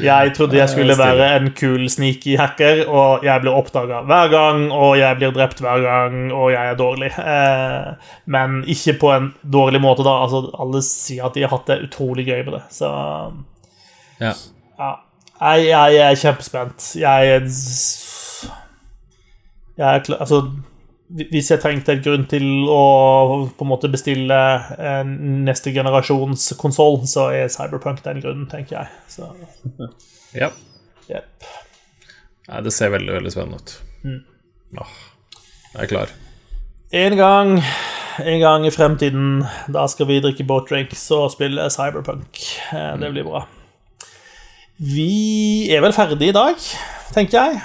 [0.00, 4.72] jeg trodde jeg skulle være en kul sneaky hacker, og jeg blir oppdaga hver gang,
[4.72, 7.10] og jeg blir drept hver gang, og jeg er dårlig.
[7.18, 7.92] Eh,
[8.30, 10.14] men ikke på en dårlig måte, da.
[10.24, 12.94] Altså, alle sier at de har hatt det utrolig gøy med det, så
[14.20, 14.34] Ja.
[14.78, 14.94] ja.
[15.40, 16.88] Jeg, jeg, jeg er kjempespent.
[17.00, 17.44] Jeg
[19.80, 20.42] Jeg er klar Altså,
[21.10, 22.82] hvis jeg trengte en grunn til å
[23.58, 24.36] på en måte bestille
[24.78, 25.10] en
[25.46, 28.88] neste generasjons konsoll, så er Cyberpunk den grunnen, tenker jeg.
[29.10, 29.30] Så,
[30.42, 30.52] ja.
[31.10, 31.46] Yep.
[32.50, 33.76] Nei, det ser veldig, veldig spennende ut.
[34.80, 34.92] Åh,
[35.74, 36.12] jeg er klar.
[36.94, 37.56] En gang,
[38.22, 42.38] en gang i fremtiden, da skal vi drikke boat drinks og spille Cyberpunk.
[42.74, 43.44] Eh, Det blir bra.
[44.80, 46.56] Vi er vel ferdige i dag,
[47.14, 47.60] tenker jeg.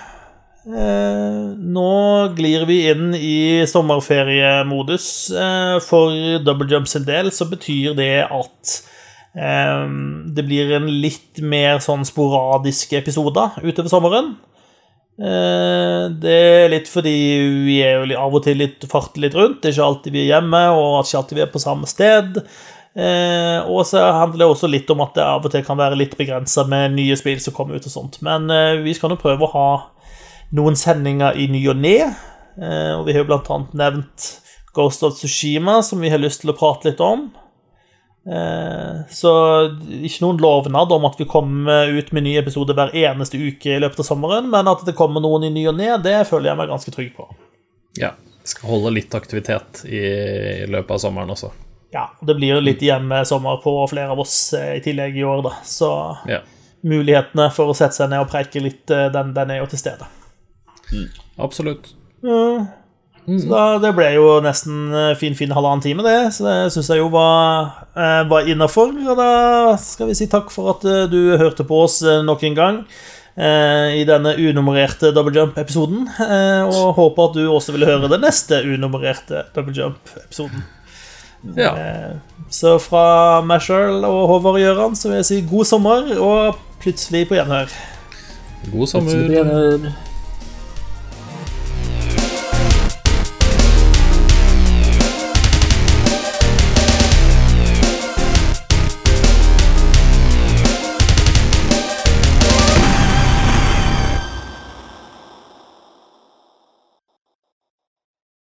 [0.66, 1.90] Eh, nå
[2.34, 5.08] glir vi inn i sommerferiemodus.
[5.30, 6.16] Eh, for
[6.46, 8.74] Double Jump sin del så betyr det at
[9.38, 9.86] eh,
[10.34, 14.36] det blir en litt mer sånn sporadiske episoder utover sommeren.
[15.16, 17.12] Det er litt fordi
[17.64, 19.62] vi er jo av og til litt farter litt rundt.
[19.62, 22.42] Det er ikke alltid vi er hjemme, og ikke alltid vi er på samme sted.
[22.96, 25.98] Eh, og så handler det også litt om at det av og til kan være
[26.00, 28.22] litt begrensa med nye spill som kommer ut og sånt.
[28.24, 29.70] Men eh, vi skal nå prøve å ha
[30.54, 31.98] noen sendinger i ny og ne.
[32.62, 34.28] Eh, og vi har jo annet nevnt
[34.76, 37.30] Ghost of Tsushima, som vi har lyst til å prate litt om.
[38.26, 39.32] Eh, så
[40.02, 43.82] ikke noen lovnad om at vi kommer ut med nye episoder hver eneste uke i
[43.84, 46.60] løpet av sommeren, men at det kommer noen i ny og ne, det føler jeg
[46.62, 47.28] meg ganske trygg på.
[48.02, 48.16] Ja.
[48.46, 50.02] Skal holde litt aktivitet i
[50.70, 51.50] løpet av sommeren også.
[51.96, 55.46] Ja, det blir jo litt hjemmesommer på flere av oss eh, i tillegg i år,
[55.46, 55.54] da.
[55.66, 55.90] Så
[56.30, 56.42] Ja.
[56.86, 60.10] mulighetene for å sette seg ned og preike litt, den, den er jo til stede.
[61.42, 61.94] Absolutt.
[62.26, 62.66] Ja.
[63.26, 66.30] Så da, det ble jo nesten eh, fin, fin halvannen time, det.
[66.36, 68.94] Så det syns jeg jo var, eh, var innafor.
[68.94, 69.30] Og da
[69.82, 72.80] skal vi si takk for at eh, du hørte på oss nok en gang
[73.34, 76.06] eh, i denne unummererte Double Jump-episoden.
[76.22, 80.62] Eh, og håper at du også vil høre den neste unummererte Double Jump-episoden.
[81.58, 81.74] Ja.
[82.54, 87.26] Så fra meg sjøl og Håvard Gjøran så vil jeg si god sommer, og plutselig
[87.30, 87.74] på gjenhør.
[88.70, 89.96] God Plutselig sommer.